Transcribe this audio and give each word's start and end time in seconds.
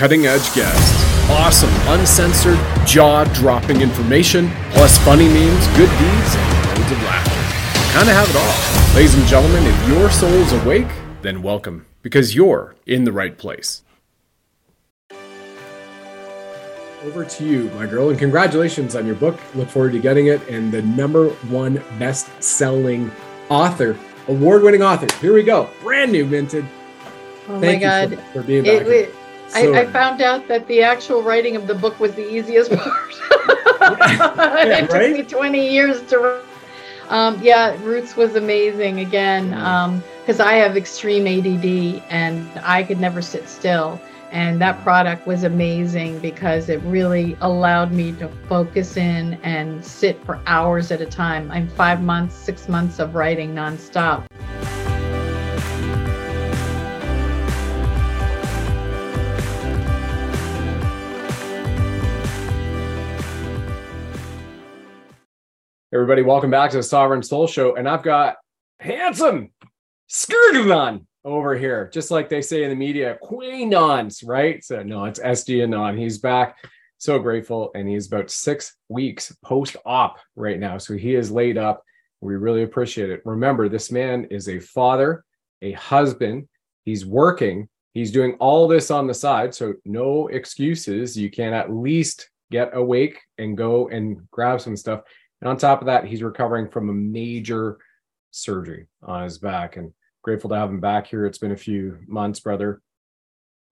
cutting 0.00 0.24
edge 0.24 0.54
guests, 0.54 1.28
awesome, 1.28 1.68
uncensored, 1.88 2.58
jaw 2.86 3.22
dropping 3.34 3.82
information, 3.82 4.50
plus 4.70 4.96
funny 5.04 5.28
memes, 5.28 5.66
good 5.76 5.90
deeds, 5.90 6.34
and 6.36 6.68
loads 6.68 6.90
of 6.90 7.02
laughter. 7.02 7.92
Kind 7.92 8.08
of 8.08 8.14
have 8.14 8.30
it 8.30 8.36
all. 8.36 8.96
Ladies 8.96 9.14
and 9.14 9.26
gentlemen, 9.26 9.62
if 9.62 9.88
your 9.88 10.10
soul's 10.10 10.52
awake, 10.64 10.86
then 11.20 11.42
welcome, 11.42 11.84
because 12.00 12.34
you're 12.34 12.74
in 12.86 13.04
the 13.04 13.12
right 13.12 13.36
place. 13.36 13.82
Over 17.04 17.26
to 17.26 17.44
you, 17.44 17.68
my 17.74 17.84
girl, 17.84 18.08
and 18.08 18.18
congratulations 18.18 18.96
on 18.96 19.04
your 19.04 19.16
book. 19.16 19.38
Look 19.54 19.68
forward 19.68 19.92
to 19.92 19.98
getting 19.98 20.28
it. 20.28 20.40
And 20.48 20.72
the 20.72 20.80
number 20.80 21.28
one 21.50 21.74
best 21.98 22.42
selling 22.42 23.10
author, 23.50 23.98
award 24.28 24.62
winning 24.62 24.82
author. 24.82 25.14
Here 25.20 25.34
we 25.34 25.42
go, 25.42 25.68
brand 25.82 26.10
new 26.10 26.24
minted. 26.24 26.64
Oh 27.48 27.60
Thank 27.60 27.82
my 27.82 28.06
God. 28.06 28.14
For, 28.14 28.40
for, 28.40 28.42
being 28.44 28.64
back. 28.64 28.86
It, 28.86 29.14
so, 29.50 29.74
I, 29.74 29.80
I, 29.80 29.86
found 29.86 30.22
out 30.22 30.48
that 30.48 30.66
the 30.66 30.82
actual 30.82 31.22
writing 31.22 31.56
of 31.56 31.66
the 31.66 31.74
book 31.74 31.98
was 31.98 32.14
the 32.14 32.28
easiest 32.28 32.70
part. 32.76 33.14
yeah, 33.80 34.78
it 34.78 34.80
took 34.82 34.92
right? 34.92 35.12
me 35.12 35.22
20 35.22 35.70
years 35.70 36.02
to 36.02 36.18
write. 36.18 36.44
Um, 37.08 37.40
yeah, 37.42 37.76
Roots 37.82 38.16
was 38.16 38.36
amazing 38.36 39.00
again 39.00 39.50
because 39.50 40.38
mm-hmm. 40.38 40.42
um, 40.42 40.46
I 40.46 40.54
have 40.54 40.76
extreme 40.76 41.26
ADD 41.26 42.04
and 42.08 42.48
I 42.62 42.84
could 42.84 43.00
never 43.00 43.20
sit 43.20 43.48
still. 43.48 44.00
And 44.30 44.60
that 44.60 44.80
product 44.84 45.26
was 45.26 45.42
amazing 45.42 46.20
because 46.20 46.68
it 46.68 46.80
really 46.82 47.36
allowed 47.40 47.90
me 47.90 48.12
to 48.12 48.28
focus 48.48 48.96
in 48.96 49.34
and 49.42 49.84
sit 49.84 50.24
for 50.24 50.38
hours 50.46 50.92
at 50.92 51.00
a 51.00 51.06
time. 51.06 51.50
I'm 51.50 51.66
five 51.66 52.00
months, 52.00 52.36
six 52.36 52.68
months 52.68 53.00
of 53.00 53.16
writing 53.16 53.56
nonstop. 53.56 54.26
Everybody, 65.92 66.22
welcome 66.22 66.52
back 66.52 66.70
to 66.70 66.76
the 66.76 66.84
Sovereign 66.84 67.20
Soul 67.20 67.48
Show. 67.48 67.74
And 67.74 67.88
I've 67.88 68.04
got 68.04 68.36
handsome 68.78 69.50
Skirgavan 70.08 71.04
over 71.24 71.56
here, 71.56 71.90
just 71.92 72.12
like 72.12 72.28
they 72.28 72.42
say 72.42 72.62
in 72.62 72.70
the 72.70 72.76
media, 72.76 73.18
Quainons, 73.20 74.22
right? 74.24 74.62
So 74.62 74.84
no, 74.84 75.06
it's 75.06 75.18
SG. 75.18 75.98
He's 75.98 76.18
back. 76.18 76.58
So 76.98 77.18
grateful. 77.18 77.72
And 77.74 77.88
he's 77.88 78.06
about 78.06 78.30
six 78.30 78.76
weeks 78.88 79.36
post-op 79.44 80.20
right 80.36 80.60
now. 80.60 80.78
So 80.78 80.94
he 80.94 81.16
is 81.16 81.32
laid 81.32 81.58
up. 81.58 81.82
We 82.20 82.36
really 82.36 82.62
appreciate 82.62 83.10
it. 83.10 83.22
Remember, 83.24 83.68
this 83.68 83.90
man 83.90 84.26
is 84.26 84.48
a 84.48 84.60
father, 84.60 85.24
a 85.60 85.72
husband. 85.72 86.48
He's 86.84 87.04
working. 87.04 87.68
He's 87.94 88.12
doing 88.12 88.34
all 88.34 88.68
this 88.68 88.92
on 88.92 89.08
the 89.08 89.14
side. 89.14 89.56
So 89.56 89.74
no 89.84 90.28
excuses. 90.28 91.18
You 91.18 91.32
can 91.32 91.52
at 91.52 91.72
least 91.72 92.30
get 92.52 92.76
awake 92.76 93.18
and 93.38 93.56
go 93.56 93.88
and 93.88 94.30
grab 94.30 94.60
some 94.60 94.76
stuff. 94.76 95.00
And 95.40 95.48
on 95.48 95.56
top 95.56 95.80
of 95.80 95.86
that, 95.86 96.04
he's 96.04 96.22
recovering 96.22 96.68
from 96.68 96.90
a 96.90 96.94
major 96.94 97.78
surgery 98.30 98.86
on 99.02 99.24
his 99.24 99.38
back. 99.38 99.76
And 99.76 99.92
Grateful 100.22 100.50
to 100.50 100.56
have 100.56 100.68
him 100.68 100.80
back 100.80 101.06
here. 101.06 101.24
It's 101.24 101.38
been 101.38 101.52
a 101.52 101.56
few 101.56 101.98
months, 102.06 102.40
brother. 102.40 102.82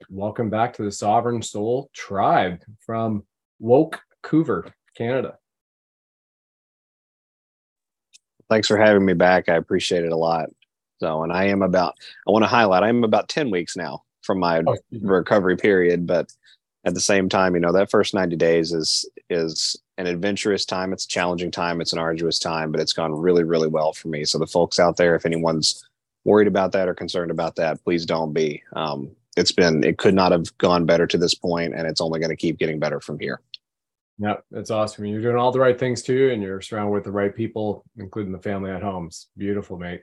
Welcome 0.09 0.49
back 0.49 0.73
to 0.75 0.83
the 0.83 0.91
Sovereign 0.91 1.43
Soul 1.43 1.91
Tribe 1.93 2.63
from 2.81 3.25
Woke 3.59 4.01
Coover, 4.23 4.73
Canada. 4.97 5.37
Thanks 8.49 8.67
for 8.67 8.79
having 8.79 9.05
me 9.05 9.13
back. 9.13 9.51
I 9.51 9.57
appreciate 9.57 10.05
it 10.05 10.13
a 10.13 10.17
lot. 10.17 10.49
So, 11.01 11.23
and 11.23 11.31
I 11.31 11.45
am 11.45 11.61
about, 11.61 11.95
I 12.27 12.31
want 12.31 12.45
to 12.45 12.49
highlight, 12.49 12.83
I'm 12.83 13.05
about 13.05 13.29
10 13.29 13.51
weeks 13.51 13.77
now 13.77 14.05
from 14.23 14.39
my 14.39 14.63
oh, 14.67 14.77
recovery 15.03 15.59
period, 15.59 16.07
but 16.07 16.33
at 16.87 16.95
the 16.95 17.01
same 17.01 17.29
time, 17.29 17.55
you 17.55 17.61
know, 17.61 17.73
that 17.73 17.91
first 17.91 18.15
90 18.15 18.37
days 18.37 18.73
is, 18.73 19.05
is 19.29 19.77
an 19.99 20.07
adventurous 20.07 20.65
time. 20.65 20.93
It's 20.93 21.05
a 21.05 21.09
challenging 21.09 21.51
time. 21.51 21.81
It's 21.81 21.93
an 21.93 21.99
arduous 21.99 22.39
time, 22.39 22.71
but 22.71 22.81
it's 22.81 22.93
gone 22.93 23.13
really, 23.13 23.43
really 23.43 23.69
well 23.69 23.93
for 23.93 24.09
me. 24.09 24.25
So 24.25 24.39
the 24.39 24.47
folks 24.47 24.79
out 24.79 24.97
there, 24.97 25.15
if 25.17 25.27
anyone's 25.27 25.85
worried 26.25 26.49
about 26.49 26.73
that 26.73 26.89
or 26.89 26.95
concerned 26.95 27.33
about 27.33 27.57
that, 27.57 27.83
please 27.83 28.07
don't 28.07 28.33
be. 28.33 28.63
Um, 28.75 29.11
it's 29.37 29.53
been 29.53 29.85
it 29.85 29.99
could 29.99 30.15
not 30.15 30.33
have 30.33 30.57
gone 30.59 30.87
better 30.87 31.07
to 31.07 31.19
this 31.19 31.35
point, 31.35 31.75
and 31.75 31.87
it's 31.87 32.01
only 32.01 32.21
going 32.21 32.31
to 32.31 32.37
keep 32.37 32.59
getting 32.59 32.79
better 32.79 33.01
from 33.01 33.19
here. 33.19 33.41
Yeah, 34.19 34.37
that's 34.51 34.71
awesome. 34.71 35.05
You're 35.05 35.23
doing 35.23 35.37
all 35.37 35.53
the 35.53 35.61
right 35.61 35.79
things 35.79 36.03
too, 36.03 36.31
and 36.33 36.43
you're 36.43 36.61
surrounded 36.61 36.93
with 36.93 37.05
the 37.05 37.13
right 37.13 37.35
people, 37.35 37.85
including 37.97 38.33
the 38.33 38.39
family 38.39 38.71
at 38.71 38.83
home. 38.83 39.07
It's 39.07 39.29
beautiful, 39.37 39.79
mate. 39.79 40.03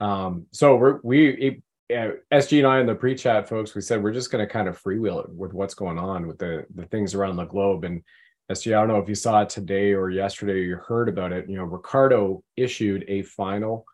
Um, 0.00 0.46
so 0.50 0.74
we're, 0.76 0.98
we 1.04 1.62
uh, 1.92 2.10
SG 2.32 2.58
and 2.58 2.66
I 2.66 2.80
in 2.80 2.86
the 2.86 2.94
pre-chat, 2.94 3.48
folks, 3.48 3.74
we 3.74 3.82
said 3.82 4.02
we're 4.02 4.12
just 4.12 4.30
going 4.30 4.44
to 4.44 4.52
kind 4.52 4.66
of 4.68 4.80
freewheel 4.80 5.24
it 5.24 5.30
with 5.30 5.52
what's 5.52 5.74
going 5.74 5.98
on 5.98 6.26
with 6.26 6.38
the 6.38 6.64
the 6.74 6.86
things 6.86 7.14
around 7.14 7.36
the 7.36 7.44
globe. 7.44 7.84
And 7.84 8.02
SG, 8.52 8.74
I 8.74 8.80
don't 8.80 8.88
know 8.88 8.98
if 8.98 9.08
you 9.08 9.14
saw 9.14 9.42
it 9.42 9.48
today 9.48 9.92
or 9.92 10.10
yesterday, 10.10 10.52
or 10.52 10.56
you 10.56 10.76
heard 10.76 11.08
about 11.08 11.32
it. 11.32 11.48
You 11.48 11.56
know, 11.56 11.64
Riccardo 11.64 12.42
issued 12.56 13.04
a 13.08 13.22
final 13.22 13.84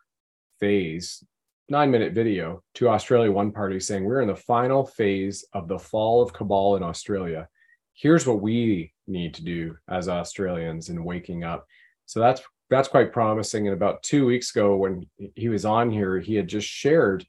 phase 0.59 1.23
nine 1.69 1.91
minute 1.91 2.13
video 2.13 2.63
to 2.75 2.89
Australia 2.89 3.31
One 3.31 3.51
Party 3.51 3.79
saying, 3.79 4.03
We're 4.03 4.21
in 4.21 4.27
the 4.27 4.35
final 4.35 4.85
phase 4.85 5.45
of 5.53 5.67
the 5.67 5.79
fall 5.79 6.21
of 6.21 6.33
cabal 6.33 6.75
in 6.75 6.83
Australia. 6.83 7.47
Here's 7.93 8.25
what 8.25 8.41
we 8.41 8.93
need 9.07 9.33
to 9.35 9.43
do 9.43 9.77
as 9.89 10.09
Australians 10.09 10.89
in 10.89 11.03
waking 11.03 11.43
up. 11.43 11.65
So 12.05 12.19
that's 12.19 12.41
that's 12.69 12.87
quite 12.87 13.13
promising. 13.13 13.67
And 13.67 13.75
about 13.75 14.03
two 14.03 14.25
weeks 14.25 14.51
ago, 14.51 14.75
when 14.75 15.07
he 15.35 15.49
was 15.49 15.65
on 15.65 15.89
here, 15.89 16.19
he 16.19 16.35
had 16.35 16.47
just 16.47 16.67
shared 16.67 17.25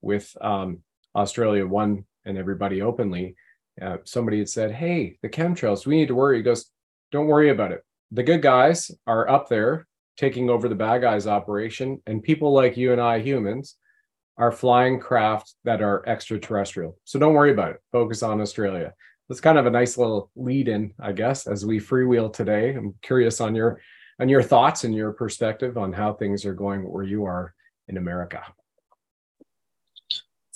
with 0.00 0.34
um, 0.40 0.82
Australia 1.14 1.66
One 1.66 2.04
and 2.24 2.38
everybody 2.38 2.82
openly. 2.82 3.36
Uh, 3.80 3.98
somebody 4.04 4.38
had 4.38 4.48
said, 4.48 4.72
"Hey, 4.72 5.18
the 5.22 5.28
chemtrails, 5.28 5.86
we 5.86 5.96
need 5.96 6.08
to 6.08 6.14
worry." 6.14 6.36
He 6.38 6.42
goes, 6.42 6.70
"Don't 7.10 7.26
worry 7.26 7.50
about 7.50 7.72
it. 7.72 7.82
The 8.10 8.22
good 8.22 8.42
guys 8.42 8.90
are 9.06 9.28
up 9.28 9.48
there 9.48 9.86
taking 10.16 10.50
over 10.50 10.68
the 10.68 10.74
bad 10.74 11.00
guys 11.00 11.26
operation, 11.26 12.02
and 12.06 12.22
people 12.22 12.52
like 12.52 12.76
you 12.76 12.92
and 12.92 13.00
I, 13.00 13.20
humans, 13.20 13.76
are 14.36 14.52
flying 14.52 15.00
craft 15.00 15.54
that 15.64 15.82
are 15.82 16.06
extraterrestrial. 16.06 16.98
So 17.04 17.18
don't 17.18 17.34
worry 17.34 17.52
about 17.52 17.72
it. 17.72 17.80
Focus 17.92 18.22
on 18.22 18.40
Australia. 18.40 18.92
That's 19.28 19.40
kind 19.40 19.58
of 19.58 19.66
a 19.66 19.70
nice 19.70 19.96
little 19.96 20.30
lead 20.36 20.68
in, 20.68 20.92
I 20.98 21.12
guess, 21.12 21.46
as 21.46 21.64
we 21.64 21.80
freewheel 21.80 22.32
today. 22.32 22.74
I'm 22.74 22.94
curious 23.02 23.40
on 23.40 23.54
your 23.54 23.80
on 24.20 24.28
your 24.28 24.42
thoughts 24.42 24.84
and 24.84 24.94
your 24.94 25.12
perspective 25.12 25.78
on 25.78 25.92
how 25.92 26.12
things 26.12 26.44
are 26.44 26.54
going 26.54 26.82
where 26.82 27.04
you 27.04 27.24
are 27.24 27.54
in 27.88 27.96
America. 27.96 28.42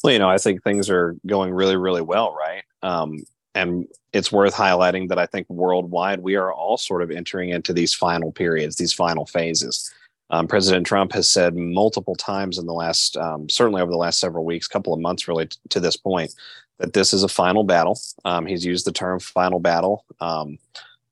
Well, 0.05 0.13
you 0.13 0.19
know, 0.19 0.29
I 0.29 0.39
think 0.39 0.63
things 0.63 0.91
are 0.91 1.17
going 1.27 1.53
really, 1.53 1.77
really 1.77 2.03
well, 2.03 2.35
right? 2.35 2.63
Um, 2.87 3.25
and 3.57 3.89
it's 4.13 4.31
worth 4.31 4.55
highlighting 4.55 5.09
that 5.09 5.19
I 5.19 5.27
think 5.27 5.49
worldwide 5.51 6.21
we 6.21 6.37
are 6.37 6.53
all 6.53 6.77
sort 6.77 7.03
of 7.03 7.11
entering 7.11 7.51
into 7.51 7.73
these 7.73 7.93
final 7.93 8.31
periods, 8.31 8.77
these 8.77 8.93
final 8.93 9.27
phases. 9.27 9.93
Um, 10.31 10.47
President 10.47 10.87
Trump 10.87 11.13
has 11.13 11.29
said 11.29 11.57
multiple 11.57 12.15
times 12.15 12.59
in 12.59 12.67
the 12.67 12.73
last, 12.73 13.17
um, 13.17 13.49
certainly 13.49 13.83
over 13.83 13.91
the 13.91 13.97
last 13.97 14.21
several 14.21 14.45
weeks, 14.45 14.69
couple 14.69 14.93
of 14.93 15.01
months, 15.01 15.27
really 15.27 15.47
t- 15.47 15.57
to 15.71 15.81
this 15.81 15.97
point, 15.97 16.33
that 16.79 16.93
this 16.93 17.13
is 17.13 17.23
a 17.23 17.29
final 17.29 17.65
battle. 17.65 17.99
Um, 18.25 18.47
he's 18.47 18.65
used 18.65 18.87
the 18.87 18.93
term 18.93 19.19
"final 19.19 19.61
battle." 19.61 20.05
Um, 20.21 20.59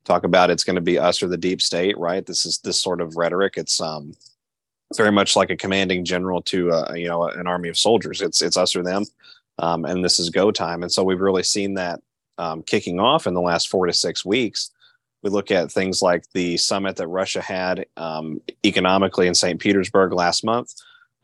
talk 0.04 0.24
about 0.24 0.50
it's 0.50 0.64
going 0.64 0.76
to 0.76 0.82
be 0.82 0.98
us 0.98 1.22
or 1.22 1.28
the 1.28 1.36
deep 1.36 1.62
state, 1.62 1.96
right? 1.96 2.26
This 2.26 2.44
is 2.44 2.58
this 2.58 2.80
sort 2.80 3.00
of 3.00 3.16
rhetoric. 3.16 3.54
It's 3.56 3.80
um, 3.80 4.14
very 4.96 5.12
much 5.12 5.36
like 5.36 5.50
a 5.50 5.56
commanding 5.56 6.04
general 6.04 6.42
to 6.42 6.72
uh, 6.72 6.92
you 6.94 7.08
know 7.08 7.24
an 7.24 7.46
army 7.46 7.68
of 7.68 7.78
soldiers. 7.78 8.20
It's 8.20 8.42
it's 8.42 8.56
us 8.56 8.76
or 8.76 8.82
them, 8.82 9.04
um, 9.59 9.84
and 9.84 10.04
this 10.04 10.19
is 10.19 10.31
go 10.31 10.50
time. 10.50 10.82
And 10.82 10.92
so 10.92 11.03
we've 11.03 11.20
really 11.20 11.42
seen 11.42 11.75
that 11.75 12.00
kicking 12.66 12.98
off 12.98 13.26
in 13.26 13.34
the 13.34 13.41
last 13.41 13.69
four 13.69 13.87
to 13.87 13.92
six 13.92 14.25
weeks 14.25 14.70
we 15.25 15.31
look 15.31 15.50
at 15.50 15.72
things 15.72 16.03
like 16.03 16.31
the 16.34 16.59
summit 16.59 16.97
that 16.97 17.09
Russia 17.09 17.41
had 17.41 17.87
um, 17.97 18.41
economically 18.64 19.26
in 19.26 19.34
St. 19.34 19.59
Petersburg 19.59 20.12
last 20.12 20.44
month, 20.44 20.75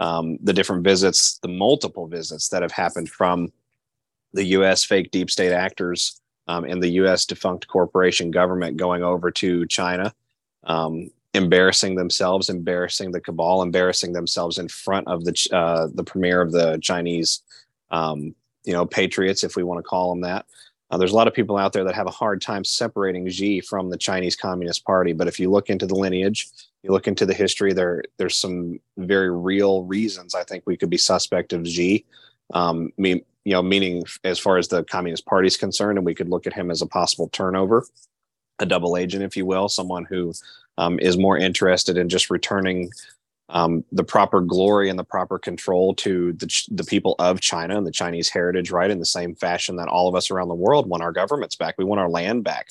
um, 0.01 0.39
the 0.43 0.55
different 0.55 0.83
visits, 0.83 1.39
the 1.43 1.49
multiple 1.49 2.07
visits 2.07 2.49
that 2.49 2.63
have 2.63 2.73
happened 2.73 3.11
from 3.11 3.53
the 4.33 4.45
US 4.45 4.85
fake 4.85 5.11
deep 5.11 5.31
state 5.31 5.53
actors 5.53 6.19
um, 6.49 6.65
and 6.65 6.83
the 6.83 6.93
US 7.03 7.27
defunct 7.27 7.69
corporation 7.69 8.31
government 8.31 8.78
going 8.78 9.03
over 9.03 9.31
to 9.33 9.66
China, 9.66 10.15
um, 10.65 11.10
embarrassing 11.34 11.95
themselves, 11.95 12.49
embarrassing 12.49 13.13
the 13.13 13.21
cabal, 13.21 13.60
embarrassing 13.60 14.15
themselves 14.15 14.57
in 14.57 14.69
front 14.69 15.07
of 15.09 15.27
the, 15.27 15.49
uh, 15.53 15.89
the 15.93 16.04
premier 16.04 16.41
of 16.41 16.53
the 16.53 16.78
Chinese, 16.81 17.43
um, 17.91 18.34
you 18.65 18.72
know, 18.72 18.87
patriots, 18.87 19.45
if 19.45 19.57
we 19.57 19.63
want 19.63 19.78
to 19.78 19.89
call 19.89 20.10
them 20.10 20.22
that. 20.22 20.47
Uh, 20.91 20.98
there's 20.98 21.13
a 21.13 21.16
lot 21.16 21.28
of 21.28 21.34
people 21.34 21.57
out 21.57 21.72
there 21.72 21.84
that 21.84 21.95
have 21.95 22.09
a 22.09 22.13
hard 22.13 22.41
time 22.42 22.65
separating 22.65 23.28
Xi 23.28 23.60
from 23.60 23.91
the 23.91 23.97
Chinese 23.97 24.34
Communist 24.34 24.84
Party. 24.84 25.13
But 25.13 25.28
if 25.28 25.39
you 25.39 25.51
look 25.51 25.71
into 25.71 25.87
the 25.87 25.95
lineage, 25.95 26.48
you 26.83 26.91
look 26.91 27.07
into 27.07 27.27
the 27.27 27.34
history, 27.34 27.72
there 27.72 28.03
there's 28.16 28.37
some 28.37 28.81
very 28.97 29.31
real 29.31 29.84
reasons 29.84 30.34
I 30.34 30.42
think 30.42 30.65
we 30.66 30.77
could 30.77 30.91
be 30.91 30.98
suspect 30.98 31.53
of 31.53 31.66
Xi. 31.66 32.04
Um, 32.53 32.92
you 33.45 33.53
know, 33.53 33.63
meaning 33.63 34.03
as 34.25 34.39
far 34.39 34.59
as 34.59 34.69
the 34.69 34.84
Communist 34.84 35.27
Party 35.27 35.47
is 35.47 35.57
concerned, 35.57 35.98
and 35.98 36.04
we 36.04 36.15
could 36.15 36.28
look 36.28 36.47
at 36.47 36.53
him 36.53 36.71
as 36.71 36.83
a 36.83 36.87
possible 36.87 37.28
turnover, 37.28 37.87
a 38.59 38.66
double 38.66 38.97
agent, 38.97 39.22
if 39.22 39.37
you 39.37 39.47
will, 39.47 39.69
someone 39.69 40.04
who 40.04 40.33
um, 40.77 40.98
is 40.98 41.16
more 41.16 41.39
interested 41.39 41.97
in 41.97 42.09
just 42.09 42.31
returning 42.31 42.91
um, 43.51 43.85
the 43.91 44.05
proper 44.05 44.41
glory 44.41 44.89
and 44.89 44.99
the 44.99 45.05
proper 45.05 45.39
control 45.39 45.95
to 45.97 46.33
the, 46.35 46.65
the 46.71 46.85
people 46.85 47.17
of 47.19 47.41
China 47.41 47.77
and 47.77 47.87
the 47.87 47.91
Chinese 47.91 48.29
heritage, 48.29 48.71
right? 48.71 48.91
In 48.91 49.01
the 49.01 49.05
same 49.05 49.35
fashion 49.35 49.77
that 49.77 49.89
all 49.89 50.09
of 50.09 50.15
us 50.15 50.31
around 50.31 50.49
the 50.49 50.55
world 50.55 50.89
want 50.89 51.03
our 51.03 51.13
governments 51.13 51.57
back. 51.57 51.75
We 51.77 51.85
want 51.85 52.01
our 52.01 52.09
land 52.09 52.45
back. 52.45 52.69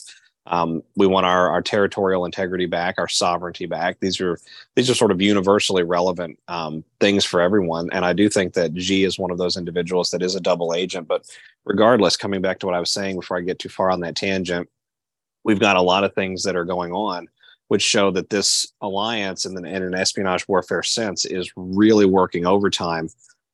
Um, 0.47 0.81
we 0.95 1.05
want 1.05 1.25
our, 1.25 1.49
our 1.49 1.61
territorial 1.61 2.25
integrity 2.25 2.65
back, 2.65 2.95
our 2.97 3.09
sovereignty 3.09 3.65
back. 3.65 3.99
These 3.99 4.19
are 4.19 4.39
these 4.75 4.89
are 4.89 4.95
sort 4.95 5.11
of 5.11 5.21
universally 5.21 5.83
relevant 5.83 6.39
um, 6.47 6.83
things 6.99 7.23
for 7.23 7.39
everyone. 7.41 7.89
And 7.91 8.03
I 8.03 8.13
do 8.13 8.29
think 8.29 8.53
that 8.53 8.75
Xi 8.79 9.03
is 9.03 9.19
one 9.19 9.31
of 9.31 9.37
those 9.37 9.57
individuals 9.57 10.09
that 10.11 10.23
is 10.23 10.35
a 10.35 10.39
double 10.39 10.73
agent. 10.73 11.07
But 11.07 11.25
regardless, 11.65 12.17
coming 12.17 12.41
back 12.41 12.57
to 12.59 12.65
what 12.65 12.73
I 12.73 12.79
was 12.79 12.91
saying 12.91 13.17
before 13.17 13.37
I 13.37 13.41
get 13.41 13.59
too 13.59 13.69
far 13.69 13.91
on 13.91 13.99
that 13.99 14.15
tangent, 14.15 14.67
we've 15.43 15.59
got 15.59 15.75
a 15.75 15.81
lot 15.81 16.03
of 16.03 16.15
things 16.15 16.43
that 16.43 16.55
are 16.55 16.65
going 16.65 16.93
on 16.93 17.27
which 17.69 17.81
show 17.81 18.11
that 18.11 18.29
this 18.29 18.67
alliance 18.81 19.45
in, 19.45 19.57
in 19.65 19.83
an 19.83 19.93
espionage 19.95 20.47
warfare 20.47 20.83
sense 20.83 21.23
is 21.23 21.51
really 21.55 22.05
working 22.05 22.45
overtime. 22.45 23.09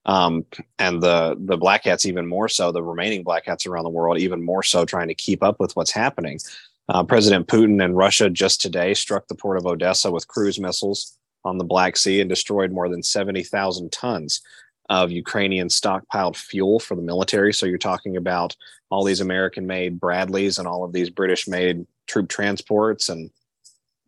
Um, 0.05 0.45
and 0.79 1.01
the 1.01 1.35
the 1.39 1.57
black 1.57 1.83
hats 1.83 2.05
even 2.05 2.27
more 2.27 2.47
so, 2.47 2.71
the 2.71 2.83
remaining 2.83 3.23
black 3.23 3.45
hats 3.45 3.65
around 3.65 3.83
the 3.83 3.89
world 3.89 4.17
even 4.17 4.43
more 4.43 4.63
so, 4.63 4.85
trying 4.85 5.09
to 5.09 5.15
keep 5.15 5.43
up 5.43 5.59
with 5.59 5.75
what's 5.75 5.91
happening. 5.91 6.39
Uh, 6.87 7.03
President 7.03 7.47
Putin 7.47 7.83
and 7.83 7.97
Russia 7.97 8.29
just 8.29 8.61
today 8.61 8.93
struck 8.93 9.27
the 9.27 9.35
port 9.35 9.57
of 9.57 9.65
Odessa 9.65 10.11
with 10.11 10.27
cruise 10.27 10.59
missiles 10.59 11.17
on 11.43 11.57
the 11.57 11.63
Black 11.63 11.97
Sea 11.97 12.21
and 12.21 12.29
destroyed 12.29 12.71
more 12.71 12.87
than 12.89 13.03
70,000 13.03 13.91
tons 13.91 14.41
of 14.89 15.11
Ukrainian 15.11 15.67
stockpiled 15.67 16.35
fuel 16.35 16.79
for 16.79 16.95
the 16.95 17.01
military. 17.01 17.53
So 17.53 17.65
you're 17.65 17.79
talking 17.79 18.17
about 18.17 18.55
all 18.91 19.03
these 19.03 19.21
American 19.21 19.65
made 19.65 19.99
Bradleys 19.99 20.59
and 20.59 20.67
all 20.67 20.83
of 20.83 20.93
these 20.93 21.09
British 21.09 21.47
made 21.47 21.87
troop 22.07 22.29
transports 22.29 23.09
and 23.09 23.31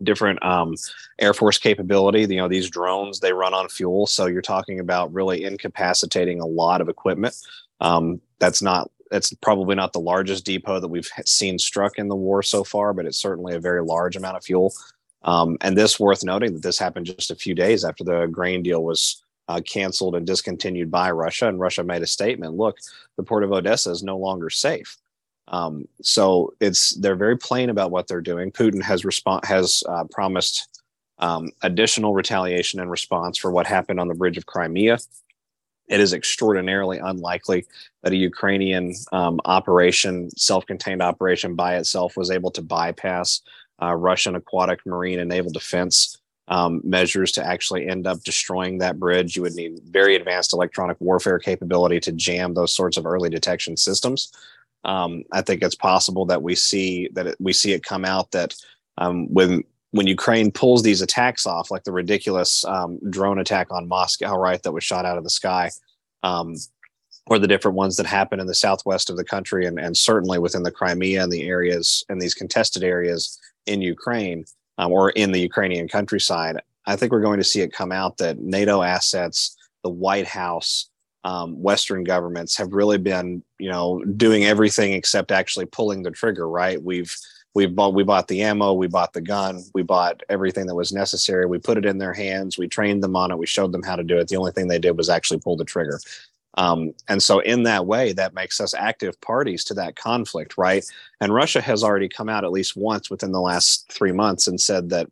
different 0.04 0.44
um, 0.44 0.76
Air 1.20 1.34
Force 1.34 1.58
capability. 1.58 2.22
You 2.22 2.38
know, 2.38 2.48
these 2.48 2.70
drones, 2.70 3.20
they 3.20 3.34
run 3.34 3.54
on 3.54 3.70
fuel. 3.70 4.08
So 4.08 4.26
you're 4.26 4.42
talking 4.42 4.80
about 4.80 5.14
really 5.14 5.44
incapacitating 5.44 6.40
a 6.40 6.46
lot 6.46 6.82
of 6.82 6.90
equipment. 6.90 7.36
Um, 7.80 8.22
that's 8.40 8.62
not 8.62 8.92
it's 9.12 9.34
probably 9.34 9.76
not 9.76 9.94
the 9.94 10.00
largest 10.00 10.46
depot 10.46 10.80
that 10.80 10.88
we've 10.88 11.10
seen 11.26 11.58
struck 11.58 11.98
in 11.98 12.08
the 12.08 12.16
war 12.16 12.44
so 12.44 12.64
far, 12.64 12.94
but 12.94 13.06
it's 13.06 13.18
certainly 13.18 13.56
a 13.56 13.60
very 13.60 13.82
large 13.82 14.16
amount 14.16 14.38
of 14.38 14.44
fuel. 14.44 14.74
Um, 15.24 15.58
and 15.62 15.78
this 15.78 16.00
worth 16.00 16.24
noting 16.24 16.54
that 16.54 16.64
this 16.64 16.80
happened 16.80 17.06
just 17.06 17.32
a 17.32 17.36
few 17.36 17.56
days 17.56 17.84
after 17.84 18.04
the 18.04 18.28
grain 18.28 18.64
deal 18.64 18.84
was 18.84 19.24
uh, 19.48 19.62
canceled 19.62 20.16
and 20.16 20.28
discontinued 20.28 20.92
by 20.92 21.12
Russia. 21.12 21.48
And 21.48 21.60
Russia 21.60 21.84
made 21.84 22.02
a 22.02 22.08
statement: 22.08 22.56
"Look, 22.56 22.78
the 23.16 23.24
port 23.24 23.44
of 23.44 23.52
Odessa 23.52 23.92
is 23.92 24.04
no 24.04 24.18
longer 24.18 24.50
safe." 24.50 24.98
Um, 25.50 25.88
so 26.02 26.54
it's 26.60 26.92
they're 26.96 27.16
very 27.16 27.38
plain 27.38 27.70
about 27.70 27.92
what 27.92 28.08
they're 28.08 28.22
doing. 28.22 28.52
Putin 28.52 28.82
has 28.82 29.06
respond 29.06 29.46
has 29.46 29.84
uh, 29.88 30.04
promised 30.06 30.82
um, 31.20 31.50
additional 31.62 32.14
retaliation 32.14 32.80
and 32.80 32.92
response 32.92 33.38
for 33.38 33.52
what 33.52 33.66
happened 33.66 34.00
on 34.00 34.08
the 34.08 34.14
bridge 34.14 34.38
of 34.38 34.46
Crimea 34.46 35.00
it 35.88 36.00
is 36.00 36.14
extraordinarily 36.14 36.98
unlikely 37.00 37.66
that 38.04 38.12
a 38.12 38.18
Ukrainian 38.18 38.94
um, 39.12 39.40
operation, 39.46 40.30
self-contained 40.38 41.02
operation 41.02 41.56
by 41.56 41.78
itself, 41.78 42.18
was 42.18 42.30
able 42.30 42.52
to 42.52 42.62
bypass 42.62 43.42
uh, 43.82 43.94
Russian 43.94 44.36
aquatic, 44.36 44.86
marine, 44.86 45.20
and 45.20 45.30
naval 45.30 45.52
defense 45.52 46.18
um, 46.50 46.82
measures 46.84 47.32
to 47.34 47.46
actually 47.46 47.88
end 47.88 48.08
up 48.08 48.22
destroying 48.24 48.78
that 48.78 49.00
bridge. 49.00 49.36
You 49.36 49.42
would 49.44 49.56
need 49.56 49.80
very 49.90 50.16
advanced 50.16 50.54
electronic 50.54 50.98
warfare 51.00 51.40
capability 51.40 52.00
to 52.02 52.12
jam 52.12 52.54
those 52.54 52.74
sorts 52.74 52.98
of 52.98 53.06
early 53.06 53.30
detection 53.30 53.78
systems. 53.78 54.32
Um, 54.86 55.24
I 55.32 55.42
think 55.42 55.62
it's 55.62 55.76
possible 55.76 56.26
that 56.28 56.42
we 56.42 56.56
see 56.56 57.10
that 57.14 57.28
it, 57.28 57.36
we 57.40 57.54
see 57.54 57.74
it 57.74 57.84
come 57.84 58.06
out 58.06 58.32
that 58.32 58.56
um, 58.98 59.32
when 59.34 59.64
when 59.92 60.08
Ukraine 60.08 60.52
pulls 60.52 60.84
these 60.84 61.02
attacks 61.02 61.46
off, 61.46 61.72
like 61.72 61.84
the 61.84 61.92
ridiculous 61.92 62.66
um, 62.66 63.00
drone 63.10 63.40
attack 63.40 63.68
on 63.72 63.88
Moscow, 63.88 64.36
right, 64.36 64.62
that 64.64 64.72
was 64.72 64.84
shot 64.84 65.06
out 65.06 65.18
of 65.18 65.24
the 65.24 65.30
sky, 65.30 65.72
um, 66.24 66.56
or 67.28 67.40
the 67.40 67.48
different 67.48 67.78
ones 67.78 67.96
that 67.98 68.06
happen 68.06 68.40
in 68.40 68.48
the 68.48 68.54
southwest 68.54 69.10
of 69.10 69.18
the 69.18 69.24
country, 69.24 69.66
and, 69.66 69.80
and 69.80 69.96
certainly 69.96 70.40
within 70.40 70.64
the 70.64 70.72
Crimea 70.72 71.24
and 71.24 71.32
the 71.32 71.48
areas 71.48 72.04
and 72.10 72.22
these 72.22 72.34
contested 72.34 72.84
areas 72.84 73.40
in 73.66 73.82
Ukraine 73.82 74.46
um, 74.78 74.92
or 74.92 75.12
in 75.12 75.32
the 75.32 75.42
Ukrainian 75.42 75.88
countryside, 75.88 76.62
I 76.86 76.96
think 76.96 77.12
we're 77.12 77.22
going 77.22 77.40
to 77.40 77.44
see 77.44 77.62
it 77.62 77.74
come 77.74 77.92
out 77.92 78.18
that 78.18 78.40
NATO 78.40 78.82
assets, 78.82 79.58
the 79.84 79.90
White 79.90 80.28
House, 80.28 80.90
um, 81.24 81.62
Western 81.62 82.04
governments 82.04 82.56
have 82.58 82.74
really 82.74 82.98
been, 82.98 83.44
you 83.60 83.70
know, 83.70 84.04
doing 84.04 84.46
everything 84.46 84.94
except 84.94 85.32
actually 85.32 85.66
pulling 85.66 86.04
the 86.04 86.12
trigger. 86.12 86.48
Right? 86.48 86.82
We've 86.82 87.16
we 87.54 87.66
bought 87.66 87.94
we 87.94 88.04
bought 88.04 88.28
the 88.28 88.44
ammo, 88.44 88.74
we 88.74 88.88
bought 88.88 89.14
the 89.14 89.22
gun, 89.22 89.64
we 89.74 89.82
bought 89.82 90.22
everything 90.30 90.68
that 90.68 90.76
was 90.76 90.94
necessary. 90.94 91.46
We 91.46 91.58
put 91.58 91.78
it 91.78 91.86
in 91.86 91.98
their 91.98 92.14
hands, 92.14 92.58
we 92.58 92.68
trained 92.68 93.04
them 93.04 93.16
on 93.16 93.32
it, 93.32 93.38
we 93.38 93.48
showed 93.48 93.72
them 93.72 93.84
how 93.84 93.96
to 93.96 94.04
do 94.04 94.18
it. 94.18 94.28
The 94.28 94.38
only 94.38 94.52
thing 94.52 94.68
they 94.68 94.80
did 94.80 94.98
was 94.98 95.10
actually 95.10 95.40
pull 95.40 95.58
the 95.58 95.66
trigger. 95.66 96.00
Um, 96.58 96.94
and 97.08 97.22
so, 97.22 97.40
in 97.40 97.64
that 97.64 97.86
way, 97.86 98.14
that 98.14 98.34
makes 98.34 98.60
us 98.60 98.74
active 98.74 99.20
parties 99.22 99.64
to 99.66 99.76
that 99.76 99.96
conflict, 99.96 100.58
right? 100.58 100.84
And 101.22 101.34
Russia 101.34 101.62
has 101.62 101.84
already 101.84 102.10
come 102.10 102.30
out 102.30 102.44
at 102.44 102.52
least 102.52 102.76
once 102.76 103.10
within 103.10 103.32
the 103.32 103.42
last 103.42 103.92
three 103.92 104.12
months 104.12 104.48
and 104.48 104.60
said 104.60 104.90
that, 104.90 105.08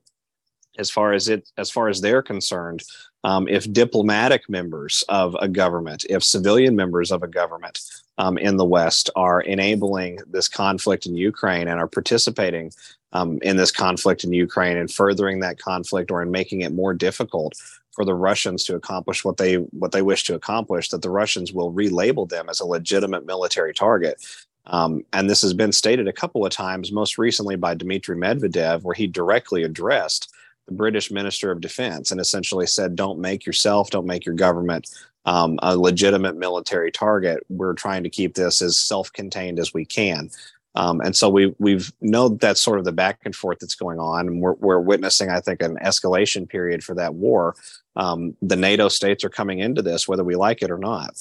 as 0.78 0.90
far 0.90 1.14
as 1.14 1.28
it, 1.28 1.50
as 1.58 1.70
far 1.70 1.90
as 1.90 2.02
they're 2.02 2.22
concerned, 2.22 2.84
um, 3.24 3.48
if 3.48 3.72
diplomatic 3.72 4.50
members 4.50 5.04
of 5.10 5.36
a 5.40 5.48
government, 5.48 6.06
if 6.10 6.24
civilian 6.24 6.76
members 6.76 7.12
of 7.12 7.24
a 7.24 7.28
government 7.28 7.80
um, 8.18 8.38
in 8.38 8.58
the 8.58 8.66
West 8.66 9.10
are 9.16 9.42
enabling 9.42 10.20
this 10.28 10.48
conflict 10.48 11.06
in 11.06 11.16
Ukraine 11.16 11.68
and 11.68 11.80
are 11.80 11.88
participating 11.88 12.72
um, 13.14 13.40
in 13.42 13.58
this 13.58 13.72
conflict 13.72 14.24
in 14.24 14.34
Ukraine 14.34 14.78
and 14.78 14.92
furthering 14.92 15.40
that 15.40 15.58
conflict 15.58 16.12
or 16.12 16.22
in 16.22 16.32
making 16.32 16.62
it 16.62 16.74
more 16.74 16.94
difficult 16.94 17.56
for 17.92 18.04
the 18.04 18.14
Russians 18.14 18.66
to 18.66 18.76
accomplish 18.76 19.24
what 19.24 19.38
they 19.38 19.56
what 19.56 19.94
they 19.94 20.02
wish 20.02 20.26
to 20.26 20.36
accomplish, 20.36 20.90
that 20.90 21.02
the 21.02 21.10
Russians 21.10 21.54
will 21.54 21.74
relabel 21.74 22.28
them 22.30 22.50
as 22.50 22.60
a 22.60 22.66
legitimate 22.66 23.26
military 23.26 23.74
target. 23.74 24.24
Um, 24.68 25.06
and 25.14 25.30
this 25.30 25.42
has 25.44 25.54
been 25.54 25.72
stated 25.72 26.08
a 26.08 26.14
couple 26.14 26.46
of 26.46 26.52
times, 26.52 26.92
most 26.92 27.18
recently 27.18 27.56
by 27.56 27.74
Dmitry 27.74 28.18
Medvedev, 28.18 28.84
where 28.84 28.96
he 28.96 29.08
directly 29.08 29.64
addressed 29.64 30.34
the 30.68 30.74
British 30.74 31.12
Minister 31.12 31.52
of 31.52 31.62
Defense 31.62 32.12
and 32.12 32.20
essentially 32.20 32.68
said, 32.68 32.96
"Don't 32.96 33.20
make 33.20 33.46
yourself, 33.46 33.90
don't 33.90 34.06
make 34.06 34.26
your 34.26 34.36
government 34.36 34.90
um, 35.26 35.60
a 35.64 35.78
legitimate 35.78 36.38
military 36.38 36.92
target. 36.92 37.44
We're 37.50 37.74
trying 37.74 38.04
to 38.04 38.10
keep 38.10 38.36
this 38.36 38.62
as 38.62 38.78
self-contained 38.78 39.60
as 39.60 39.74
we 39.74 39.86
can." 39.86 40.30
Um, 40.76 41.00
and 41.02 41.16
so 41.16 41.30
we 41.30 41.56
we've 41.60 41.92
know 42.02 42.30
that's 42.30 42.62
sort 42.62 42.80
of 42.80 42.86
the 42.86 42.92
back 42.92 43.20
and 43.26 43.36
forth 43.36 43.60
that's 43.60 43.76
going 43.76 44.00
on, 44.00 44.28
and 44.28 44.42
we're 44.42 44.54
we're 44.54 44.80
witnessing, 44.80 45.30
I 45.30 45.40
think, 45.40 45.62
an 45.62 45.78
escalation 45.78 46.48
period 46.48 46.84
for 46.84 46.96
that 46.96 47.16
war. 47.16 47.56
Um, 47.96 48.36
the 48.42 48.58
NATO 48.58 48.90
states 48.90 49.24
are 49.24 49.30
coming 49.30 49.60
into 49.60 49.82
this, 49.82 50.08
whether 50.08 50.24
we 50.24 50.36
like 50.36 50.62
it 50.62 50.72
or 50.72 50.78
not 50.78 51.16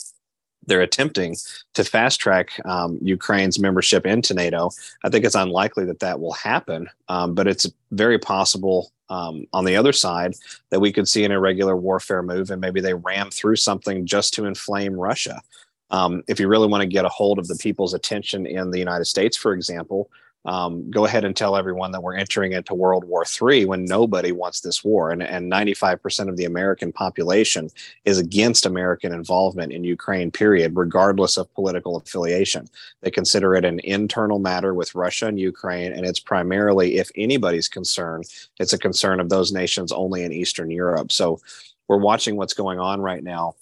they're 0.67 0.81
attempting 0.81 1.37
to 1.75 1.85
fast 1.85 2.20
track 2.20 2.50
um, 2.64 2.99
Ukraine's 3.02 3.58
membership 3.58 4.06
into 4.06 4.35
NATO. 4.35 4.70
I 5.05 5.08
think 5.08 5.25
it's 5.25 5.35
unlikely 5.35 5.85
that 5.87 6.00
that 6.00 6.21
will 6.21 6.33
happen, 6.33 6.88
um, 7.09 7.35
but 7.35 7.47
it's 7.47 7.71
very 7.90 8.19
possible 8.19 8.90
um, 9.11 9.46
on 9.52 9.64
the 9.64 9.76
other 9.76 9.92
side 9.92 10.34
that 10.70 10.80
we 10.80 10.92
could 10.92 11.08
see 11.08 11.25
an 11.25 11.32
irregular 11.32 11.76
warfare 11.76 12.23
move 12.23 12.50
and 12.50 12.61
maybe 12.61 12.80
they 12.80 12.94
ram 12.94 13.30
through 13.30 13.56
something 13.56 14.06
just 14.06 14.34
to 14.34 14.46
inflame 14.46 14.94
Russia. 14.94 15.40
Um, 15.90 16.23
if 16.28 16.40
you 16.40 16.49
really 16.49 16.66
want 16.66 16.80
to 16.80 16.87
get 16.87 17.04
a 17.04 17.11
hold 17.11 17.38
of 17.38 17.46
the 17.46 17.56
people's 17.56 17.94
attention 17.94 18.46
in 18.46 18.70
the 18.70 18.78
United 18.78 19.04
States, 19.04 19.37
for 19.37 19.52
example, 19.52 20.11
um, 20.47 20.91
go 20.91 21.07
ahead 21.07 21.25
and 21.25 21.35
tell 21.35 21.57
everyone 21.57 21.93
that 21.93 22.03
we're 22.03 22.17
entering 22.17 22.53
into 22.53 22.75
World 22.75 23.05
War 23.05 23.25
III 23.25 23.65
when 23.65 23.85
nobody 23.87 24.31
wants 24.31 24.61
this 24.61 24.85
war. 24.85 25.11
And, 25.11 25.23
and 25.23 25.51
95% 25.51 26.29
of 26.29 26.37
the 26.37 26.45
American 26.45 26.93
population 26.93 27.71
is 28.05 28.19
against 28.19 28.67
American 28.67 29.13
involvement 29.13 29.73
in 29.73 29.85
Ukraine, 29.85 30.31
period, 30.31 30.73
regardless 30.77 31.39
of 31.39 31.53
political 31.55 31.97
affiliation. 31.97 32.69
They 33.01 33.11
consider 33.11 33.55
it 33.55 33.65
an 33.65 33.81
internal 33.85 34.39
matter 34.39 34.75
with 34.75 34.95
Russia 34.95 35.29
and 35.29 35.41
Ukraine. 35.41 35.93
And 35.93 36.05
it's 36.05 36.21
primarily, 36.21 36.97
if 36.97 37.11
anybody's 37.17 37.69
concerned, 37.69 38.25
it's 38.61 38.75
a 38.75 38.79
concern 38.79 39.21
of 39.21 39.31
those 39.31 39.51
nations 39.51 39.93
only 39.93 40.25
in 40.25 40.33
Eastern 40.33 40.71
Europe. 40.71 41.11
So 41.11 41.41
we're 41.89 41.97
watching 41.97 42.37
what's 42.37 42.55
going 42.55 42.79
on 42.79 43.01
right 43.01 43.25
now. 43.25 43.55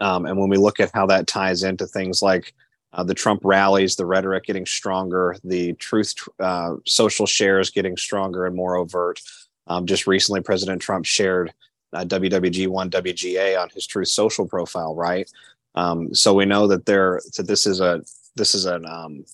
Um, 0.00 0.26
and 0.26 0.36
when 0.38 0.48
we 0.48 0.56
look 0.56 0.80
at 0.80 0.90
how 0.92 1.06
that 1.06 1.26
ties 1.26 1.62
into 1.62 1.86
things 1.86 2.22
like 2.22 2.54
uh, 2.92 3.02
the 3.04 3.14
Trump 3.14 3.42
rallies, 3.44 3.96
the 3.96 4.06
rhetoric 4.06 4.44
getting 4.44 4.66
stronger, 4.66 5.36
the 5.44 5.74
truth 5.74 6.14
uh, 6.40 6.76
social 6.86 7.26
shares 7.26 7.70
getting 7.70 7.96
stronger 7.96 8.46
and 8.46 8.56
more 8.56 8.76
overt. 8.76 9.20
Um, 9.66 9.86
just 9.86 10.06
recently, 10.06 10.40
President 10.40 10.80
Trump 10.80 11.04
shared 11.04 11.52
uh, 11.92 12.04
WWG1 12.04 12.90
WGA 12.90 13.60
on 13.60 13.68
his 13.70 13.86
Truth 13.86 14.08
Social 14.08 14.46
profile, 14.46 14.94
right? 14.94 15.30
Um, 15.74 16.14
so 16.14 16.34
we 16.34 16.46
know 16.46 16.66
that 16.68 16.86
there. 16.86 17.20
So 17.32 17.42
this 17.42 17.66
is 17.66 17.80
a 17.80 18.02
this 18.34 18.54
is 18.54 18.64
an 18.64 18.86
um, 18.86 19.24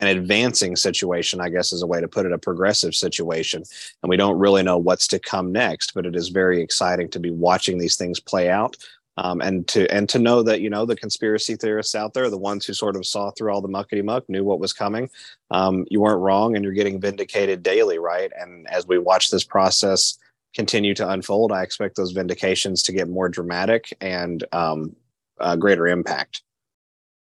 an 0.00 0.08
advancing 0.08 0.76
situation, 0.76 1.40
I 1.40 1.50
guess, 1.50 1.72
is 1.72 1.82
a 1.82 1.86
way 1.86 2.00
to 2.00 2.08
put 2.08 2.24
it, 2.24 2.32
a 2.32 2.38
progressive 2.38 2.94
situation, 2.94 3.62
and 4.02 4.08
we 4.08 4.16
don't 4.16 4.38
really 4.38 4.62
know 4.62 4.78
what's 4.78 5.06
to 5.08 5.18
come 5.18 5.52
next. 5.52 5.92
But 5.94 6.06
it 6.06 6.16
is 6.16 6.28
very 6.28 6.62
exciting 6.62 7.10
to 7.10 7.20
be 7.20 7.30
watching 7.30 7.78
these 7.78 7.96
things 7.96 8.20
play 8.20 8.48
out 8.48 8.76
um, 9.16 9.40
and 9.40 9.66
to 9.68 9.90
and 9.92 10.08
to 10.08 10.18
know 10.18 10.42
that 10.42 10.60
you 10.60 10.70
know 10.70 10.86
the 10.86 10.96
conspiracy 10.96 11.56
theorists 11.56 11.94
out 11.94 12.14
there, 12.14 12.30
the 12.30 12.38
ones 12.38 12.64
who 12.64 12.72
sort 12.72 12.96
of 12.96 13.06
saw 13.06 13.30
through 13.30 13.52
all 13.52 13.60
the 13.60 13.68
muckety 13.68 14.04
muck, 14.04 14.28
knew 14.28 14.44
what 14.44 14.60
was 14.60 14.72
coming. 14.72 15.10
Um, 15.50 15.86
you 15.90 16.00
weren't 16.00 16.20
wrong, 16.20 16.54
and 16.54 16.64
you're 16.64 16.72
getting 16.72 17.00
vindicated 17.00 17.62
daily, 17.62 17.98
right? 17.98 18.30
And 18.38 18.68
as 18.70 18.86
we 18.86 18.98
watch 18.98 19.30
this 19.30 19.44
process 19.44 20.18
continue 20.54 20.94
to 20.94 21.08
unfold, 21.08 21.52
I 21.52 21.62
expect 21.62 21.96
those 21.96 22.12
vindications 22.12 22.82
to 22.84 22.92
get 22.92 23.08
more 23.08 23.28
dramatic 23.28 23.96
and 24.00 24.42
um, 24.52 24.96
uh, 25.38 25.56
greater 25.56 25.86
impact. 25.86 26.42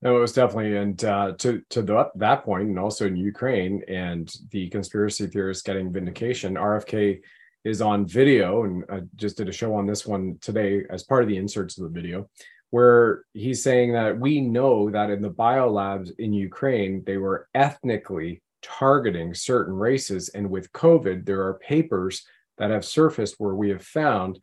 No, 0.03 0.17
it 0.17 0.21
was 0.21 0.33
definitely, 0.33 0.77
and 0.77 1.05
uh, 1.05 1.33
to 1.39 1.63
to 1.71 1.83
the, 1.83 2.11
that 2.17 2.45
point, 2.45 2.69
and 2.69 2.79
also 2.79 3.07
in 3.07 3.17
Ukraine 3.17 3.83
and 3.87 4.35
the 4.51 4.69
conspiracy 4.71 5.27
theorists 5.27 5.63
getting 5.63 5.93
vindication. 5.93 6.55
RFK 6.55 7.21
is 7.65 7.81
on 7.81 8.07
video, 8.07 8.65
and 8.65 8.85
I 8.91 9.01
just 9.17 9.37
did 9.37 9.49
a 9.49 9.53
show 9.53 9.75
on 9.75 9.87
this 9.87 10.07
one 10.07 10.39
today 10.41 10.83
as 10.91 11.05
part 11.05 11.23
of 11.23 11.29
the 11.29 11.37
inserts 11.37 11.79
of 11.79 11.85
the 11.85 12.01
video, 12.01 12.29
where 12.71 13.25
he's 13.35 13.63
saying 13.63 13.93
that 13.93 14.19
we 14.19 14.41
know 14.41 14.91
that 14.91 15.11
in 15.11 15.23
the 15.23 15.31
biolabs 15.31 16.11
in 16.19 16.33
Ukraine 16.33 17.03
they 17.07 17.19
were 17.19 17.49
ethnically 17.55 18.43
targeting 18.63 19.35
certain 19.35 19.75
races, 19.75 20.29
and 20.31 20.49
with 20.49 20.73
COVID, 20.73 21.25
there 21.25 21.43
are 21.43 21.59
papers 21.59 22.25
that 22.59 22.71
have 22.71 22.85
surfaced 22.85 23.37
where 23.39 23.55
we 23.55 23.71
have 23.71 23.83
found 23.83 24.39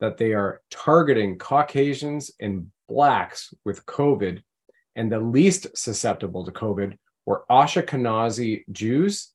that 0.00 0.18
they 0.18 0.32
are 0.32 0.60
targeting 0.70 1.38
Caucasians 1.38 2.30
and 2.40 2.66
blacks 2.88 3.54
with 3.64 3.86
COVID 3.86 4.42
and 4.96 5.10
the 5.10 5.20
least 5.20 5.66
susceptible 5.76 6.44
to 6.44 6.52
COVID 6.52 6.96
were 7.24 7.44
Ashkenazi 7.50 8.64
Jews 8.70 9.32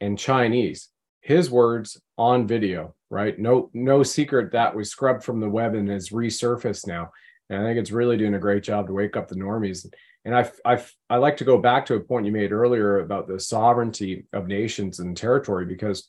and 0.00 0.18
Chinese. 0.18 0.88
His 1.24 1.50
words 1.50 1.98
on 2.18 2.46
video, 2.46 2.94
right? 3.08 3.38
No, 3.38 3.70
no 3.72 4.02
secret 4.02 4.52
that 4.52 4.76
was 4.76 4.90
scrubbed 4.90 5.24
from 5.24 5.40
the 5.40 5.48
web 5.48 5.74
and 5.74 5.88
has 5.88 6.10
resurfaced 6.10 6.86
now. 6.86 7.10
And 7.48 7.62
I 7.62 7.64
think 7.64 7.78
it's 7.78 7.90
really 7.90 8.18
doing 8.18 8.34
a 8.34 8.38
great 8.38 8.62
job 8.62 8.86
to 8.86 8.92
wake 8.92 9.16
up 9.16 9.28
the 9.28 9.34
normies. 9.34 9.86
And 10.26 10.36
I, 10.36 10.50
I, 10.66 10.84
I 11.08 11.16
like 11.16 11.38
to 11.38 11.44
go 11.44 11.56
back 11.56 11.86
to 11.86 11.94
a 11.94 12.00
point 12.00 12.26
you 12.26 12.32
made 12.32 12.52
earlier 12.52 13.00
about 13.00 13.26
the 13.26 13.40
sovereignty 13.40 14.26
of 14.34 14.48
nations 14.48 15.00
and 15.00 15.16
territory 15.16 15.64
because 15.64 16.06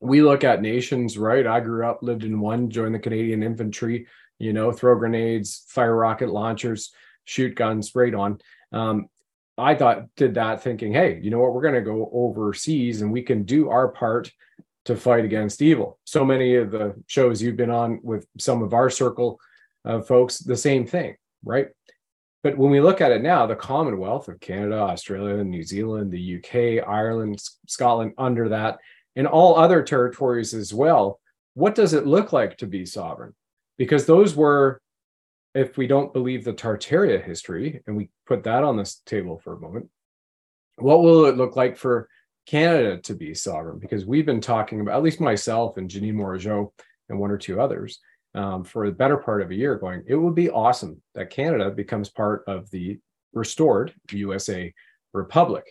we 0.00 0.22
look 0.22 0.44
at 0.44 0.62
nations, 0.62 1.18
right? 1.18 1.44
I 1.44 1.58
grew 1.58 1.84
up, 1.84 2.02
lived 2.02 2.22
in 2.22 2.38
one, 2.38 2.70
joined 2.70 2.94
the 2.94 3.00
Canadian 3.00 3.42
infantry, 3.42 4.06
you 4.38 4.52
know, 4.52 4.70
throw 4.70 4.96
grenades, 4.96 5.64
fire 5.68 5.96
rocket 5.96 6.28
launchers 6.28 6.92
shoot 7.24 7.56
guns 7.56 7.94
right 7.96 8.14
on. 8.14 8.38
Um, 8.72 9.08
I 9.58 9.74
thought 9.74 10.14
did 10.16 10.34
that 10.34 10.62
thinking, 10.62 10.92
hey, 10.92 11.18
you 11.22 11.30
know 11.30 11.38
what, 11.38 11.54
we're 11.54 11.62
going 11.62 11.74
to 11.74 11.80
go 11.80 12.10
overseas 12.12 13.00
and 13.00 13.12
we 13.12 13.22
can 13.22 13.44
do 13.44 13.70
our 13.70 13.88
part 13.88 14.30
to 14.84 14.96
fight 14.96 15.24
against 15.24 15.62
evil. 15.62 15.98
So 16.04 16.24
many 16.24 16.56
of 16.56 16.70
the 16.70 16.94
shows 17.06 17.42
you've 17.42 17.56
been 17.56 17.70
on 17.70 18.00
with 18.02 18.26
some 18.38 18.62
of 18.62 18.74
our 18.74 18.90
circle 18.90 19.40
of 19.84 20.06
folks, 20.06 20.38
the 20.38 20.56
same 20.56 20.86
thing, 20.86 21.16
right? 21.44 21.68
But 22.42 22.56
when 22.56 22.70
we 22.70 22.80
look 22.80 23.00
at 23.00 23.10
it 23.10 23.22
now, 23.22 23.46
the 23.46 23.56
Commonwealth 23.56 24.28
of 24.28 24.38
Canada, 24.38 24.76
Australia, 24.76 25.42
New 25.42 25.64
Zealand, 25.64 26.12
the 26.12 26.36
UK, 26.36 26.86
Ireland, 26.86 27.42
Scotland, 27.66 28.12
under 28.18 28.50
that, 28.50 28.78
and 29.16 29.26
all 29.26 29.56
other 29.56 29.82
territories 29.82 30.54
as 30.54 30.72
well, 30.72 31.18
what 31.54 31.74
does 31.74 31.94
it 31.94 32.06
look 32.06 32.32
like 32.32 32.58
to 32.58 32.66
be 32.66 32.86
sovereign? 32.86 33.34
Because 33.78 34.06
those 34.06 34.36
were 34.36 34.80
if 35.56 35.78
we 35.78 35.86
don't 35.86 36.12
believe 36.12 36.44
the 36.44 36.52
Tartaria 36.52 37.22
history, 37.22 37.82
and 37.86 37.96
we 37.96 38.10
put 38.26 38.44
that 38.44 38.62
on 38.62 38.76
this 38.76 39.00
table 39.06 39.40
for 39.42 39.54
a 39.54 39.60
moment, 39.60 39.88
what 40.76 41.02
will 41.02 41.24
it 41.24 41.38
look 41.38 41.56
like 41.56 41.78
for 41.78 42.08
Canada 42.46 42.98
to 42.98 43.14
be 43.14 43.32
sovereign? 43.32 43.78
Because 43.78 44.04
we've 44.04 44.26
been 44.26 44.42
talking 44.42 44.82
about, 44.82 44.96
at 44.96 45.02
least 45.02 45.18
myself 45.18 45.78
and 45.78 45.90
Janine 45.90 46.14
Morigeau 46.14 46.70
and 47.08 47.18
one 47.18 47.30
or 47.30 47.38
two 47.38 47.58
others, 47.58 47.98
um, 48.34 48.64
for 48.64 48.86
the 48.86 48.92
better 48.92 49.16
part 49.16 49.40
of 49.40 49.50
a 49.50 49.54
year, 49.54 49.76
going, 49.76 50.02
it 50.06 50.14
would 50.14 50.34
be 50.34 50.50
awesome 50.50 51.00
that 51.14 51.30
Canada 51.30 51.70
becomes 51.70 52.10
part 52.10 52.44
of 52.46 52.70
the 52.70 52.98
restored 53.32 53.94
USA 54.10 54.72
Republic, 55.14 55.64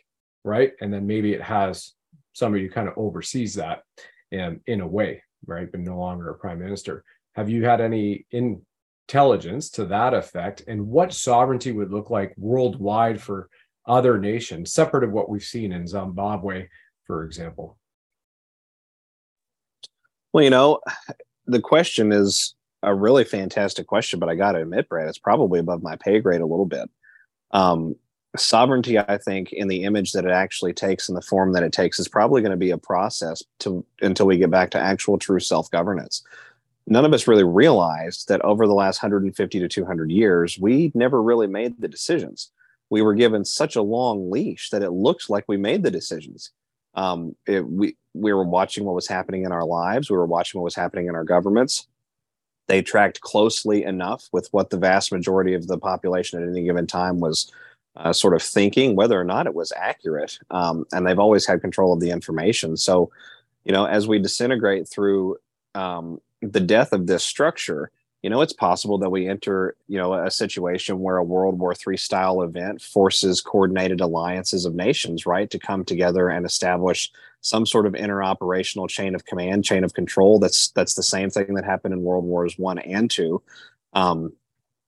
right? 0.43 0.71
And 0.81 0.91
then 0.91 1.05
maybe 1.05 1.33
it 1.33 1.43
has 1.43 1.93
somebody 2.33 2.63
who 2.63 2.71
kind 2.71 2.87
of 2.87 2.97
oversees 2.97 3.53
that 3.53 3.83
and 4.31 4.61
in 4.65 4.81
a 4.81 4.87
way, 4.87 5.21
right? 5.45 5.71
But 5.71 5.81
no 5.81 5.99
longer 5.99 6.31
a 6.31 6.35
prime 6.35 6.57
minister. 6.57 7.03
Have 7.35 7.51
you 7.51 7.65
had 7.65 7.81
any 7.81 8.25
in 8.31 8.65
intelligence 9.07 9.69
to 9.69 9.85
that 9.85 10.13
effect 10.13 10.63
and 10.67 10.87
what 10.87 11.13
sovereignty 11.13 11.71
would 11.71 11.91
look 11.91 12.09
like 12.09 12.33
worldwide 12.37 13.21
for 13.21 13.49
other 13.85 14.17
nations, 14.17 14.73
separate 14.73 15.03
of 15.03 15.11
what 15.11 15.29
we've 15.29 15.43
seen 15.43 15.71
in 15.71 15.87
Zimbabwe, 15.87 16.67
for 17.05 17.23
example? 17.23 17.77
Well, 20.33 20.43
you 20.43 20.49
know, 20.49 20.79
the 21.45 21.61
question 21.61 22.11
is 22.11 22.55
a 22.81 22.93
really 22.93 23.23
fantastic 23.23 23.85
question, 23.85 24.19
but 24.19 24.29
I 24.29 24.35
got 24.35 24.53
to 24.53 24.61
admit, 24.61 24.89
Brad, 24.89 25.07
it's 25.07 25.19
probably 25.19 25.59
above 25.59 25.83
my 25.83 25.95
pay 25.97 26.19
grade 26.19 26.41
a 26.41 26.47
little 26.47 26.65
bit. 26.65 26.89
Um, 27.51 27.95
sovereignty, 28.35 28.97
I 28.97 29.17
think, 29.17 29.53
in 29.53 29.67
the 29.67 29.83
image 29.83 30.13
that 30.13 30.25
it 30.25 30.31
actually 30.31 30.73
takes 30.73 31.09
in 31.09 31.15
the 31.15 31.21
form 31.21 31.53
that 31.53 31.63
it 31.63 31.71
takes, 31.71 31.99
is 31.99 32.07
probably 32.07 32.41
going 32.41 32.51
to 32.51 32.57
be 32.57 32.71
a 32.71 32.77
process 32.77 33.43
to 33.59 33.85
until 34.01 34.25
we 34.25 34.37
get 34.37 34.51
back 34.51 34.71
to 34.71 34.79
actual 34.79 35.17
true 35.17 35.39
self 35.39 35.69
governance 35.69 36.23
none 36.87 37.05
of 37.05 37.13
us 37.13 37.27
really 37.27 37.43
realized 37.43 38.27
that 38.27 38.41
over 38.41 38.67
the 38.67 38.73
last 38.73 39.01
150 39.01 39.59
to 39.59 39.67
200 39.67 40.11
years, 40.11 40.59
we 40.59 40.91
never 40.93 41.21
really 41.21 41.47
made 41.47 41.79
the 41.79 41.87
decisions. 41.87 42.51
We 42.89 43.01
were 43.01 43.15
given 43.15 43.45
such 43.45 43.75
a 43.75 43.81
long 43.81 44.29
leash 44.29 44.69
that 44.69 44.83
it 44.83 44.91
looked 44.91 45.29
like 45.29 45.45
we 45.47 45.57
made 45.57 45.83
the 45.83 45.91
decisions. 45.91 46.51
Um, 46.93 47.35
it, 47.47 47.67
we 47.67 47.97
we 48.13 48.31
were 48.31 48.45
watching 48.45 48.85
what 48.85 48.95
was 48.95 49.07
happening 49.07 49.43
in 49.43 49.51
our 49.51 49.65
lives. 49.65 50.09
We 50.09 50.15
were 50.15 50.25
watching 50.25 50.61
what 50.61 50.65
was 50.65 50.75
happening 50.75 51.07
in 51.07 51.15
our 51.15 51.25
governments. 51.25 51.87
They 52.67 52.81
tracked 52.81 53.21
closely 53.21 53.83
enough 53.83 54.29
with 54.31 54.47
what 54.51 54.69
the 54.69 54.77
vast 54.77 55.11
majority 55.11 55.53
of 55.53 55.67
the 55.67 55.77
population 55.77 56.41
at 56.41 56.47
any 56.47 56.63
given 56.63 56.87
time 56.87 57.19
was 57.19 57.51
uh, 57.97 58.13
sort 58.13 58.33
of 58.33 58.41
thinking, 58.41 58.95
whether 58.95 59.19
or 59.19 59.23
not 59.23 59.45
it 59.45 59.53
was 59.53 59.73
accurate. 59.75 60.39
Um, 60.51 60.85
and 60.91 61.05
they've 61.05 61.19
always 61.19 61.45
had 61.45 61.61
control 61.61 61.93
of 61.93 61.99
the 61.99 62.09
information. 62.09 62.77
So, 62.77 63.11
you 63.65 63.71
know, 63.71 63.85
as 63.85 64.07
we 64.07 64.19
disintegrate 64.19 64.87
through 64.87 65.37
um, 65.75 66.19
the 66.51 66.59
death 66.59 66.93
of 66.93 67.07
this 67.07 67.23
structure, 67.23 67.91
you 68.25 68.29
know, 68.29 68.41
it's 68.41 68.53
possible 68.53 68.97
that 68.97 69.11
we 69.11 69.27
enter, 69.27 69.75
you 69.87 69.99
know, 69.99 70.13
a 70.13 70.31
situation 70.31 70.99
where 70.99 71.17
a 71.17 71.23
World 71.23 71.59
War 71.59 71.75
III 71.75 71.95
style 71.95 72.41
event 72.41 72.81
forces 72.81 73.39
coordinated 73.39 74.01
alliances 74.01 74.65
of 74.65 74.73
nations, 74.73 75.27
right, 75.27 75.47
to 75.51 75.59
come 75.59 75.85
together 75.85 76.29
and 76.29 76.43
establish 76.43 77.11
some 77.41 77.67
sort 77.67 77.85
of 77.85 77.93
interoperational 77.93 78.89
chain 78.89 79.13
of 79.13 79.25
command, 79.25 79.63
chain 79.63 79.83
of 79.83 79.93
control. 79.93 80.39
That's 80.39 80.69
that's 80.69 80.95
the 80.95 81.03
same 81.03 81.29
thing 81.29 81.53
that 81.53 81.65
happened 81.65 81.93
in 81.93 82.01
World 82.01 82.25
Wars 82.25 82.57
One 82.57 82.79
and 82.79 83.11
Two, 83.11 83.43
um, 83.93 84.33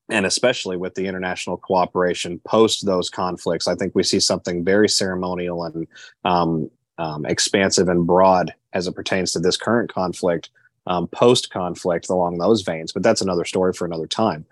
and 0.10 0.26
especially 0.26 0.76
with 0.76 0.96
the 0.96 1.06
international 1.06 1.58
cooperation 1.58 2.40
post 2.40 2.88
those 2.88 3.08
conflicts. 3.08 3.68
I 3.68 3.76
think 3.76 3.94
we 3.94 4.02
see 4.02 4.20
something 4.20 4.64
very 4.64 4.90
ceremonial 4.90 5.64
and 5.64 5.88
um, 6.26 6.72
um, 6.98 7.24
expansive 7.28 7.88
and 7.88 8.08
broad 8.08 8.56
as 8.74 8.88
it 8.88 8.96
pertains 8.96 9.32
to 9.34 9.40
this 9.40 9.58
current 9.58 9.94
conflict 9.94 10.50
um, 10.88 11.08
post 11.08 11.50
conflict 11.50 12.10
along 12.10 12.38
those 12.38 12.62
veins, 12.62 12.92
but 12.92 13.04
that's 13.04 13.22
another 13.22 13.46
story 13.46 13.74
for 13.74 13.86
another 13.86 14.08
time. 14.08 14.46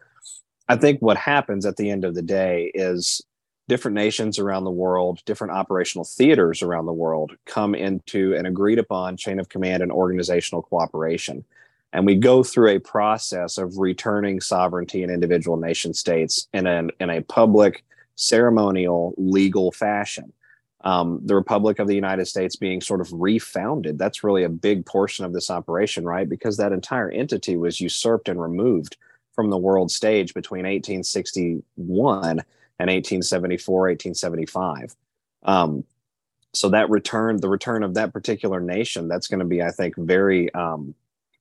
I 0.67 0.75
think 0.75 1.01
what 1.01 1.17
happens 1.17 1.65
at 1.65 1.77
the 1.77 1.89
end 1.89 2.05
of 2.05 2.15
the 2.15 2.21
day 2.21 2.71
is 2.73 3.21
different 3.67 3.95
nations 3.95 4.37
around 4.37 4.63
the 4.63 4.71
world, 4.71 5.21
different 5.25 5.53
operational 5.53 6.05
theaters 6.05 6.61
around 6.61 6.85
the 6.85 6.93
world 6.93 7.35
come 7.45 7.73
into 7.73 8.35
an 8.35 8.45
agreed 8.45 8.79
upon 8.79 9.17
chain 9.17 9.39
of 9.39 9.49
command 9.49 9.81
and 9.81 9.91
organizational 9.91 10.61
cooperation. 10.61 11.43
And 11.93 12.05
we 12.05 12.15
go 12.15 12.43
through 12.43 12.69
a 12.69 12.79
process 12.79 13.57
of 13.57 13.77
returning 13.77 14.41
sovereignty 14.41 15.01
in 15.01 15.09
individual 15.09 15.57
nation 15.57 15.93
states 15.93 16.47
in, 16.53 16.67
an, 16.67 16.91
in 16.99 17.09
a 17.09 17.21
public, 17.21 17.83
ceremonial, 18.15 19.13
legal 19.17 19.71
fashion 19.71 20.33
um, 20.85 21.19
the 21.25 21.35
Republic 21.35 21.79
of 21.79 21.87
the 21.87 21.95
United 21.95 22.27
States 22.27 22.55
being 22.55 22.79
sort 22.79 23.01
of 23.01 23.11
refounded. 23.11 23.97
That's 23.97 24.23
really 24.23 24.43
a 24.43 24.49
big 24.49 24.85
portion 24.85 25.25
of 25.25 25.33
this 25.33 25.49
operation, 25.49 26.05
right? 26.05 26.29
Because 26.29 26.57
that 26.57 26.71
entire 26.71 27.09
entity 27.09 27.57
was 27.57 27.81
usurped 27.81 28.29
and 28.29 28.39
removed 28.39 28.95
from 29.33 29.49
the 29.49 29.57
world 29.57 29.91
stage 29.91 30.33
between 30.35 30.63
1861 30.63 32.29
and 32.29 32.89
1874, 32.89 33.79
1875. 33.81 34.95
Um, 35.43 35.83
so 36.53 36.69
that 36.69 36.89
return, 36.89 37.41
the 37.41 37.49
return 37.49 37.83
of 37.83 37.95
that 37.95 38.13
particular 38.13 38.61
nation, 38.61 39.07
that's 39.07 39.27
going 39.27 39.39
to 39.39 39.45
be, 39.45 39.63
I 39.63 39.71
think, 39.71 39.95
very 39.97 40.53
um, 40.53 40.93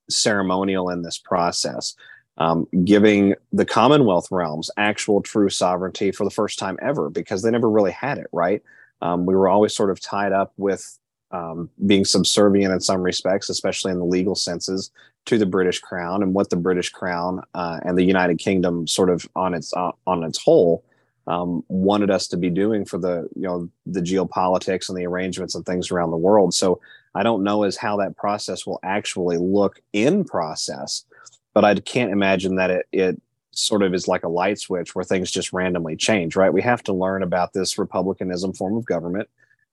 ceremonial 0.08 0.88
in 0.88 1.02
this 1.02 1.18
process. 1.18 1.94
Um, 2.36 2.66
giving 2.84 3.34
the 3.52 3.64
Commonwealth 3.64 4.26
realms 4.32 4.68
actual 4.76 5.22
true 5.22 5.48
sovereignty 5.48 6.10
for 6.10 6.24
the 6.24 6.30
first 6.30 6.58
time 6.58 6.76
ever 6.82 7.08
because 7.08 7.42
they 7.42 7.50
never 7.52 7.70
really 7.70 7.92
had 7.92 8.18
it, 8.18 8.26
right? 8.32 8.60
Um, 9.02 9.26
we 9.26 9.34
were 9.34 9.48
always 9.48 9.74
sort 9.74 9.90
of 9.90 10.00
tied 10.00 10.32
up 10.32 10.52
with 10.56 10.98
um, 11.30 11.68
being 11.86 12.04
subservient 12.04 12.72
in 12.72 12.80
some 12.80 13.02
respects, 13.02 13.48
especially 13.48 13.92
in 13.92 13.98
the 13.98 14.04
legal 14.04 14.34
senses, 14.34 14.90
to 15.26 15.38
the 15.38 15.46
British 15.46 15.80
Crown 15.80 16.22
and 16.22 16.34
what 16.34 16.50
the 16.50 16.56
British 16.56 16.90
Crown 16.90 17.42
uh, 17.54 17.80
and 17.82 17.98
the 17.98 18.04
United 18.04 18.38
Kingdom, 18.38 18.86
sort 18.86 19.10
of 19.10 19.26
on 19.34 19.54
its 19.54 19.72
uh, 19.74 19.92
on 20.06 20.22
its 20.22 20.42
whole, 20.42 20.84
um, 21.26 21.64
wanted 21.68 22.10
us 22.10 22.28
to 22.28 22.36
be 22.36 22.50
doing 22.50 22.84
for 22.84 22.98
the 22.98 23.28
you 23.34 23.42
know 23.42 23.68
the 23.86 24.00
geopolitics 24.00 24.88
and 24.88 24.98
the 24.98 25.06
arrangements 25.06 25.54
and 25.54 25.64
things 25.64 25.90
around 25.90 26.10
the 26.10 26.16
world. 26.16 26.54
So 26.54 26.80
I 27.14 27.22
don't 27.22 27.42
know 27.42 27.62
as 27.62 27.76
how 27.76 27.96
that 27.98 28.16
process 28.16 28.66
will 28.66 28.80
actually 28.82 29.38
look 29.38 29.80
in 29.92 30.24
process, 30.24 31.04
but 31.52 31.64
I 31.64 31.74
can't 31.76 32.12
imagine 32.12 32.56
that 32.56 32.70
it 32.70 32.86
it 32.92 33.22
sort 33.58 33.82
of 33.82 33.94
is 33.94 34.08
like 34.08 34.24
a 34.24 34.28
light 34.28 34.58
switch 34.58 34.94
where 34.94 35.04
things 35.04 35.30
just 35.30 35.52
randomly 35.52 35.96
change, 35.96 36.36
right? 36.36 36.52
We 36.52 36.62
have 36.62 36.82
to 36.84 36.92
learn 36.92 37.22
about 37.22 37.52
this 37.52 37.78
republicanism 37.78 38.52
form 38.54 38.76
of 38.76 38.84
government. 38.84 39.28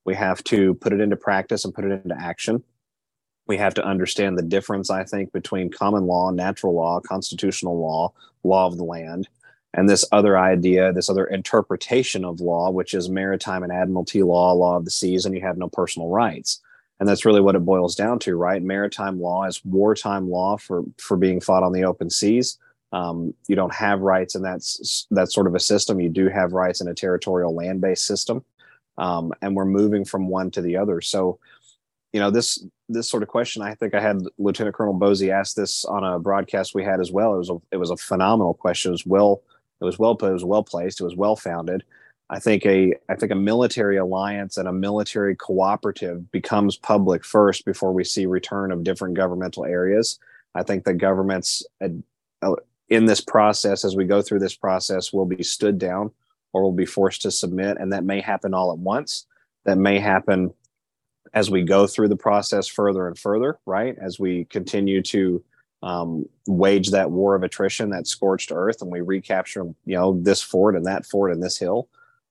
We 0.06 0.16
have 0.16 0.44
to 0.46 0.74
put 0.76 0.94
it 0.94 1.02
into 1.02 1.16
practice 1.16 1.66
and 1.66 1.74
put 1.74 1.86
it 1.86 1.92
into 2.04 2.16
action. 2.20 2.64
we 3.48 3.58
have 3.58 3.74
to 3.74 3.86
understand 3.86 4.38
the 4.38 4.44
difference, 4.44 4.90
I 4.90 5.04
think, 5.04 5.34
between 5.34 5.70
common 5.70 6.06
law, 6.06 6.32
natural 6.32 6.74
law, 6.74 7.02
constitutional 7.02 7.80
law, 7.80 8.14
law 8.44 8.66
of 8.68 8.78
the 8.78 8.84
land, 8.84 9.28
and 9.74 9.90
this 9.90 10.06
other 10.12 10.38
idea, 10.38 10.94
this 10.94 11.10
other 11.10 11.26
interpretation 11.26 12.24
of 12.24 12.40
law, 12.40 12.70
which 12.72 12.94
is 12.94 13.10
maritime 13.10 13.64
and 13.64 13.72
admiralty 13.72 14.24
law, 14.24 14.54
law 14.54 14.78
of 14.78 14.86
the 14.86 14.92
seas, 14.92 15.26
and 15.26 15.36
you 15.36 15.42
have 15.42 15.58
no 15.58 15.68
personal 15.68 16.10
rights. 16.10 16.62
And 17.00 17.10
that's 17.10 17.26
really 17.26 17.42
what 17.42 17.56
it 17.56 17.66
boils 17.66 17.96
down 17.96 18.20
to, 18.20 18.36
right? 18.36 18.62
Maritime 18.62 19.20
law 19.20 19.46
is 19.46 19.66
wartime 19.66 20.30
law 20.30 20.56
for 20.58 20.84
for 20.98 21.18
being 21.18 21.42
fought 21.42 21.64
on 21.64 21.74
the 21.74 21.84
open 21.84 22.10
seas. 22.10 22.58
Um, 22.94 23.34
you 23.48 23.56
don't 23.56 23.74
have 23.74 24.02
rights 24.02 24.36
in 24.36 24.42
that 24.42 24.62
that 25.12 25.32
sort 25.32 25.48
of 25.48 25.56
a 25.56 25.60
system. 25.60 26.00
You 26.00 26.10
do 26.10 26.28
have 26.28 26.54
rights 26.54 26.82
in 26.82 26.88
a 26.88 26.94
territorial 26.94 27.56
land-based 27.56 28.06
system, 28.06 28.44
um, 28.98 29.32
and 29.42 29.56
we're 29.56 29.66
moving 29.66 30.04
from 30.04 30.28
one 30.28 30.52
to 30.52 30.62
the 30.62 30.76
other. 30.76 31.00
So, 31.02 31.40
you 32.12 32.20
know, 32.20 32.32
this 32.32 32.66
this 32.90 33.10
sort 33.10 33.24
of 33.24 33.30
question, 33.30 33.62
I 33.62 33.76
think 33.76 33.96
I 33.96 34.02
had 34.02 34.22
Lieutenant 34.38 34.76
Colonel 34.76 35.00
Bosi 35.00 35.30
ask 35.30 35.56
this 35.56 35.86
on 35.86 36.04
a 36.04 36.20
broadcast 36.20 36.76
we 36.76 36.84
had 36.84 37.00
as 37.00 37.12
well. 37.12 37.34
It 37.36 37.38
was 37.38 37.50
a 37.50 37.58
it 37.72 37.78
was 37.78 37.92
a 37.92 37.98
phenomenal 37.98 38.54
question. 38.54 38.90
It 38.90 38.94
was 38.94 39.06
well 39.06 39.42
it 39.80 39.86
was 39.86 39.98
well 39.98 40.16
put. 40.16 40.30
It 40.30 40.34
was 40.34 40.46
well 40.46 40.64
placed. 40.64 41.00
It 41.00 41.06
was 41.06 41.16
well 41.16 41.36
founded. 41.36 41.84
I 42.30 42.40
think 42.40 42.66
a 42.66 42.94
I 43.10 43.16
think 43.16 43.32
a 43.32 43.36
military 43.36 43.98
alliance 43.98 44.58
and 44.58 44.68
a 44.68 44.74
military 44.74 45.36
cooperative 45.36 46.32
becomes 46.32 46.78
public 46.78 47.26
first 47.26 47.66
before 47.66 47.92
we 47.92 48.04
see 48.04 48.26
return 48.26 48.72
of 48.72 48.84
different 48.84 49.16
governmental 49.16 49.66
areas. 49.66 50.18
I 50.56 50.64
think 50.64 50.86
that 50.86 50.96
governments 50.96 51.66
uh, 52.42 52.56
in 52.92 53.06
this 53.06 53.22
process, 53.22 53.86
as 53.86 53.96
we 53.96 54.04
go 54.04 54.22
through 54.22 54.40
this 54.40 54.56
process, 54.56 55.14
will 55.14 55.26
be 55.26 55.42
stood 55.42 55.80
down 55.80 56.12
or 56.52 56.62
will 56.62 56.74
be 56.74 56.86
forced 56.86 57.22
to 57.22 57.32
submit, 57.32 57.78
and 57.80 57.94
that 57.94 58.04
may 58.04 58.20
happen 58.20 58.54
all 58.54 58.74
at 58.74 58.78
once. 58.78 59.26
That 59.64 59.78
may 59.78 59.98
happen 59.98 60.54
as 61.34 61.50
we 61.50 61.64
go 61.64 61.88
through 61.88 62.10
the 62.10 62.18
process 62.18 62.68
further 62.68 63.08
and 63.08 63.18
further, 63.18 63.58
right? 63.66 63.96
As 64.00 64.20
we 64.20 64.44
continue 64.46 65.02
to 65.04 65.42
um, 65.82 66.26
wage 66.48 66.92
that 66.92 67.10
war 67.10 67.34
of 67.34 67.44
attrition, 67.44 67.92
that 67.92 68.08
scorched 68.08 68.52
earth, 68.54 68.82
and 68.82 68.92
we 68.92 69.00
recapture, 69.00 69.64
you 69.86 69.96
know, 69.96 70.20
this 70.22 70.42
fort 70.42 70.76
and 70.76 70.86
that 70.86 71.06
fort 71.06 71.32
and 71.32 71.42
this 71.42 71.58
hill. 71.58 71.88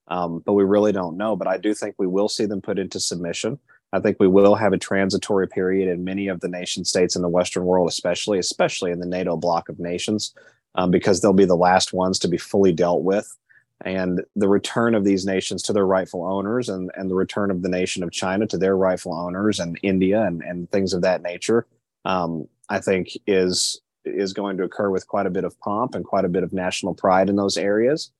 Um, 0.09 0.43
but 0.45 0.53
we 0.53 0.63
really 0.63 0.91
don't 0.91 1.17
know. 1.17 1.35
But 1.35 1.47
I 1.47 1.57
do 1.57 1.73
think 1.73 1.95
we 1.97 2.05
will 2.05 2.29
see 2.29 2.45
them 2.45 2.61
put 2.61 2.77
into 2.77 2.99
submission. 2.99 3.57
I 3.93 3.99
think 3.99 4.17
we 4.19 4.27
will 4.27 4.55
have 4.55 4.73
a 4.73 4.77
transitory 4.77 5.47
period 5.47 5.89
in 5.89 6.03
many 6.03 6.27
of 6.27 6.39
the 6.39 6.47
nation 6.47 6.85
states 6.85 7.15
in 7.15 7.21
the 7.21 7.29
Western 7.29 7.65
world, 7.65 7.89
especially, 7.89 8.39
especially 8.39 8.91
in 8.91 8.99
the 8.99 9.05
NATO 9.05 9.35
bloc 9.35 9.67
of 9.69 9.79
nations, 9.79 10.33
um, 10.75 10.91
because 10.91 11.21
they'll 11.21 11.33
be 11.33 11.45
the 11.45 11.55
last 11.55 11.91
ones 11.93 12.17
to 12.19 12.27
be 12.27 12.37
fully 12.37 12.71
dealt 12.71 13.03
with. 13.03 13.35
And 13.83 14.21
the 14.35 14.47
return 14.47 14.95
of 14.95 15.03
these 15.03 15.25
nations 15.25 15.63
to 15.63 15.73
their 15.73 15.87
rightful 15.87 16.23
owners 16.23 16.69
and, 16.69 16.91
and 16.95 17.09
the 17.09 17.15
return 17.15 17.51
of 17.51 17.63
the 17.63 17.69
nation 17.69 18.03
of 18.03 18.11
China 18.11 18.45
to 18.47 18.57
their 18.57 18.77
rightful 18.77 19.13
owners 19.13 19.59
and 19.59 19.79
India 19.81 20.21
and, 20.21 20.41
and 20.43 20.69
things 20.71 20.93
of 20.93 21.01
that 21.01 21.23
nature 21.23 21.65
um, 22.05 22.47
I 22.69 22.79
think 22.79 23.09
is 23.27 23.81
is 24.03 24.33
going 24.33 24.57
to 24.57 24.63
occur 24.63 24.89
with 24.89 25.07
quite 25.07 25.27
a 25.27 25.31
bit 25.31 25.43
of 25.43 25.59
pomp 25.59 25.93
and 25.93 26.03
quite 26.03 26.25
a 26.25 26.29
bit 26.29 26.41
of 26.41 26.53
national 26.53 26.95
pride 26.95 27.29
in 27.29 27.35
those 27.35 27.55
areas. 27.55 28.11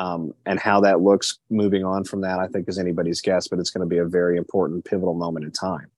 Um, 0.00 0.32
and 0.46 0.58
how 0.58 0.80
that 0.80 1.02
looks 1.02 1.40
moving 1.50 1.84
on 1.84 2.04
from 2.04 2.22
that, 2.22 2.38
I 2.38 2.46
think, 2.46 2.70
is 2.70 2.78
anybody's 2.78 3.20
guess, 3.20 3.48
but 3.48 3.58
it's 3.58 3.68
going 3.68 3.86
to 3.86 3.94
be 3.94 3.98
a 3.98 4.06
very 4.06 4.38
important, 4.38 4.86
pivotal 4.86 5.12
moment 5.12 5.44
in 5.44 5.52
time. 5.52 5.90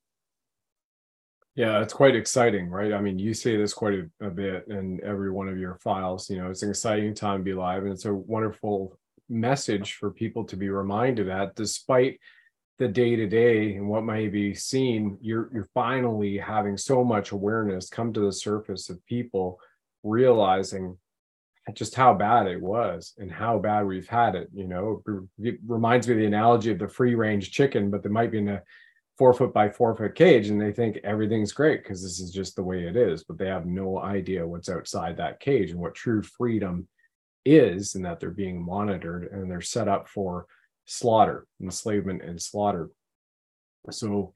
Yeah, 1.54 1.80
it's 1.80 1.92
quite 1.92 2.16
exciting, 2.16 2.68
right? 2.68 2.92
I 2.92 3.00
mean, 3.00 3.20
you 3.20 3.32
say 3.32 3.56
this 3.56 3.72
quite 3.72 3.94
a, 3.94 4.26
a, 4.26 4.30
bit 4.30 4.66
in 4.66 5.00
every 5.04 5.30
one 5.30 5.48
of 5.48 5.56
your 5.56 5.76
files. 5.76 6.28
You 6.28 6.38
know, 6.38 6.50
it's 6.50 6.64
an 6.64 6.70
exciting 6.70 7.14
time 7.14 7.40
to 7.40 7.44
be 7.44 7.54
live, 7.54 7.84
and 7.84 7.92
it's 7.92 8.06
a 8.06 8.12
wonderful 8.12 8.98
message 9.28 9.94
for 9.94 10.10
people 10.10 10.42
to 10.46 10.56
be 10.56 10.68
reminded 10.68 11.28
that 11.28 11.54
despite 11.54 12.18
the 12.80 12.88
day 12.88 13.14
to 13.14 13.28
day 13.28 13.76
and 13.76 13.88
what 13.88 14.02
may 14.02 14.26
be 14.26 14.52
seen, 14.52 15.16
you're 15.20 15.48
you're 15.54 15.68
finally 15.74 16.38
having 16.38 16.76
so 16.76 17.04
much 17.04 17.30
awareness 17.30 17.88
come 17.88 18.12
to 18.14 18.20
the 18.20 18.32
surface 18.32 18.90
of 18.90 19.04
people 19.06 19.60
realizing 20.02 20.98
just 21.74 21.94
how 21.94 22.12
bad 22.12 22.46
it 22.46 22.60
was 22.60 23.14
and 23.18 23.30
how 23.30 23.58
bad 23.58 23.86
we've 23.86 24.08
had 24.08 24.34
it. 24.34 24.48
You 24.52 24.66
know, 24.66 25.02
it 25.38 25.58
reminds 25.66 26.08
me 26.08 26.14
of 26.14 26.20
the 26.20 26.26
analogy 26.26 26.72
of 26.72 26.78
the 26.78 26.88
free 26.88 27.14
range 27.14 27.52
chicken, 27.52 27.90
but 27.90 28.02
they 28.02 28.08
might 28.08 28.32
be 28.32 28.38
in 28.38 28.48
a 28.48 28.62
four 29.16 29.32
foot 29.32 29.54
by 29.54 29.68
four 29.68 29.94
foot 29.94 30.14
cage 30.14 30.48
and 30.48 30.60
they 30.60 30.72
think 30.72 30.98
everything's 31.04 31.52
great 31.52 31.82
because 31.82 32.02
this 32.02 32.18
is 32.18 32.32
just 32.32 32.56
the 32.56 32.62
way 32.62 32.84
it 32.84 32.96
is, 32.96 33.24
but 33.24 33.38
they 33.38 33.46
have 33.46 33.66
no 33.66 33.98
idea 33.98 34.46
what's 34.46 34.68
outside 34.68 35.16
that 35.16 35.40
cage 35.40 35.70
and 35.70 35.78
what 35.78 35.94
true 35.94 36.22
freedom 36.22 36.88
is, 37.44 37.94
and 37.94 38.04
that 38.04 38.20
they're 38.20 38.30
being 38.30 38.64
monitored 38.64 39.30
and 39.32 39.50
they're 39.50 39.60
set 39.60 39.88
up 39.88 40.08
for 40.08 40.46
slaughter, 40.86 41.46
enslavement, 41.60 42.22
and 42.22 42.40
slaughter. 42.40 42.90
So, 43.90 44.32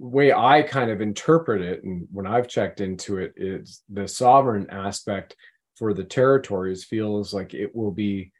way 0.00 0.32
I 0.32 0.62
kind 0.62 0.90
of 0.90 1.00
interpret 1.00 1.60
it, 1.60 1.82
and 1.82 2.06
when 2.12 2.26
I've 2.26 2.48
checked 2.48 2.80
into 2.80 3.18
it, 3.18 3.34
is 3.36 3.82
the 3.88 4.06
sovereign 4.06 4.68
aspect 4.70 5.34
for 5.78 5.94
the 5.94 6.04
territories 6.04 6.84
feels 6.84 7.32
like 7.32 7.54
it 7.54 7.74
will 7.74 7.92
be 7.92 8.32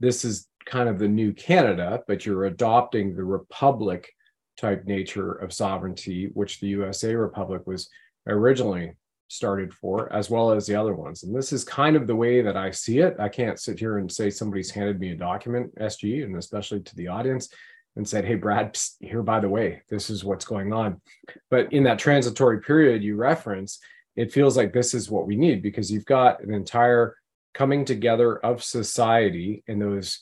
this 0.00 0.24
is 0.24 0.48
kind 0.66 0.88
of 0.88 0.98
the 0.98 1.08
new 1.08 1.32
Canada, 1.32 2.02
but 2.08 2.26
you're 2.26 2.46
adopting 2.46 3.14
the 3.14 3.24
republic 3.24 4.10
type 4.56 4.84
nature 4.84 5.32
of 5.32 5.52
sovereignty, 5.52 6.30
which 6.34 6.60
the 6.60 6.68
USA 6.68 7.14
Republic 7.14 7.66
was 7.66 7.88
originally 8.26 8.92
started 9.28 9.72
for, 9.72 10.12
as 10.12 10.28
well 10.28 10.50
as 10.50 10.66
the 10.66 10.74
other 10.74 10.94
ones. 10.94 11.22
And 11.22 11.34
this 11.34 11.52
is 11.52 11.64
kind 11.64 11.96
of 11.96 12.06
the 12.06 12.16
way 12.16 12.42
that 12.42 12.56
I 12.56 12.70
see 12.70 12.98
it. 12.98 13.16
I 13.18 13.28
can't 13.28 13.60
sit 13.60 13.78
here 13.78 13.98
and 13.98 14.10
say 14.10 14.28
somebody's 14.28 14.70
handed 14.70 14.98
me 14.98 15.12
a 15.12 15.16
document, 15.16 15.74
SG, 15.76 16.24
and 16.24 16.36
especially 16.36 16.80
to 16.80 16.96
the 16.96 17.08
audience, 17.08 17.48
and 17.96 18.06
said, 18.06 18.24
hey, 18.24 18.34
Brad, 18.34 18.78
here, 19.00 19.22
by 19.22 19.40
the 19.40 19.48
way, 19.48 19.82
this 19.88 20.10
is 20.10 20.24
what's 20.24 20.44
going 20.44 20.72
on. 20.72 21.00
But 21.48 21.72
in 21.72 21.84
that 21.84 21.98
transitory 21.98 22.60
period 22.60 23.02
you 23.02 23.16
reference, 23.16 23.78
it 24.16 24.32
feels 24.32 24.56
like 24.56 24.72
this 24.72 24.94
is 24.94 25.10
what 25.10 25.26
we 25.26 25.36
need 25.36 25.62
because 25.62 25.90
you've 25.90 26.04
got 26.04 26.42
an 26.42 26.52
entire 26.52 27.16
coming 27.54 27.84
together 27.84 28.38
of 28.44 28.62
society 28.62 29.62
and 29.68 29.80
those 29.80 30.20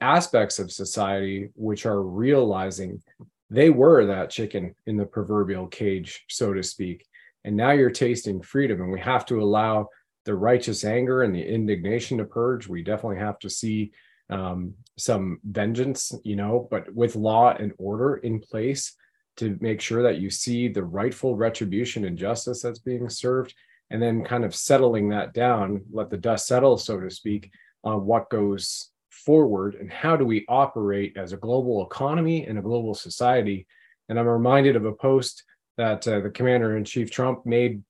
aspects 0.00 0.58
of 0.58 0.70
society 0.70 1.48
which 1.54 1.86
are 1.86 2.02
realizing 2.02 3.02
they 3.48 3.70
were 3.70 4.06
that 4.06 4.30
chicken 4.30 4.74
in 4.86 4.96
the 4.96 5.06
proverbial 5.06 5.66
cage, 5.68 6.24
so 6.28 6.52
to 6.52 6.62
speak. 6.62 7.06
And 7.44 7.56
now 7.56 7.70
you're 7.70 7.90
tasting 7.90 8.42
freedom 8.42 8.82
and 8.82 8.90
we 8.90 9.00
have 9.00 9.24
to 9.26 9.40
allow 9.40 9.88
the 10.24 10.34
righteous 10.34 10.84
anger 10.84 11.22
and 11.22 11.34
the 11.34 11.42
indignation 11.42 12.18
to 12.18 12.24
purge. 12.24 12.66
We 12.66 12.82
definitely 12.82 13.18
have 13.18 13.38
to 13.40 13.50
see 13.50 13.92
um, 14.28 14.74
some 14.98 15.38
vengeance 15.44 16.12
you 16.24 16.36
know 16.36 16.66
but 16.70 16.92
with 16.92 17.16
law 17.16 17.50
and 17.52 17.72
order 17.78 18.16
in 18.16 18.40
place 18.40 18.94
to 19.36 19.56
make 19.60 19.80
sure 19.80 20.02
that 20.02 20.18
you 20.18 20.30
see 20.30 20.68
the 20.68 20.84
rightful 20.84 21.36
retribution 21.36 22.04
and 22.04 22.18
justice 22.18 22.62
that's 22.62 22.78
being 22.78 23.08
served 23.08 23.54
and 23.90 24.02
then 24.02 24.24
kind 24.24 24.44
of 24.44 24.54
settling 24.54 25.08
that 25.08 25.32
down 25.32 25.82
let 25.92 26.10
the 26.10 26.16
dust 26.16 26.46
settle 26.46 26.76
so 26.76 26.98
to 26.98 27.10
speak 27.10 27.50
on 27.84 28.04
what 28.04 28.30
goes 28.30 28.90
forward 29.10 29.74
and 29.74 29.90
how 29.90 30.16
do 30.16 30.24
we 30.24 30.44
operate 30.48 31.16
as 31.16 31.32
a 31.32 31.36
global 31.36 31.84
economy 31.84 32.46
and 32.46 32.58
a 32.58 32.62
global 32.62 32.94
society 32.94 33.66
and 34.08 34.18
i'm 34.18 34.26
reminded 34.26 34.76
of 34.76 34.84
a 34.84 34.92
post 34.92 35.44
that 35.76 36.06
uh, 36.08 36.20
the 36.20 36.30
commander 36.30 36.76
in 36.76 36.84
chief 36.84 37.10
Trump 37.10 37.44
made 37.44 37.82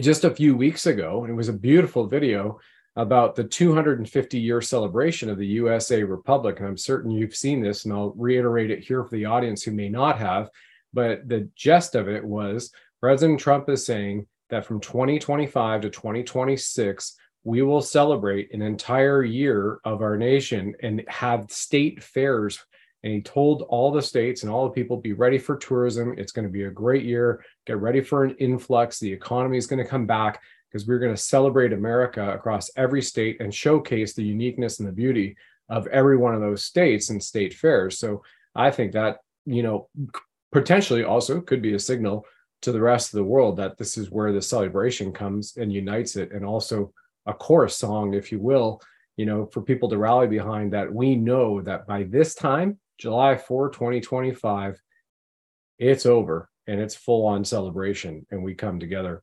just 0.00 0.24
a 0.24 0.34
few 0.34 0.56
weeks 0.56 0.86
ago. 0.86 1.22
And 1.22 1.32
it 1.32 1.36
was 1.36 1.48
a 1.48 1.52
beautiful 1.52 2.06
video 2.06 2.58
about 2.96 3.34
the 3.34 3.44
250 3.44 4.38
year 4.38 4.60
celebration 4.60 5.28
of 5.28 5.38
the 5.38 5.46
USA 5.46 6.02
Republic. 6.04 6.58
And 6.58 6.68
I'm 6.68 6.76
certain 6.76 7.10
you've 7.10 7.34
seen 7.34 7.60
this, 7.60 7.84
and 7.84 7.92
I'll 7.92 8.12
reiterate 8.16 8.70
it 8.70 8.84
here 8.84 9.04
for 9.04 9.16
the 9.16 9.24
audience 9.24 9.62
who 9.62 9.72
may 9.72 9.88
not 9.88 10.18
have. 10.18 10.50
But 10.92 11.28
the 11.28 11.48
gist 11.56 11.94
of 11.94 12.08
it 12.08 12.24
was 12.24 12.70
President 13.00 13.40
Trump 13.40 13.68
is 13.68 13.84
saying 13.84 14.26
that 14.50 14.64
from 14.64 14.80
2025 14.80 15.82
to 15.82 15.90
2026, 15.90 17.16
we 17.42 17.62
will 17.62 17.82
celebrate 17.82 18.52
an 18.54 18.62
entire 18.62 19.22
year 19.22 19.80
of 19.84 20.00
our 20.00 20.16
nation 20.16 20.74
and 20.82 21.04
have 21.08 21.50
state 21.50 22.02
fairs 22.02 22.64
and 23.02 23.12
he 23.12 23.20
told 23.20 23.62
all 23.62 23.92
the 23.92 24.00
states 24.00 24.42
and 24.42 24.50
all 24.50 24.64
the 24.64 24.72
people 24.72 24.96
be 24.96 25.12
ready 25.12 25.38
for 25.38 25.56
tourism 25.56 26.14
it's 26.16 26.32
going 26.32 26.46
to 26.46 26.50
be 26.50 26.64
a 26.64 26.70
great 26.70 27.04
year 27.04 27.44
get 27.66 27.78
ready 27.78 28.00
for 28.00 28.24
an 28.24 28.34
influx 28.38 28.98
the 28.98 29.12
economy 29.12 29.58
is 29.58 29.66
going 29.66 29.82
to 29.82 29.88
come 29.88 30.06
back 30.06 30.42
because 30.74 30.88
we're 30.88 30.98
going 30.98 31.14
to 31.14 31.20
celebrate 31.20 31.72
america 31.72 32.32
across 32.32 32.70
every 32.76 33.00
state 33.00 33.40
and 33.40 33.54
showcase 33.54 34.12
the 34.12 34.24
uniqueness 34.24 34.80
and 34.80 34.88
the 34.88 34.92
beauty 34.92 35.36
of 35.68 35.86
every 35.86 36.16
one 36.16 36.34
of 36.34 36.40
those 36.40 36.64
states 36.64 37.10
and 37.10 37.22
state 37.22 37.54
fairs 37.54 37.98
so 37.98 38.22
i 38.56 38.70
think 38.70 38.92
that 38.92 39.18
you 39.46 39.62
know 39.62 39.88
potentially 40.50 41.04
also 41.04 41.40
could 41.40 41.62
be 41.62 41.74
a 41.74 41.78
signal 41.78 42.26
to 42.60 42.72
the 42.72 42.80
rest 42.80 43.12
of 43.12 43.18
the 43.18 43.24
world 43.24 43.56
that 43.56 43.78
this 43.78 43.96
is 43.96 44.10
where 44.10 44.32
the 44.32 44.42
celebration 44.42 45.12
comes 45.12 45.56
and 45.56 45.72
unites 45.72 46.16
it 46.16 46.32
and 46.32 46.44
also 46.44 46.92
a 47.26 47.32
chorus 47.32 47.76
song 47.76 48.14
if 48.14 48.32
you 48.32 48.40
will 48.40 48.80
you 49.16 49.26
know 49.26 49.46
for 49.46 49.62
people 49.62 49.88
to 49.88 49.96
rally 49.96 50.26
behind 50.26 50.72
that 50.72 50.92
we 50.92 51.14
know 51.14 51.60
that 51.60 51.86
by 51.86 52.02
this 52.02 52.34
time 52.34 52.78
July 52.98 53.36
4, 53.36 53.70
2025, 53.70 54.80
it's 55.78 56.06
over 56.06 56.48
and 56.66 56.80
it's 56.80 56.94
full 56.94 57.26
on 57.26 57.44
celebration 57.44 58.26
and 58.30 58.42
we 58.42 58.54
come 58.54 58.78
together. 58.78 59.22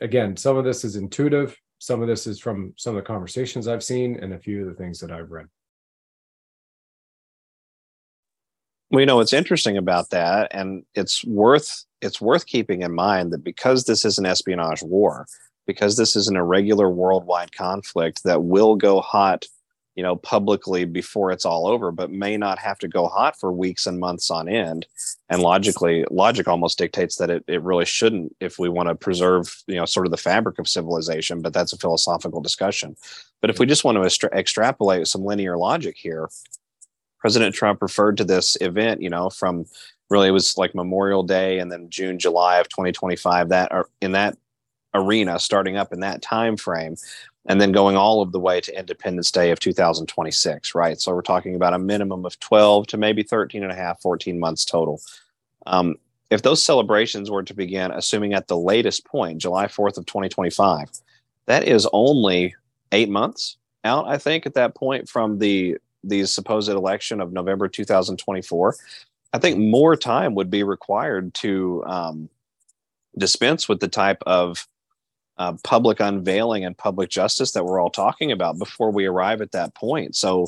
Again, 0.00 0.36
some 0.36 0.56
of 0.56 0.64
this 0.64 0.84
is 0.84 0.96
intuitive, 0.96 1.56
some 1.78 2.02
of 2.02 2.08
this 2.08 2.26
is 2.26 2.38
from 2.38 2.74
some 2.76 2.96
of 2.96 3.02
the 3.02 3.06
conversations 3.06 3.68
I've 3.68 3.84
seen 3.84 4.18
and 4.20 4.34
a 4.34 4.38
few 4.38 4.62
of 4.62 4.68
the 4.68 4.74
things 4.74 5.00
that 5.00 5.10
I've 5.10 5.30
read. 5.30 5.46
Well, 8.90 9.00
you 9.00 9.06
know, 9.06 9.16
what's 9.16 9.32
interesting 9.32 9.76
about 9.76 10.10
that, 10.10 10.48
and 10.52 10.84
it's 10.94 11.24
worth 11.24 11.84
it's 12.02 12.20
worth 12.20 12.46
keeping 12.46 12.82
in 12.82 12.94
mind 12.94 13.32
that 13.32 13.42
because 13.42 13.84
this 13.84 14.04
is 14.04 14.18
an 14.18 14.26
espionage 14.26 14.82
war, 14.82 15.26
because 15.66 15.96
this 15.96 16.14
is 16.14 16.28
an 16.28 16.36
irregular 16.36 16.88
worldwide 16.88 17.52
conflict 17.52 18.22
that 18.24 18.44
will 18.44 18.76
go 18.76 19.00
hot 19.00 19.44
you 19.96 20.02
know 20.02 20.14
publicly 20.14 20.84
before 20.84 21.32
it's 21.32 21.44
all 21.44 21.66
over 21.66 21.90
but 21.90 22.10
may 22.10 22.36
not 22.36 22.58
have 22.58 22.78
to 22.78 22.88
go 22.88 23.08
hot 23.08 23.38
for 23.40 23.50
weeks 23.50 23.86
and 23.86 23.98
months 23.98 24.30
on 24.30 24.48
end. 24.48 24.86
And 25.28 25.42
logically 25.42 26.04
logic 26.10 26.46
almost 26.46 26.78
dictates 26.78 27.16
that 27.16 27.30
it, 27.30 27.42
it 27.48 27.62
really 27.62 27.86
shouldn't 27.86 28.36
if 28.40 28.58
we 28.58 28.68
want 28.68 28.88
to 28.88 28.94
preserve 28.94 29.62
you 29.66 29.76
know 29.76 29.86
sort 29.86 30.06
of 30.06 30.12
the 30.12 30.16
fabric 30.16 30.58
of 30.58 30.68
civilization 30.68 31.42
but 31.42 31.52
that's 31.52 31.72
a 31.72 31.78
philosophical 31.78 32.40
discussion. 32.40 32.96
But 33.40 33.50
if 33.50 33.58
we 33.58 33.66
just 33.66 33.84
want 33.84 33.96
to 33.96 34.04
extra- 34.04 34.34
extrapolate 34.36 35.08
some 35.08 35.24
linear 35.24 35.56
logic 35.56 35.96
here 35.98 36.28
president 37.18 37.54
trump 37.54 37.82
referred 37.82 38.16
to 38.16 38.24
this 38.24 38.56
event 38.60 39.02
you 39.02 39.10
know 39.10 39.30
from 39.30 39.64
really 40.10 40.28
it 40.28 40.32
was 40.32 40.56
like 40.56 40.74
memorial 40.74 41.22
day 41.22 41.58
and 41.58 41.72
then 41.72 41.88
june 41.90 42.18
july 42.18 42.58
of 42.58 42.68
2025 42.68 43.48
that 43.48 43.72
are 43.72 43.88
in 44.00 44.12
that 44.12 44.36
arena 44.94 45.38
starting 45.38 45.76
up 45.76 45.92
in 45.92 46.00
that 46.00 46.22
time 46.22 46.56
frame 46.56 46.94
and 47.46 47.60
then 47.60 47.72
going 47.72 47.96
all 47.96 48.22
of 48.22 48.32
the 48.32 48.40
way 48.40 48.60
to 48.60 48.78
Independence 48.78 49.30
Day 49.30 49.50
of 49.50 49.60
2026, 49.60 50.74
right? 50.74 51.00
So 51.00 51.14
we're 51.14 51.22
talking 51.22 51.54
about 51.54 51.74
a 51.74 51.78
minimum 51.78 52.24
of 52.24 52.38
12 52.40 52.88
to 52.88 52.96
maybe 52.96 53.22
13 53.22 53.62
and 53.62 53.72
a 53.72 53.74
half, 53.74 54.00
14 54.00 54.38
months 54.38 54.64
total. 54.64 55.00
Um, 55.66 55.96
if 56.30 56.42
those 56.42 56.62
celebrations 56.62 57.30
were 57.30 57.44
to 57.44 57.54
begin, 57.54 57.92
assuming 57.92 58.34
at 58.34 58.48
the 58.48 58.56
latest 58.56 59.04
point, 59.04 59.40
July 59.40 59.66
4th 59.66 59.96
of 59.96 60.06
2025, 60.06 60.90
that 61.46 61.68
is 61.68 61.88
only 61.92 62.54
eight 62.92 63.08
months 63.08 63.56
out, 63.84 64.08
I 64.08 64.18
think, 64.18 64.46
at 64.46 64.54
that 64.54 64.74
point 64.74 65.08
from 65.08 65.38
the 65.38 65.78
the 66.04 66.24
supposed 66.24 66.68
election 66.68 67.20
of 67.20 67.32
November 67.32 67.66
2024. 67.66 68.76
I 69.32 69.38
think 69.38 69.58
more 69.58 69.96
time 69.96 70.36
would 70.36 70.50
be 70.50 70.62
required 70.62 71.34
to 71.34 71.82
um, 71.84 72.30
dispense 73.18 73.68
with 73.68 73.80
the 73.80 73.88
type 73.88 74.22
of 74.24 74.68
uh, 75.38 75.54
public 75.64 76.00
unveiling 76.00 76.64
and 76.64 76.76
public 76.76 77.10
justice 77.10 77.52
that 77.52 77.64
we're 77.64 77.80
all 77.80 77.90
talking 77.90 78.32
about 78.32 78.58
before 78.58 78.90
we 78.90 79.06
arrive 79.06 79.40
at 79.40 79.52
that 79.52 79.74
point. 79.74 80.16
So, 80.16 80.46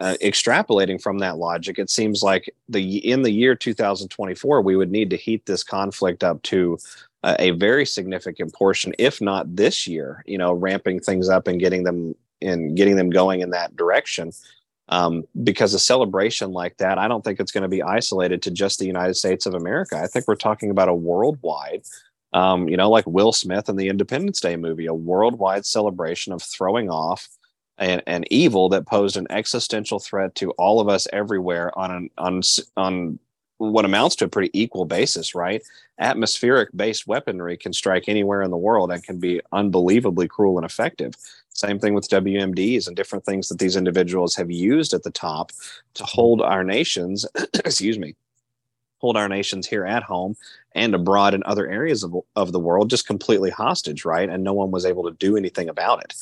uh, 0.00 0.16
extrapolating 0.20 1.00
from 1.00 1.18
that 1.18 1.38
logic, 1.38 1.78
it 1.78 1.88
seems 1.88 2.22
like 2.22 2.52
the 2.68 2.98
in 3.08 3.22
the 3.22 3.30
year 3.30 3.54
2024 3.54 4.60
we 4.60 4.74
would 4.74 4.90
need 4.90 5.08
to 5.10 5.16
heat 5.16 5.46
this 5.46 5.62
conflict 5.62 6.24
up 6.24 6.42
to 6.42 6.78
uh, 7.22 7.36
a 7.38 7.52
very 7.52 7.86
significant 7.86 8.52
portion, 8.52 8.92
if 8.98 9.20
not 9.20 9.54
this 9.54 9.86
year. 9.86 10.24
You 10.26 10.38
know, 10.38 10.52
ramping 10.52 10.98
things 10.98 11.28
up 11.28 11.46
and 11.46 11.60
getting 11.60 11.84
them 11.84 12.14
and 12.42 12.76
getting 12.76 12.96
them 12.96 13.10
going 13.10 13.40
in 13.40 13.50
that 13.50 13.76
direction. 13.76 14.32
Um, 14.88 15.24
because 15.42 15.72
a 15.72 15.78
celebration 15.78 16.52
like 16.52 16.76
that, 16.76 16.98
I 16.98 17.08
don't 17.08 17.24
think 17.24 17.40
it's 17.40 17.52
going 17.52 17.62
to 17.62 17.68
be 17.68 17.82
isolated 17.82 18.42
to 18.42 18.50
just 18.50 18.78
the 18.78 18.86
United 18.86 19.14
States 19.14 19.46
of 19.46 19.54
America. 19.54 19.96
I 19.96 20.06
think 20.06 20.28
we're 20.28 20.34
talking 20.34 20.70
about 20.70 20.88
a 20.88 20.94
worldwide 20.94 21.84
um, 22.34 22.68
you 22.68 22.76
know, 22.76 22.90
like 22.90 23.06
Will 23.06 23.32
Smith 23.32 23.68
in 23.68 23.76
the 23.76 23.88
Independence 23.88 24.40
Day 24.40 24.56
movie, 24.56 24.86
a 24.86 24.94
worldwide 24.94 25.64
celebration 25.64 26.32
of 26.32 26.42
throwing 26.42 26.90
off 26.90 27.28
an, 27.78 28.02
an 28.06 28.24
evil 28.30 28.68
that 28.70 28.86
posed 28.86 29.16
an 29.16 29.28
existential 29.30 30.00
threat 30.00 30.34
to 30.34 30.50
all 30.52 30.80
of 30.80 30.88
us 30.88 31.06
everywhere 31.12 31.76
on 31.78 31.90
an 31.90 32.10
on 32.18 32.42
on 32.76 33.18
what 33.58 33.84
amounts 33.84 34.16
to 34.16 34.24
a 34.24 34.28
pretty 34.28 34.50
equal 34.52 34.84
basis, 34.84 35.32
right? 35.34 35.62
Atmospheric 36.00 36.70
based 36.74 37.06
weaponry 37.06 37.56
can 37.56 37.72
strike 37.72 38.08
anywhere 38.08 38.42
in 38.42 38.50
the 38.50 38.56
world 38.56 38.90
and 38.90 39.02
can 39.02 39.18
be 39.18 39.40
unbelievably 39.52 40.26
cruel 40.26 40.58
and 40.58 40.66
effective. 40.66 41.14
Same 41.50 41.78
thing 41.78 41.94
with 41.94 42.08
WMDs 42.08 42.88
and 42.88 42.96
different 42.96 43.24
things 43.24 43.48
that 43.48 43.60
these 43.60 43.76
individuals 43.76 44.34
have 44.34 44.50
used 44.50 44.92
at 44.92 45.04
the 45.04 45.10
top 45.12 45.52
to 45.94 46.04
hold 46.04 46.42
our 46.42 46.64
nations, 46.64 47.24
excuse 47.54 47.96
me, 47.96 48.16
hold 49.04 49.18
our 49.18 49.28
nations 49.28 49.66
here 49.66 49.84
at 49.84 50.02
home 50.02 50.34
and 50.74 50.94
abroad 50.94 51.34
in 51.34 51.42
other 51.44 51.68
areas 51.68 52.02
of, 52.02 52.14
of 52.36 52.52
the 52.52 52.58
world 52.58 52.88
just 52.88 53.06
completely 53.06 53.50
hostage, 53.50 54.06
right? 54.06 54.30
And 54.30 54.42
no 54.42 54.54
one 54.54 54.70
was 54.70 54.86
able 54.86 55.04
to 55.04 55.10
do 55.18 55.36
anything 55.36 55.68
about 55.68 56.02
it. 56.02 56.14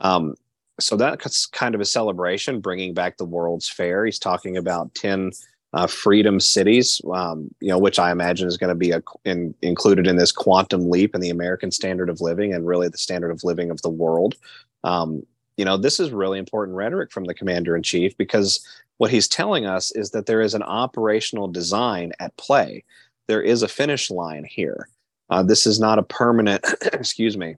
Um, 0.00 0.34
so 0.80 0.96
that's 0.96 1.44
kind 1.44 1.74
of 1.74 1.82
a 1.82 1.84
celebration, 1.84 2.60
bringing 2.60 2.94
back 2.94 3.18
the 3.18 3.26
World's 3.26 3.68
Fair. 3.68 4.06
He's 4.06 4.18
talking 4.18 4.56
about 4.56 4.94
10 4.94 5.32
uh, 5.74 5.86
freedom 5.86 6.40
cities, 6.40 7.02
um, 7.12 7.54
you 7.60 7.68
know, 7.68 7.76
which 7.76 7.98
I 7.98 8.10
imagine 8.10 8.48
is 8.48 8.56
going 8.56 8.68
to 8.68 8.74
be 8.74 8.92
a, 8.92 9.02
in, 9.26 9.54
included 9.60 10.06
in 10.06 10.16
this 10.16 10.32
quantum 10.32 10.88
leap 10.88 11.14
in 11.14 11.20
the 11.20 11.28
American 11.28 11.70
standard 11.70 12.08
of 12.08 12.22
living 12.22 12.54
and 12.54 12.66
really 12.66 12.88
the 12.88 12.96
standard 12.96 13.30
of 13.30 13.44
living 13.44 13.70
of 13.70 13.82
the 13.82 13.90
world. 13.90 14.36
Um, 14.84 15.26
you 15.58 15.66
know, 15.66 15.76
this 15.76 16.00
is 16.00 16.10
really 16.12 16.38
important 16.38 16.78
rhetoric 16.78 17.12
from 17.12 17.24
the 17.24 17.34
commander 17.34 17.76
in 17.76 17.82
chief 17.82 18.16
because 18.16 18.66
what 19.02 19.10
he's 19.10 19.26
telling 19.26 19.66
us 19.66 19.90
is 19.90 20.10
that 20.10 20.26
there 20.26 20.40
is 20.40 20.54
an 20.54 20.62
operational 20.62 21.48
design 21.48 22.12
at 22.20 22.36
play. 22.36 22.84
There 23.26 23.42
is 23.42 23.64
a 23.64 23.68
finish 23.68 24.12
line 24.12 24.44
here. 24.44 24.88
Uh, 25.28 25.42
this 25.42 25.66
is 25.66 25.80
not 25.80 25.98
a 25.98 26.04
permanent, 26.04 26.64
excuse 26.92 27.36
me, 27.36 27.56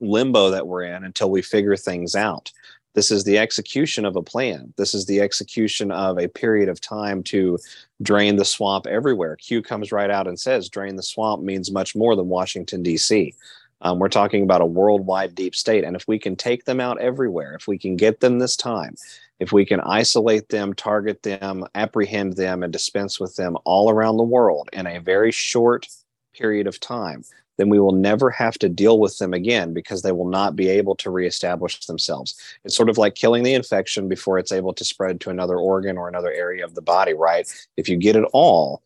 limbo 0.00 0.50
that 0.50 0.66
we're 0.66 0.82
in 0.82 1.04
until 1.04 1.30
we 1.30 1.40
figure 1.40 1.76
things 1.76 2.16
out. 2.16 2.50
This 2.94 3.12
is 3.12 3.22
the 3.22 3.38
execution 3.38 4.04
of 4.04 4.16
a 4.16 4.24
plan. 4.24 4.74
This 4.76 4.92
is 4.92 5.06
the 5.06 5.20
execution 5.20 5.92
of 5.92 6.18
a 6.18 6.26
period 6.26 6.68
of 6.68 6.80
time 6.80 7.22
to 7.24 7.60
drain 8.02 8.34
the 8.34 8.44
swamp 8.44 8.88
everywhere. 8.88 9.36
Q 9.36 9.62
comes 9.62 9.92
right 9.92 10.10
out 10.10 10.26
and 10.26 10.40
says 10.40 10.68
drain 10.68 10.96
the 10.96 11.02
swamp 11.04 11.44
means 11.44 11.70
much 11.70 11.94
more 11.94 12.16
than 12.16 12.26
Washington, 12.26 12.82
D.C. 12.82 13.36
Um, 13.82 14.00
we're 14.00 14.08
talking 14.08 14.42
about 14.42 14.62
a 14.62 14.66
worldwide 14.66 15.36
deep 15.36 15.54
state. 15.54 15.84
And 15.84 15.94
if 15.94 16.08
we 16.08 16.18
can 16.18 16.34
take 16.34 16.64
them 16.64 16.80
out 16.80 17.00
everywhere, 17.00 17.54
if 17.54 17.68
we 17.68 17.78
can 17.78 17.94
get 17.94 18.18
them 18.18 18.40
this 18.40 18.56
time, 18.56 18.96
if 19.38 19.52
we 19.52 19.66
can 19.66 19.80
isolate 19.80 20.48
them, 20.48 20.74
target 20.74 21.22
them, 21.22 21.64
apprehend 21.74 22.36
them, 22.36 22.62
and 22.62 22.72
dispense 22.72 23.20
with 23.20 23.36
them 23.36 23.56
all 23.64 23.90
around 23.90 24.16
the 24.16 24.22
world 24.22 24.68
in 24.72 24.86
a 24.86 24.98
very 25.00 25.30
short 25.30 25.86
period 26.34 26.66
of 26.66 26.80
time, 26.80 27.24
then 27.56 27.68
we 27.68 27.78
will 27.78 27.92
never 27.92 28.30
have 28.30 28.58
to 28.58 28.68
deal 28.68 28.98
with 28.98 29.18
them 29.18 29.32
again 29.32 29.72
because 29.72 30.02
they 30.02 30.12
will 30.12 30.28
not 30.28 30.56
be 30.56 30.68
able 30.68 30.94
to 30.96 31.10
reestablish 31.10 31.84
themselves. 31.86 32.38
It's 32.64 32.76
sort 32.76 32.90
of 32.90 32.98
like 32.98 33.14
killing 33.14 33.42
the 33.42 33.54
infection 33.54 34.08
before 34.08 34.38
it's 34.38 34.52
able 34.52 34.74
to 34.74 34.84
spread 34.84 35.20
to 35.22 35.30
another 35.30 35.56
organ 35.56 35.96
or 35.96 36.08
another 36.08 36.32
area 36.32 36.64
of 36.64 36.74
the 36.74 36.82
body, 36.82 37.14
right? 37.14 37.50
If 37.76 37.88
you 37.88 37.96
get 37.96 38.16
it 38.16 38.24
all, 38.32 38.82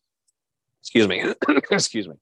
excuse 0.81 1.09
me, 1.09 1.25
excuse 1.71 2.09
me, 2.09 2.15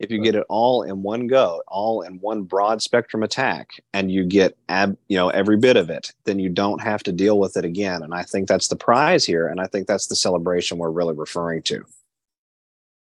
if 0.00 0.10
you 0.10 0.20
get 0.20 0.34
it 0.34 0.44
all 0.48 0.82
in 0.82 1.02
one 1.02 1.26
go 1.26 1.62
all 1.68 2.02
in 2.02 2.18
one 2.20 2.42
broad 2.42 2.82
spectrum 2.82 3.22
attack 3.22 3.68
and 3.92 4.10
you 4.10 4.24
get 4.24 4.56
ab, 4.68 4.96
you 5.08 5.16
know 5.16 5.28
every 5.30 5.56
bit 5.56 5.76
of 5.76 5.90
it 5.90 6.12
then 6.24 6.38
you 6.38 6.48
don't 6.48 6.80
have 6.80 7.02
to 7.02 7.12
deal 7.12 7.38
with 7.38 7.56
it 7.56 7.64
again. 7.64 8.02
And 8.02 8.14
i 8.14 8.22
think 8.22 8.48
that's 8.48 8.68
the 8.68 8.76
prize 8.76 9.24
here 9.24 9.48
and 9.48 9.60
i 9.60 9.66
think 9.66 9.86
that's 9.86 10.06
the 10.06 10.16
celebration 10.16 10.78
we're 10.78 10.90
really 10.90 11.14
referring 11.14 11.62
to. 11.64 11.84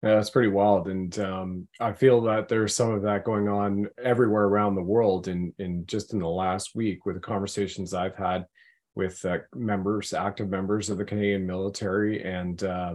Yeah 0.02 0.14
that's 0.14 0.30
pretty 0.30 0.48
wild 0.48 0.88
and 0.88 1.18
um, 1.18 1.68
i 1.80 1.92
feel 1.92 2.20
that 2.22 2.48
there's 2.48 2.74
some 2.74 2.92
of 2.92 3.02
that 3.02 3.24
going 3.24 3.48
on 3.48 3.88
everywhere 4.02 4.44
around 4.44 4.74
the 4.74 4.82
world 4.82 5.28
in 5.28 5.52
in 5.58 5.84
just 5.86 6.12
in 6.12 6.20
the 6.20 6.28
last 6.28 6.74
week 6.74 7.04
with 7.04 7.16
the 7.16 7.20
conversations 7.20 7.94
i've 7.94 8.16
had 8.16 8.46
with 8.94 9.24
uh, 9.24 9.38
members 9.54 10.12
active 10.12 10.48
members 10.48 10.88
of 10.88 10.98
the 10.98 11.04
canadian 11.04 11.46
military 11.46 12.22
and 12.22 12.62
uh, 12.62 12.94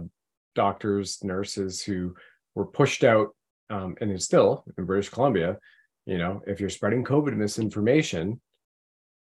doctors 0.54 1.22
nurses 1.22 1.82
who 1.82 2.14
were 2.54 2.66
pushed 2.66 3.04
out 3.04 3.34
um, 3.70 3.96
and 4.00 4.10
it's 4.10 4.24
still 4.24 4.64
in 4.76 4.84
British 4.84 5.08
Columbia, 5.08 5.58
you 6.06 6.18
know, 6.18 6.42
if 6.46 6.60
you're 6.60 6.70
spreading 6.70 7.04
COVID 7.04 7.36
misinformation, 7.36 8.40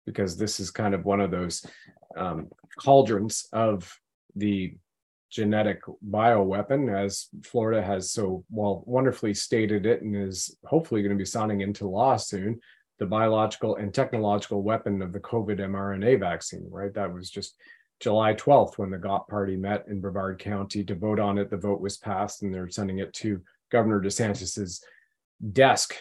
because 0.05 0.37
this 0.37 0.61
is 0.61 0.71
kind 0.71 0.95
of 0.95 1.05
one 1.05 1.21
of 1.21 1.31
those 1.31 1.65
um, 2.17 2.49
cauldrons 2.79 3.47
of 3.53 3.93
the 4.35 4.75
genetic 5.31 5.83
bioweapon, 6.09 6.95
as 6.95 7.29
Florida 7.45 7.83
has 7.83 8.13
so 8.13 8.45
well 8.51 8.83
wonderfully 8.87 9.35
stated 9.35 9.87
it 9.87 10.03
and 10.03 10.17
is 10.17 10.57
hopefully 10.65 11.03
going 11.03 11.17
to 11.17 11.19
be 11.19 11.25
signing 11.25 11.61
into 11.61 11.89
law 11.89 12.17
soon. 12.17 12.61
The 12.99 13.07
biological 13.07 13.77
and 13.77 13.93
technological 13.93 14.63
weapon 14.63 15.03
of 15.03 15.13
the 15.13 15.21
COVID 15.21 15.59
mRNA 15.59 16.21
vaccine, 16.21 16.67
right? 16.71 16.95
That 16.95 17.13
was 17.13 17.31
just 17.31 17.57
July 18.01 18.35
12th 18.35 18.79
when 18.79 18.91
the 18.91 18.97
GOP 18.97 19.29
party 19.29 19.57
met 19.57 19.85
in 19.89 20.01
Brevard 20.01 20.39
County 20.39 20.85
to 20.85 20.95
vote 20.95 21.19
on 21.19 21.39
it. 21.39 21.51
The 21.51 21.57
vote 21.57 21.81
was 21.81 21.99
passed, 21.99 22.43
and 22.43 22.55
they're 22.55 22.69
sending 22.69 22.99
it 22.99 23.13
to 23.15 23.43
Governor 23.77 24.01
DeSantis's 24.01 24.83
desk 25.53 25.95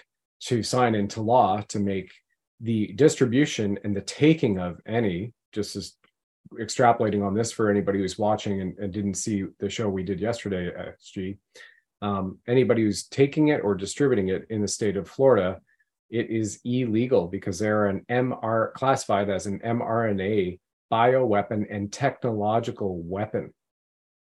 to 0.44 0.64
sign 0.64 0.96
into 0.96 1.22
law 1.22 1.60
to 1.68 1.80
make 1.80 2.10
the 2.62 2.94
distribution 2.94 3.78
and 3.84 3.94
the 3.94 4.02
taking 4.02 4.60
of 4.60 4.80
any, 4.88 5.34
just 5.52 5.76
as 5.76 5.96
extrapolating 6.54 7.22
on 7.26 7.34
this 7.34 7.52
for 7.52 7.70
anybody 7.70 8.00
who's 8.00 8.18
watching 8.18 8.62
and, 8.62 8.78
and 8.78 8.94
didn't 8.94 9.16
see 9.16 9.44
the 9.60 9.70
show 9.70 9.90
we 9.90 10.04
did 10.04 10.22
yesterday 10.22 10.68
at 10.68 10.98
SG, 11.02 11.38
um, 12.02 12.38
anybody 12.48 12.84
who's 12.84 13.08
taking 13.08 13.50
it 13.50 13.60
or 13.62 13.76
distributing 13.76 14.30
it 14.30 14.46
in 14.50 14.62
the 14.62 14.68
state 14.70 14.96
of 14.96 15.10
Florida, 15.10 15.60
it 16.10 16.30
is 16.30 16.62
illegal 16.64 17.28
because 17.28 17.60
they're 17.60 17.88
an 17.88 18.06
MR 18.10 18.72
classified 18.72 19.30
as 19.30 19.48
an 19.48 19.60
mRNA 19.60 20.60
bioweapon 20.90 21.66
and 21.70 21.92
technological 21.92 23.02
weapon 23.02 23.54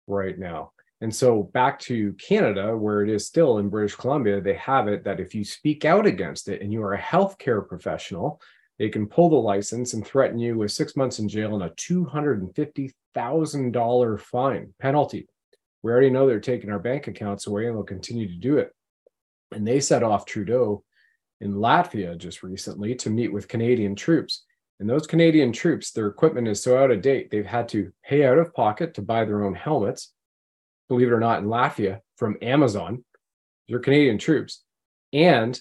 right 0.05 0.37
now. 0.37 0.73
And 1.01 1.13
so 1.13 1.43
back 1.43 1.79
to 1.79 2.13
Canada, 2.13 2.77
where 2.77 3.01
it 3.01 3.09
is 3.09 3.25
still 3.25 3.57
in 3.57 3.69
British 3.69 3.95
Columbia, 3.95 4.39
they 4.39 4.53
have 4.53 4.87
it 4.87 5.03
that 5.03 5.19
if 5.19 5.33
you 5.33 5.43
speak 5.43 5.83
out 5.83 6.05
against 6.05 6.47
it 6.47 6.61
and 6.61 6.71
you 6.71 6.83
are 6.83 6.93
a 6.93 7.01
healthcare 7.01 7.67
professional, 7.67 8.39
they 8.77 8.89
can 8.89 9.07
pull 9.07 9.29
the 9.29 9.35
license 9.35 9.93
and 9.93 10.05
threaten 10.05 10.37
you 10.37 10.55
with 10.57 10.71
six 10.71 10.95
months 10.95 11.17
in 11.19 11.27
jail 11.27 11.55
and 11.55 11.63
a 11.63 11.71
$250,000 11.71 14.19
fine 14.19 14.73
penalty 14.79 15.27
We 15.83 15.91
already 15.91 16.11
know 16.11 16.27
they're 16.27 16.39
taking 16.39 16.71
our 16.71 16.79
bank 16.79 17.07
accounts 17.07 17.47
away 17.47 17.65
and 17.65 17.75
they'll 17.75 17.83
continue 17.83 18.27
to 18.27 18.35
do 18.35 18.57
it. 18.57 18.71
And 19.51 19.67
they 19.67 19.79
set 19.79 20.03
off 20.03 20.25
Trudeau 20.25 20.83
in 21.41 21.55
Latvia 21.55 22.17
just 22.17 22.43
recently 22.43 22.95
to 22.95 23.09
meet 23.09 23.33
with 23.33 23.47
Canadian 23.47 23.95
troops. 23.95 24.45
And 24.79 24.87
those 24.89 25.07
Canadian 25.07 25.51
troops, 25.51 25.91
their 25.91 26.07
equipment 26.07 26.47
is 26.47 26.61
so 26.61 26.77
out 26.77 26.91
of 26.91 27.01
date, 27.01 27.31
they've 27.31 27.45
had 27.45 27.67
to 27.69 27.91
pay 28.03 28.25
out 28.25 28.37
of 28.37 28.53
pocket 28.53 28.93
to 28.95 29.01
buy 29.01 29.25
their 29.25 29.43
own 29.43 29.55
helmets. 29.55 30.13
Believe 30.91 31.07
it 31.07 31.13
or 31.13 31.21
not, 31.21 31.39
in 31.39 31.45
Latvia 31.45 32.01
from 32.17 32.35
Amazon, 32.41 33.05
they're 33.69 33.79
Canadian 33.79 34.17
troops. 34.17 34.65
And 35.13 35.57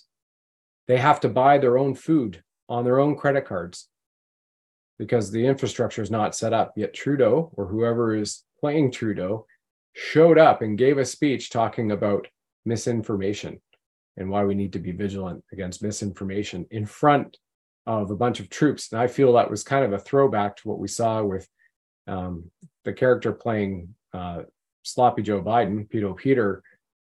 they 0.89 0.97
have 0.97 1.21
to 1.21 1.29
buy 1.29 1.59
their 1.59 1.79
own 1.79 1.95
food 1.95 2.43
on 2.69 2.83
their 2.85 2.99
own 2.99 3.15
credit 3.15 3.45
cards 3.45 3.89
because 4.99 5.31
the 5.31 5.47
infrastructure 5.47 6.03
is 6.03 6.11
not 6.11 6.35
set 6.35 6.53
up. 6.53 6.73
Yet 6.75 6.95
Trudeau 6.95 7.53
or 7.55 7.67
whoever 7.69 8.13
is 8.13 8.43
playing 8.59 8.91
Trudeau 8.91 9.47
showed 9.93 10.37
up 10.37 10.63
and 10.63 10.77
gave 10.77 10.99
a 10.99 11.05
speech 11.05 11.51
talking 11.51 11.93
about 11.93 12.27
misinformation 12.65 13.61
and 14.17 14.31
why 14.31 14.45
we 14.45 14.57
need 14.57 14.73
to 14.73 14.81
be 14.81 14.91
vigilant 14.91 15.45
against 15.53 15.81
misinformation 15.81 16.67
in 16.73 16.87
front 16.87 17.37
of 17.87 18.11
a 18.11 18.17
bunch 18.17 18.41
of 18.41 18.51
troops. 18.51 18.91
And 18.91 19.01
I 19.01 19.07
feel 19.07 19.35
that 19.35 19.49
was 19.49 19.63
kind 19.63 19.85
of 19.85 19.93
a 19.93 19.99
throwback 20.01 20.57
to 20.57 20.69
what 20.69 20.81
we 20.81 20.89
saw 20.89 21.23
with 21.23 21.49
um, 22.09 22.51
the 22.85 22.93
character 22.93 23.31
playing 23.33 23.95
uh, 24.13 24.43
Sloppy 24.83 25.23
Joe 25.23 25.43
Biden, 25.43 25.89
Peter 25.89 26.13
Peter, 26.15 26.63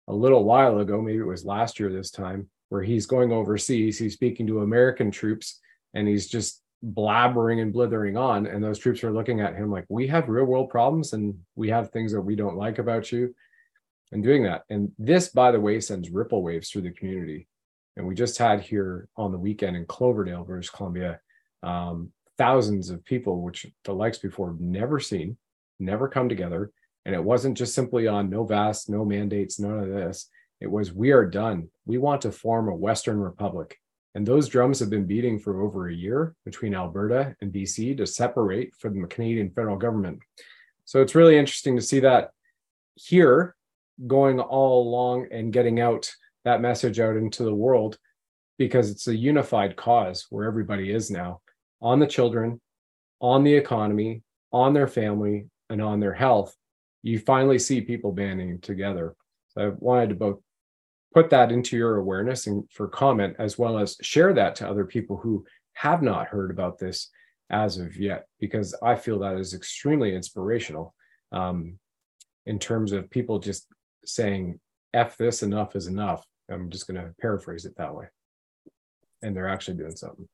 a 0.09 0.15
little 0.15 0.45
while 0.45 0.79
ago, 0.79 1.01
maybe 1.01 1.19
it 1.19 1.27
was 1.27 1.45
last 1.45 1.81
year 1.81 1.93
this 1.93 2.11
time, 2.11 2.49
where 2.69 2.83
he's 2.83 3.07
going 3.07 3.33
overseas, 3.33 3.99
he's 3.99 4.15
speaking 4.15 4.47
to 4.47 4.61
American 4.61 5.11
troops, 5.11 5.61
and 5.95 6.07
he's 6.07 6.29
just 6.29 6.63
blabbering 6.85 7.61
and 7.63 7.73
blithering 7.73 8.17
on. 8.17 8.47
And 8.47 8.63
those 8.63 8.79
troops 8.79 9.03
are 9.03 9.13
looking 9.13 9.41
at 9.41 9.57
him 9.57 9.71
like, 9.71 9.87
we 9.89 10.07
have 10.09 10.29
real 10.29 10.45
world 10.45 10.71
problems 10.71 11.13
and 11.13 11.35
we 11.55 11.71
have 11.71 11.91
things 11.91 12.13
that 12.13 12.21
we 12.21 12.37
don't 12.37 12.57
like 12.57 12.79
about 12.79 13.11
you 13.11 13.35
and 14.13 14.23
doing 14.23 14.45
that. 14.45 14.63
And 14.71 14.93
this, 14.99 15.29
by 15.29 15.51
the 15.51 15.61
way, 15.61 15.81
sends 15.81 16.11
ripple 16.11 16.43
waves 16.43 16.71
through 16.71 16.83
the 16.83 16.91
community. 16.91 17.49
And 17.97 18.07
we 18.07 18.15
just 18.15 18.39
had 18.39 18.61
here 18.61 19.09
on 19.17 19.33
the 19.33 19.39
weekend 19.39 19.77
in 19.77 19.87
Cloverdale, 19.87 20.45
British 20.45 20.71
Columbia, 20.71 21.21
um, 21.63 22.13
thousands 22.37 22.91
of 22.91 23.05
people, 23.05 23.41
which 23.41 23.67
the 23.85 23.93
likes 23.93 24.19
before 24.19 24.55
never 24.61 25.01
seen, 25.01 25.39
never 25.81 26.09
come 26.09 26.29
together. 26.29 26.71
And 27.07 27.15
it 27.15 27.23
wasn't 27.23 27.57
just 27.57 27.73
simply 27.73 28.09
on 28.09 28.29
no 28.29 28.45
vast, 28.45 28.91
no 28.91 29.05
mandates, 29.05 29.61
none 29.61 29.79
of 29.79 29.89
this. 29.89 30.29
It 30.61 30.69
was, 30.69 30.93
we 30.93 31.13
are 31.13 31.25
done. 31.25 31.69
We 31.87 31.99
want 31.99 32.21
to 32.23 32.33
form 32.33 32.69
a 32.69 32.75
Western 32.75 33.21
Republic. 33.21 33.79
And 34.17 34.27
those 34.27 34.49
drums 34.49 34.81
have 34.81 34.91
been 34.91 35.07
beating 35.07 35.39
for 35.39 35.63
over 35.63 35.89
a 35.89 35.95
year 35.95 36.35
between 36.45 36.75
Alberta 36.75 37.37
and 37.41 37.53
BC 37.53 37.97
to 37.99 38.07
separate 38.07 38.75
from 38.75 39.01
the 39.01 39.07
Canadian 39.07 39.51
federal 39.51 39.77
government. 39.77 40.19
So 40.85 41.01
it's 41.01 41.15
really 41.15 41.39
interesting 41.39 41.77
to 41.77 41.83
see 41.83 42.01
that 42.01 42.31
here 42.97 43.55
going 44.09 44.41
all 44.41 44.83
along 44.83 45.29
and 45.31 45.53
getting 45.53 45.79
out 45.79 46.11
that 46.45 46.61
message 46.61 46.99
out 46.99 47.17
into 47.17 47.45
the 47.45 47.55
world 47.55 47.99
because 48.59 48.91
it's 48.91 49.07
a 49.07 49.15
unified 49.15 49.77
cause 49.77 50.27
where 50.31 50.47
everybody 50.47 50.91
is 50.91 51.09
now 51.09 51.41
on 51.81 52.01
the 52.01 52.07
children, 52.07 52.61
on 53.21 53.45
the 53.45 53.55
economy, 53.55 54.23
on 54.53 54.73
their 54.73 54.89
family, 54.89 55.47
and 55.71 55.81
on 55.81 56.01
their 56.01 56.15
health. 56.15 56.57
You 57.07 57.21
finally 57.21 57.61
see 57.61 57.81
people 57.83 58.11
banding 58.11 58.61
together. 58.61 59.15
So 59.51 59.61
I 59.61 59.69
wanted 59.79 60.09
to 60.09 60.17
both 60.17 60.41
put 61.15 61.31
that 61.31 61.53
into 61.53 61.77
your 61.77 61.99
awareness 61.99 62.49
and 62.49 62.65
for 62.73 62.89
comment, 62.89 63.37
as 63.39 63.57
well 63.57 63.79
as 63.79 63.97
share 64.03 64.33
that 64.35 64.57
to 64.57 64.69
other 64.69 64.85
people 64.85 65.17
who 65.17 65.45
have 65.75 66.03
not 66.03 66.27
heard 66.27 66.51
about 66.51 66.79
this 66.79 67.09
as 67.49 67.79
of 67.79 67.97
yet, 67.97 68.27
because 68.41 68.75
I 68.83 68.97
feel 68.97 69.21
that 69.21 69.37
is 69.37 69.55
extremely 69.55 70.17
inspirational 70.17 70.95
um, 71.31 71.79
in 72.45 72.59
terms 72.59 72.91
of 72.91 73.09
people 73.09 73.39
just 73.39 73.69
saying 74.05 74.59
"f 74.93 75.17
this 75.17 75.45
enough 75.45 75.77
is 75.77 75.87
enough." 75.87 76.27
I'm 76.51 76.71
just 76.71 76.89
going 76.89 77.01
to 77.01 77.15
paraphrase 77.21 77.67
it 77.67 77.77
that 77.77 77.95
way, 77.95 78.07
and 79.23 79.35
they're 79.35 79.49
actually 79.55 79.77
doing 79.77 79.95
something. 79.95 80.29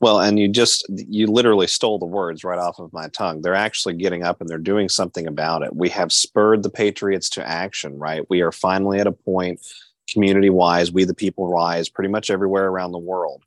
Well, 0.00 0.20
and 0.20 0.38
you 0.38 0.48
just 0.48 0.86
you 0.88 1.26
literally 1.26 1.66
stole 1.66 1.98
the 1.98 2.06
words 2.06 2.44
right 2.44 2.58
off 2.58 2.78
of 2.78 2.92
my 2.92 3.08
tongue. 3.08 3.42
They're 3.42 3.54
actually 3.54 3.94
getting 3.94 4.22
up 4.22 4.40
and 4.40 4.48
they're 4.48 4.58
doing 4.58 4.88
something 4.88 5.26
about 5.26 5.62
it. 5.62 5.74
We 5.74 5.88
have 5.90 6.12
spurred 6.12 6.62
the 6.62 6.70
patriots 6.70 7.30
to 7.30 7.48
action, 7.48 7.98
right? 7.98 8.28
We 8.28 8.42
are 8.42 8.52
finally 8.52 9.00
at 9.00 9.06
a 9.06 9.12
point 9.12 9.60
community 10.08 10.50
wise, 10.50 10.92
we 10.92 11.04
the 11.04 11.14
people 11.14 11.48
rise 11.48 11.88
pretty 11.88 12.10
much 12.10 12.30
everywhere 12.30 12.68
around 12.68 12.92
the 12.92 12.98
world 12.98 13.42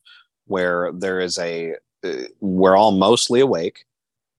where 0.47 0.91
there 0.91 1.19
is 1.19 1.37
a 1.37 1.75
uh, 2.03 2.13
we're 2.41 2.75
all 2.75 2.91
mostly 2.91 3.39
awake 3.39 3.85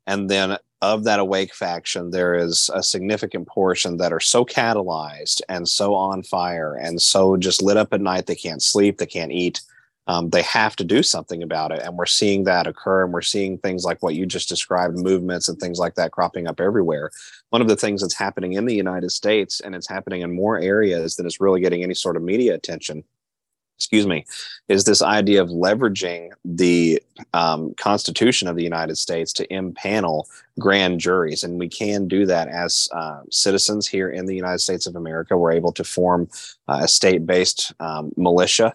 and 0.06 0.28
then 0.28 0.58
of 0.82 1.04
that 1.04 1.20
awake 1.20 1.54
faction, 1.54 2.10
there 2.10 2.34
is 2.34 2.70
a 2.74 2.82
significant 2.82 3.46
portion 3.46 3.98
that 3.98 4.12
are 4.12 4.20
so 4.20 4.44
catalyzed 4.44 5.42
and 5.48 5.68
so 5.68 5.94
on 5.94 6.22
fire 6.22 6.74
and 6.74 7.00
so 7.02 7.36
just 7.36 7.62
lit 7.62 7.76
up 7.76 7.92
at 7.92 8.00
night 8.00 8.26
they 8.26 8.34
can't 8.34 8.62
sleep, 8.62 8.98
they 8.98 9.06
can't 9.06 9.32
eat. 9.32 9.60
Um, 10.10 10.30
they 10.30 10.42
have 10.42 10.74
to 10.74 10.84
do 10.84 11.04
something 11.04 11.40
about 11.40 11.70
it. 11.70 11.82
And 11.84 11.96
we're 11.96 12.04
seeing 12.04 12.42
that 12.42 12.66
occur. 12.66 13.04
And 13.04 13.12
we're 13.12 13.22
seeing 13.22 13.58
things 13.58 13.84
like 13.84 14.02
what 14.02 14.16
you 14.16 14.26
just 14.26 14.48
described 14.48 14.98
movements 14.98 15.48
and 15.48 15.56
things 15.56 15.78
like 15.78 15.94
that 15.94 16.10
cropping 16.10 16.48
up 16.48 16.60
everywhere. 16.60 17.12
One 17.50 17.62
of 17.62 17.68
the 17.68 17.76
things 17.76 18.00
that's 18.00 18.18
happening 18.18 18.54
in 18.54 18.66
the 18.66 18.74
United 18.74 19.12
States, 19.12 19.60
and 19.60 19.72
it's 19.72 19.88
happening 19.88 20.22
in 20.22 20.34
more 20.34 20.58
areas 20.58 21.14
than 21.14 21.26
is 21.26 21.38
really 21.38 21.60
getting 21.60 21.84
any 21.84 21.94
sort 21.94 22.16
of 22.16 22.24
media 22.24 22.54
attention, 22.54 23.04
excuse 23.80 24.06
me, 24.06 24.26
is 24.68 24.84
this 24.84 25.00
idea 25.00 25.40
of 25.40 25.48
leveraging 25.48 26.28
the 26.44 27.02
um, 27.32 27.72
Constitution 27.78 28.46
of 28.46 28.54
the 28.54 28.62
United 28.62 28.96
States 28.96 29.32
to 29.32 29.46
impanel 29.48 30.26
grand 30.58 31.00
juries. 31.00 31.42
And 31.42 31.58
we 31.58 31.66
can 31.66 32.06
do 32.06 32.26
that 32.26 32.48
as 32.48 32.90
uh, 32.92 33.22
citizens 33.30 33.88
here 33.88 34.10
in 34.10 34.26
the 34.26 34.36
United 34.36 34.58
States 34.58 34.86
of 34.86 34.96
America. 34.96 35.38
We're 35.38 35.52
able 35.52 35.72
to 35.72 35.82
form 35.82 36.28
uh, 36.68 36.80
a 36.82 36.88
state 36.88 37.26
based 37.26 37.72
um, 37.80 38.12
militia. 38.18 38.74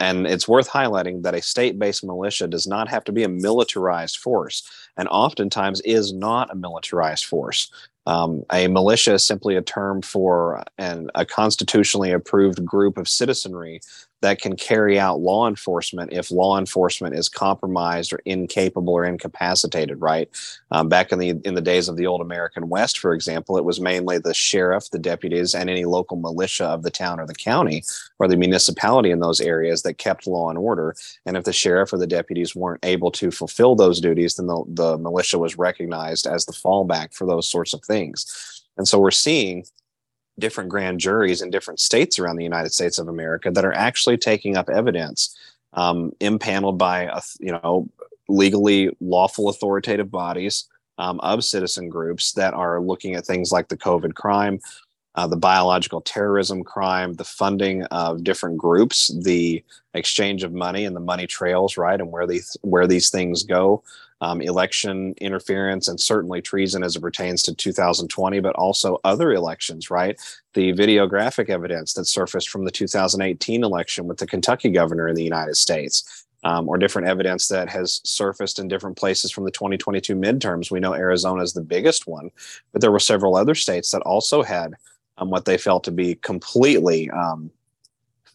And 0.00 0.26
it's 0.26 0.48
worth 0.48 0.70
highlighting 0.70 1.22
that 1.22 1.34
a 1.34 1.42
state 1.42 1.78
based 1.78 2.02
militia 2.02 2.48
does 2.48 2.66
not 2.66 2.88
have 2.88 3.04
to 3.04 3.12
be 3.12 3.24
a 3.24 3.28
militarized 3.28 4.16
force, 4.16 4.68
and 4.96 5.06
oftentimes 5.08 5.82
is 5.82 6.14
not 6.14 6.50
a 6.50 6.56
militarized 6.56 7.26
force. 7.26 7.70
Um, 8.06 8.44
a 8.52 8.68
militia 8.68 9.14
is 9.14 9.26
simply 9.26 9.56
a 9.56 9.62
term 9.62 10.00
for 10.00 10.62
an, 10.78 11.10
a 11.14 11.26
constitutionally 11.26 12.12
approved 12.12 12.64
group 12.64 12.98
of 12.98 13.08
citizenry 13.08 13.80
that 14.22 14.40
can 14.40 14.56
carry 14.56 14.98
out 14.98 15.20
law 15.20 15.46
enforcement 15.46 16.12
if 16.12 16.30
law 16.30 16.58
enforcement 16.58 17.14
is 17.14 17.28
compromised 17.28 18.12
or 18.12 18.20
incapable 18.24 18.94
or 18.94 19.04
incapacitated. 19.04 20.00
Right 20.00 20.28
um, 20.70 20.88
back 20.88 21.12
in 21.12 21.18
the 21.18 21.30
in 21.44 21.54
the 21.54 21.60
days 21.60 21.88
of 21.88 21.96
the 21.96 22.06
old 22.06 22.20
American 22.20 22.68
West, 22.68 22.98
for 22.98 23.12
example, 23.12 23.56
it 23.56 23.64
was 23.64 23.80
mainly 23.80 24.18
the 24.18 24.34
sheriff, 24.34 24.90
the 24.90 24.98
deputies, 24.98 25.54
and 25.54 25.68
any 25.68 25.84
local 25.84 26.16
militia 26.16 26.66
of 26.66 26.82
the 26.82 26.90
town 26.90 27.20
or 27.20 27.26
the 27.26 27.34
county 27.34 27.84
or 28.18 28.28
the 28.28 28.36
municipality 28.36 29.10
in 29.10 29.20
those 29.20 29.40
areas 29.40 29.82
that 29.82 29.98
kept 29.98 30.26
law 30.26 30.48
and 30.50 30.58
order. 30.58 30.94
And 31.24 31.36
if 31.36 31.44
the 31.44 31.52
sheriff 31.52 31.92
or 31.92 31.98
the 31.98 32.06
deputies 32.06 32.56
weren't 32.56 32.84
able 32.84 33.10
to 33.12 33.30
fulfill 33.30 33.74
those 33.74 34.00
duties, 34.00 34.36
then 34.36 34.46
the, 34.46 34.64
the 34.68 34.98
militia 34.98 35.38
was 35.38 35.58
recognized 35.58 36.26
as 36.26 36.44
the 36.44 36.52
fallback 36.52 37.14
for 37.14 37.26
those 37.26 37.48
sorts 37.48 37.72
of 37.72 37.82
things. 37.84 38.64
And 38.76 38.86
so 38.86 38.98
we're 38.98 39.10
seeing 39.10 39.64
different 40.38 40.70
grand 40.70 41.00
juries 41.00 41.42
in 41.42 41.50
different 41.50 41.80
states 41.80 42.18
around 42.18 42.36
the 42.36 42.44
United 42.44 42.72
States 42.72 42.98
of 42.98 43.08
America 43.08 43.50
that 43.50 43.64
are 43.64 43.74
actually 43.74 44.16
taking 44.18 44.56
up 44.56 44.68
evidence 44.68 45.36
um, 45.72 46.12
impaneled 46.20 46.78
by 46.78 47.04
a, 47.04 47.20
you 47.40 47.52
know 47.52 47.88
legally 48.28 48.90
lawful 49.00 49.48
authoritative 49.48 50.10
bodies 50.10 50.68
um, 50.98 51.20
of 51.20 51.44
citizen 51.44 51.88
groups 51.88 52.32
that 52.32 52.54
are 52.54 52.80
looking 52.80 53.14
at 53.14 53.24
things 53.24 53.52
like 53.52 53.68
the 53.68 53.76
COVID 53.76 54.14
crime, 54.14 54.60
uh, 55.14 55.26
the 55.26 55.36
biological 55.36 56.00
terrorism 56.00 56.64
crime, 56.64 57.14
the 57.14 57.24
funding 57.24 57.84
of 57.84 58.24
different 58.24 58.58
groups, 58.58 59.08
the 59.22 59.62
exchange 59.94 60.42
of 60.42 60.52
money 60.52 60.84
and 60.84 60.96
the 60.96 61.00
money 61.00 61.26
trails, 61.26 61.76
right, 61.76 62.00
and 62.00 62.10
where 62.10 62.26
these 62.26 62.56
where 62.62 62.86
these 62.86 63.10
things 63.10 63.42
go, 63.42 63.82
um, 64.20 64.40
election 64.40 65.14
interference, 65.18 65.88
and 65.88 66.00
certainly 66.00 66.40
treason 66.40 66.82
as 66.82 66.96
it 66.96 67.00
pertains 67.00 67.42
to 67.42 67.54
2020, 67.54 68.40
but 68.40 68.54
also 68.56 68.98
other 69.04 69.32
elections, 69.32 69.90
right? 69.90 70.18
The 70.54 70.72
videographic 70.72 71.50
evidence 71.50 71.92
that 71.94 72.06
surfaced 72.06 72.48
from 72.48 72.64
the 72.64 72.70
2018 72.70 73.62
election 73.62 74.06
with 74.06 74.18
the 74.18 74.26
Kentucky 74.26 74.70
governor 74.70 75.08
in 75.08 75.14
the 75.14 75.24
United 75.24 75.56
States. 75.56 76.22
Um, 76.44 76.68
or 76.68 76.78
different 76.78 77.08
evidence 77.08 77.48
that 77.48 77.68
has 77.70 78.00
surfaced 78.04 78.60
in 78.60 78.68
different 78.68 78.96
places 78.96 79.32
from 79.32 79.44
the 79.44 79.50
2022 79.50 80.14
midterms. 80.14 80.70
We 80.70 80.78
know 80.78 80.94
Arizona 80.94 81.42
is 81.42 81.54
the 81.54 81.62
biggest 81.62 82.06
one, 82.06 82.30
but 82.72 82.80
there 82.80 82.92
were 82.92 83.00
several 83.00 83.34
other 83.34 83.56
states 83.56 83.90
that 83.90 84.02
also 84.02 84.44
had 84.44 84.74
um, 85.18 85.30
what 85.30 85.44
they 85.44 85.58
felt 85.58 85.82
to 85.84 85.90
be 85.90 86.14
completely 86.16 87.10
um, 87.10 87.50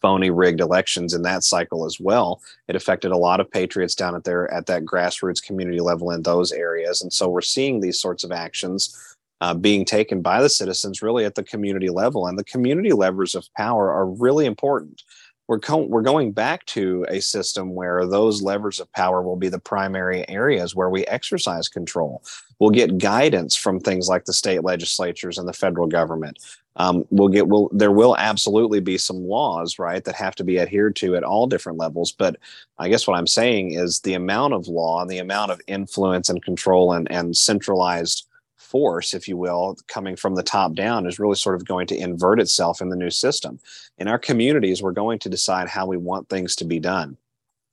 phony 0.02 0.30
rigged 0.30 0.60
elections 0.60 1.14
in 1.14 1.22
that 1.22 1.44
cycle 1.44 1.86
as 1.86 1.98
well. 1.98 2.42
It 2.68 2.76
affected 2.76 3.12
a 3.12 3.16
lot 3.16 3.40
of 3.40 3.50
patriots 3.50 3.94
down 3.94 4.14
at 4.14 4.24
their 4.24 4.52
at 4.52 4.66
that 4.66 4.84
grassroots 4.84 5.42
community 5.42 5.80
level 5.80 6.10
in 6.10 6.22
those 6.22 6.52
areas, 6.52 7.00
and 7.00 7.12
so 7.12 7.28
we're 7.28 7.40
seeing 7.40 7.80
these 7.80 7.98
sorts 7.98 8.24
of 8.24 8.32
actions. 8.32 8.98
Uh, 9.40 9.52
being 9.52 9.84
taken 9.84 10.22
by 10.22 10.40
the 10.40 10.48
citizens 10.48 11.02
really 11.02 11.24
at 11.24 11.34
the 11.34 11.42
community 11.42 11.88
level 11.88 12.28
and 12.28 12.38
the 12.38 12.44
community 12.44 12.92
levers 12.92 13.34
of 13.34 13.52
power 13.54 13.90
are 13.90 14.06
really 14.06 14.46
important 14.46 15.02
we're 15.48 15.58
co- 15.58 15.86
we're 15.86 16.02
going 16.02 16.32
back 16.32 16.64
to 16.66 17.04
a 17.08 17.20
system 17.20 17.74
where 17.74 18.06
those 18.06 18.42
levers 18.42 18.80
of 18.80 18.90
power 18.92 19.22
will 19.22 19.36
be 19.36 19.48
the 19.48 19.58
primary 19.58 20.26
areas 20.28 20.74
where 20.74 20.88
we 20.88 21.04
exercise 21.06 21.68
control. 21.68 22.22
We'll 22.58 22.70
get 22.70 22.98
guidance 22.98 23.56
from 23.56 23.80
things 23.80 24.08
like 24.08 24.24
the 24.24 24.32
state 24.32 24.62
legislatures 24.62 25.38
and 25.38 25.48
the 25.48 25.52
federal 25.52 25.88
government. 25.88 26.38
Um, 26.76 27.04
we'll 27.10 27.28
get 27.28 27.48
will 27.48 27.70
there 27.72 27.92
will 27.92 28.16
absolutely 28.16 28.80
be 28.80 28.96
some 28.96 29.26
laws 29.26 29.78
right 29.78 30.02
that 30.04 30.14
have 30.14 30.34
to 30.36 30.44
be 30.44 30.58
adhered 30.58 30.96
to 30.96 31.16
at 31.16 31.24
all 31.24 31.46
different 31.46 31.78
levels. 31.78 32.12
But 32.12 32.36
I 32.78 32.88
guess 32.88 33.06
what 33.06 33.18
I'm 33.18 33.26
saying 33.26 33.72
is 33.72 34.00
the 34.00 34.14
amount 34.14 34.54
of 34.54 34.68
law 34.68 35.02
and 35.02 35.10
the 35.10 35.18
amount 35.18 35.50
of 35.50 35.60
influence 35.66 36.28
and 36.28 36.42
control 36.42 36.92
and 36.92 37.10
and 37.10 37.36
centralized 37.36 38.26
force, 38.56 39.12
if 39.12 39.28
you 39.28 39.36
will, 39.36 39.76
coming 39.86 40.16
from 40.16 40.34
the 40.34 40.42
top 40.42 40.72
down 40.72 41.06
is 41.06 41.18
really 41.18 41.34
sort 41.34 41.54
of 41.54 41.66
going 41.66 41.86
to 41.86 41.96
invert 41.96 42.40
itself 42.40 42.80
in 42.80 42.88
the 42.88 42.96
new 42.96 43.10
system. 43.10 43.60
In 43.98 44.08
our 44.08 44.18
communities, 44.18 44.82
we're 44.82 44.92
going 44.92 45.18
to 45.20 45.28
decide 45.28 45.68
how 45.68 45.86
we 45.86 45.98
want 45.98 46.30
things 46.30 46.56
to 46.56 46.64
be 46.64 46.80
done. 46.80 47.18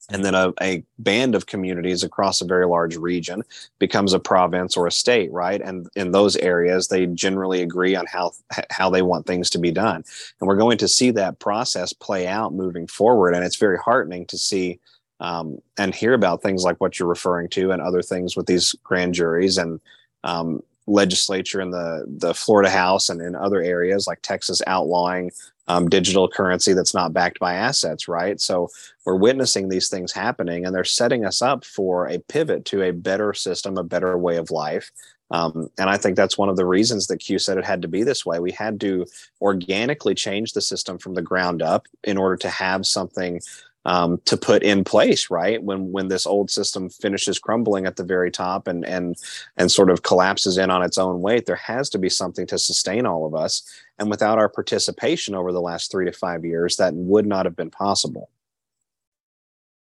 And 0.09 0.25
then 0.25 0.35
a, 0.35 0.53
a 0.61 0.83
band 0.97 1.35
of 1.35 1.45
communities 1.45 2.03
across 2.03 2.41
a 2.41 2.45
very 2.45 2.65
large 2.65 2.95
region 2.95 3.43
becomes 3.77 4.13
a 4.13 4.19
province 4.19 4.75
or 4.75 4.87
a 4.87 4.91
state, 4.91 5.31
right? 5.31 5.61
And 5.61 5.87
in 5.95 6.11
those 6.11 6.35
areas, 6.37 6.87
they 6.87 7.05
generally 7.07 7.61
agree 7.61 7.95
on 7.95 8.05
how 8.07 8.31
how 8.69 8.89
they 8.89 9.01
want 9.01 9.25
things 9.25 9.49
to 9.51 9.59
be 9.59 9.71
done. 9.71 10.03
And 10.39 10.47
we're 10.47 10.57
going 10.57 10.77
to 10.79 10.87
see 10.87 11.11
that 11.11 11.39
process 11.39 11.93
play 11.93 12.27
out 12.27 12.53
moving 12.53 12.87
forward. 12.87 13.35
And 13.35 13.45
it's 13.45 13.57
very 13.57 13.77
heartening 13.77 14.25
to 14.27 14.37
see 14.37 14.79
um, 15.19 15.59
and 15.77 15.93
hear 15.93 16.13
about 16.13 16.41
things 16.41 16.63
like 16.63 16.79
what 16.79 16.97
you're 16.97 17.07
referring 17.07 17.49
to 17.49 17.71
and 17.71 17.81
other 17.81 18.01
things 18.01 18.35
with 18.35 18.45
these 18.45 18.73
grand 18.83 19.13
juries 19.13 19.57
and 19.57 19.79
um, 20.23 20.61
legislature 20.87 21.61
in 21.61 21.71
the 21.71 22.05
the 22.07 22.33
Florida 22.33 22.69
House 22.69 23.09
and 23.09 23.21
in 23.21 23.35
other 23.35 23.61
areas 23.61 24.07
like 24.07 24.21
Texas 24.21 24.61
outlawing 24.65 25.31
um, 25.69 25.87
digital 25.87 26.27
currency 26.27 26.73
that's 26.73 26.95
not 26.95 27.13
backed 27.13 27.39
by 27.39 27.53
assets, 27.53 28.07
right? 28.07 28.41
So 28.41 28.69
we're 29.05 29.15
witnessing 29.15 29.69
these 29.69 29.87
things 29.87 30.11
happening, 30.11 30.65
and 30.65 30.75
they're 30.75 30.83
setting 30.83 31.23
us 31.25 31.41
up 31.41 31.63
for 31.63 32.07
a 32.07 32.19
pivot 32.19 32.65
to 32.65 32.81
a 32.81 32.91
better 32.91 33.33
system, 33.33 33.77
a 33.77 33.83
better 33.83 34.17
way 34.17 34.37
of 34.37 34.51
life. 34.51 34.91
Um, 35.31 35.69
and 35.77 35.91
I 35.91 35.97
think 35.97 36.15
that's 36.15 36.39
one 36.39 36.49
of 36.49 36.55
the 36.55 36.65
reasons 36.65 37.05
that 37.07 37.17
Q 37.17 37.37
said 37.37 37.59
it 37.59 37.65
had 37.65 37.83
to 37.83 37.87
be 37.87 38.03
this 38.03 38.25
way. 38.25 38.39
We 38.39 38.51
had 38.51 38.79
to 38.81 39.05
organically 39.41 40.15
change 40.15 40.53
the 40.53 40.61
system 40.61 40.97
from 40.97 41.13
the 41.13 41.21
ground 41.21 41.61
up 41.61 41.85
in 42.03 42.17
order 42.17 42.35
to 42.37 42.49
have 42.49 42.87
something 42.87 43.39
um, 43.89 44.21
to 44.25 44.37
put 44.37 44.61
in 44.61 44.83
place 44.83 45.31
right? 45.31 45.63
When 45.63 45.91
when 45.91 46.09
this 46.09 46.27
old 46.27 46.51
system 46.51 46.89
finishes 46.89 47.39
crumbling 47.39 47.87
at 47.87 47.95
the 47.95 48.03
very 48.03 48.29
top 48.29 48.67
and 48.67 48.85
and 48.85 49.17
and 49.57 49.71
sort 49.71 49.89
of 49.89 50.03
collapses 50.03 50.59
in 50.59 50.69
on 50.69 50.83
its 50.83 50.99
own 50.99 51.21
weight 51.21 51.47
there 51.47 51.55
has 51.55 51.89
to 51.89 51.97
be 51.97 52.07
something 52.07 52.45
to 52.47 52.59
sustain 52.59 53.07
all 53.07 53.25
of 53.25 53.33
us. 53.33 53.63
And 53.97 54.09
without 54.09 54.37
our 54.37 54.47
participation 54.47 55.33
over 55.33 55.51
the 55.51 55.59
last 55.59 55.89
three 55.89 56.05
to 56.05 56.11
five 56.11 56.45
years 56.45 56.77
that 56.77 56.93
would 56.93 57.25
not 57.25 57.47
have 57.47 57.55
been 57.55 57.71
possible. 57.71 58.29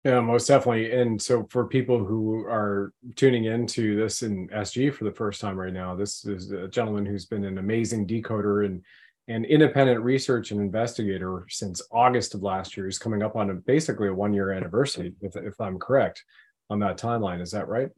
Yeah 0.04 0.20
most 0.20 0.48
definitely. 0.48 0.90
And 0.90 1.22
so 1.22 1.46
for 1.48 1.64
people 1.64 2.04
who 2.04 2.44
are 2.46 2.92
tuning 3.14 3.44
into 3.44 3.94
this 3.94 4.22
in 4.22 4.48
sg 4.48 4.92
for 4.94 5.04
the 5.04 5.12
first 5.12 5.40
time 5.40 5.56
right 5.56 5.72
now 5.72 5.94
this 5.94 6.24
is 6.24 6.50
a 6.50 6.66
gentleman 6.66 7.06
who's 7.06 7.26
been 7.26 7.44
an 7.44 7.58
amazing 7.58 8.08
decoder 8.08 8.66
and 8.66 8.82
an 9.28 9.44
independent 9.44 10.00
research 10.02 10.50
and 10.50 10.60
investigator 10.60 11.46
since 11.48 11.80
August 11.90 12.34
of 12.34 12.42
last 12.42 12.76
year. 12.76 12.86
He's 12.86 12.98
coming 12.98 13.22
up 13.22 13.36
on 13.36 13.50
a, 13.50 13.54
basically 13.54 14.08
a 14.08 14.14
one 14.14 14.34
year 14.34 14.52
anniversary, 14.52 15.14
if, 15.20 15.36
if 15.36 15.60
I'm 15.60 15.78
correct 15.78 16.24
on 16.70 16.78
that 16.80 16.98
timeline. 16.98 17.40
Is 17.40 17.52
that 17.52 17.68
right? 17.68 17.90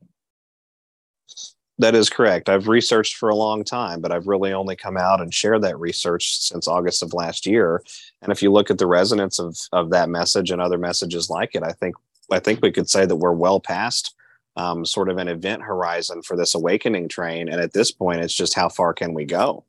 That 1.78 1.94
is 1.94 2.08
correct. 2.08 2.48
I've 2.48 2.68
researched 2.68 3.16
for 3.16 3.30
a 3.30 3.34
long 3.34 3.64
time, 3.64 4.00
but 4.00 4.12
I've 4.12 4.28
really 4.28 4.52
only 4.52 4.76
come 4.76 4.96
out 4.96 5.20
and 5.20 5.34
shared 5.34 5.62
that 5.62 5.78
research 5.80 6.38
since 6.38 6.68
August 6.68 7.02
of 7.02 7.14
last 7.14 7.46
year. 7.46 7.82
And 8.22 8.30
if 8.30 8.42
you 8.42 8.52
look 8.52 8.70
at 8.70 8.78
the 8.78 8.86
resonance 8.86 9.40
of 9.40 9.56
of 9.72 9.90
that 9.90 10.08
message 10.08 10.50
and 10.50 10.60
other 10.60 10.78
messages 10.78 11.30
like 11.30 11.54
it, 11.54 11.64
I 11.64 11.72
think 11.72 11.96
I 12.30 12.38
think 12.38 12.60
we 12.62 12.70
could 12.70 12.88
say 12.88 13.06
that 13.06 13.16
we're 13.16 13.32
well 13.32 13.58
past 13.58 14.14
um, 14.56 14.84
sort 14.84 15.08
of 15.08 15.18
an 15.18 15.28
event 15.28 15.62
horizon 15.62 16.22
for 16.22 16.36
this 16.36 16.54
awakening 16.54 17.08
train. 17.08 17.48
And 17.48 17.60
at 17.60 17.72
this 17.72 17.90
point, 17.90 18.20
it's 18.20 18.34
just 18.34 18.54
how 18.54 18.68
far 18.68 18.92
can 18.92 19.12
we 19.12 19.24
go? 19.24 19.64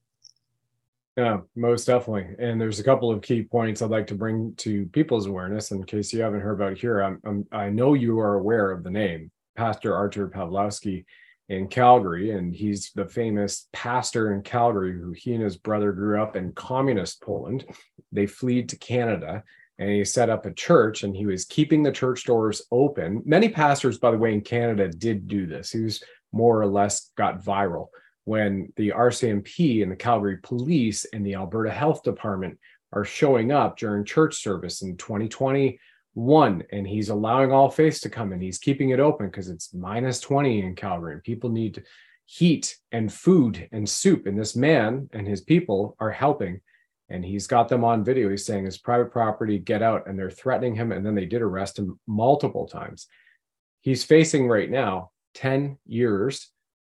Yeah, 1.17 1.39
most 1.55 1.85
definitely. 1.85 2.35
And 2.39 2.59
there's 2.59 2.79
a 2.79 2.83
couple 2.83 3.09
of 3.09 3.21
key 3.21 3.43
points 3.43 3.81
I'd 3.81 3.89
like 3.89 4.07
to 4.07 4.15
bring 4.15 4.53
to 4.57 4.85
people's 4.87 5.27
awareness. 5.27 5.71
In 5.71 5.83
case 5.85 6.11
you 6.11 6.21
haven't 6.21 6.41
heard 6.41 6.55
about 6.55 6.73
it 6.73 6.77
here, 6.77 7.01
I'm, 7.01 7.21
I'm, 7.25 7.47
i 7.53 7.69
know 7.69 7.93
you 7.93 8.19
are 8.19 8.33
aware 8.33 8.71
of 8.71 8.83
the 8.83 8.91
name 8.91 9.31
Pastor 9.55 9.95
Artur 9.95 10.27
Pawlowski 10.27 11.05
in 11.47 11.67
Calgary, 11.67 12.31
and 12.31 12.53
he's 12.53 12.91
the 12.95 13.05
famous 13.05 13.67
pastor 13.71 14.33
in 14.33 14.41
Calgary 14.41 14.91
who 14.91 15.13
he 15.13 15.33
and 15.33 15.43
his 15.43 15.55
brother 15.55 15.93
grew 15.93 16.21
up 16.21 16.35
in 16.35 16.51
communist 16.51 17.21
Poland. 17.21 17.65
They 18.11 18.25
fled 18.25 18.67
to 18.69 18.77
Canada 18.77 19.43
and 19.77 19.89
he 19.89 20.03
set 20.03 20.29
up 20.29 20.45
a 20.45 20.53
church 20.53 21.03
and 21.03 21.15
he 21.15 21.25
was 21.25 21.45
keeping 21.45 21.83
the 21.83 21.91
church 21.91 22.25
doors 22.25 22.63
open. 22.71 23.21
Many 23.25 23.49
pastors, 23.49 23.99
by 23.99 24.11
the 24.11 24.17
way, 24.17 24.33
in 24.33 24.41
Canada 24.41 24.89
did 24.89 25.27
do 25.27 25.45
this. 25.45 25.71
He 25.71 25.81
was 25.81 26.03
more 26.33 26.59
or 26.59 26.67
less 26.67 27.11
got 27.15 27.43
viral 27.43 27.87
when 28.25 28.71
the 28.75 28.89
RCMP 28.89 29.81
and 29.81 29.91
the 29.91 29.95
Calgary 29.95 30.37
Police 30.37 31.05
and 31.13 31.25
the 31.25 31.35
Alberta 31.35 31.71
Health 31.71 32.03
Department 32.03 32.59
are 32.91 33.05
showing 33.05 33.51
up 33.51 33.77
during 33.77 34.03
church 34.03 34.41
service 34.41 34.81
in 34.81 34.97
2021 34.97 36.63
and 36.71 36.87
he's 36.87 37.09
allowing 37.09 37.51
all 37.51 37.69
faiths 37.69 37.99
to 38.01 38.09
come 38.09 38.33
in. 38.33 38.41
He's 38.41 38.57
keeping 38.57 38.89
it 38.89 38.99
open 38.99 39.27
because 39.27 39.49
it's 39.49 39.73
minus 39.73 40.19
20 40.19 40.61
in 40.61 40.75
Calgary 40.75 41.13
and 41.13 41.23
people 41.23 41.49
need 41.49 41.83
heat 42.25 42.75
and 42.91 43.11
food 43.13 43.67
and 43.71 43.87
soup. 43.87 44.25
And 44.25 44.37
this 44.37 44.55
man 44.55 45.09
and 45.13 45.27
his 45.27 45.41
people 45.41 45.95
are 45.99 46.11
helping. 46.11 46.61
And 47.09 47.23
he's 47.23 47.45
got 47.45 47.69
them 47.69 47.83
on 47.83 48.03
video. 48.03 48.29
He's 48.29 48.45
saying 48.45 48.65
it's 48.65 48.79
private 48.79 49.11
property, 49.11 49.59
get 49.59 49.83
out. 49.83 50.07
And 50.07 50.17
they're 50.17 50.31
threatening 50.31 50.73
him. 50.73 50.91
And 50.91 51.05
then 51.05 51.13
they 51.13 51.27
did 51.27 51.43
arrest 51.43 51.77
him 51.77 51.99
multiple 52.07 52.67
times. 52.67 53.05
He's 53.81 54.03
facing 54.03 54.47
right 54.47 54.69
now 54.69 55.11
10 55.35 55.77
years 55.85 56.49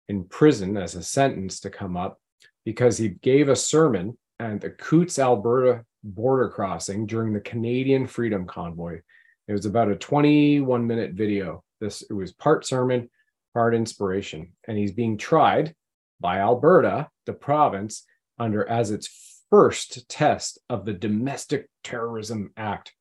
in 0.09 0.23
prison 0.25 0.77
as 0.77 0.95
a 0.95 1.03
sentence 1.03 1.59
to 1.61 1.69
come 1.69 1.97
up 1.97 2.19
because 2.65 2.97
he 2.97 3.09
gave 3.09 3.49
a 3.49 3.55
sermon 3.55 4.17
at 4.39 4.61
the 4.61 4.69
Coutts, 4.69 5.19
Alberta 5.19 5.83
border 6.03 6.49
crossing 6.49 7.05
during 7.05 7.33
the 7.33 7.39
Canadian 7.39 8.07
Freedom 8.07 8.45
Convoy. 8.45 8.99
It 9.47 9.51
was 9.51 9.65
about 9.65 9.91
a 9.91 9.95
21 9.95 10.85
minute 10.85 11.13
video. 11.13 11.63
This 11.79 12.01
it 12.01 12.13
was 12.13 12.33
part 12.33 12.65
sermon, 12.65 13.09
part 13.53 13.75
inspiration, 13.75 14.53
and 14.67 14.77
he's 14.77 14.91
being 14.91 15.17
tried 15.17 15.75
by 16.19 16.39
Alberta, 16.39 17.09
the 17.25 17.33
province, 17.33 18.03
under 18.39 18.67
as 18.67 18.91
its 18.91 19.43
first 19.49 20.09
test 20.09 20.59
of 20.69 20.85
the 20.85 20.93
Domestic 20.93 21.69
Terrorism 21.83 22.51
Act. 22.57 22.93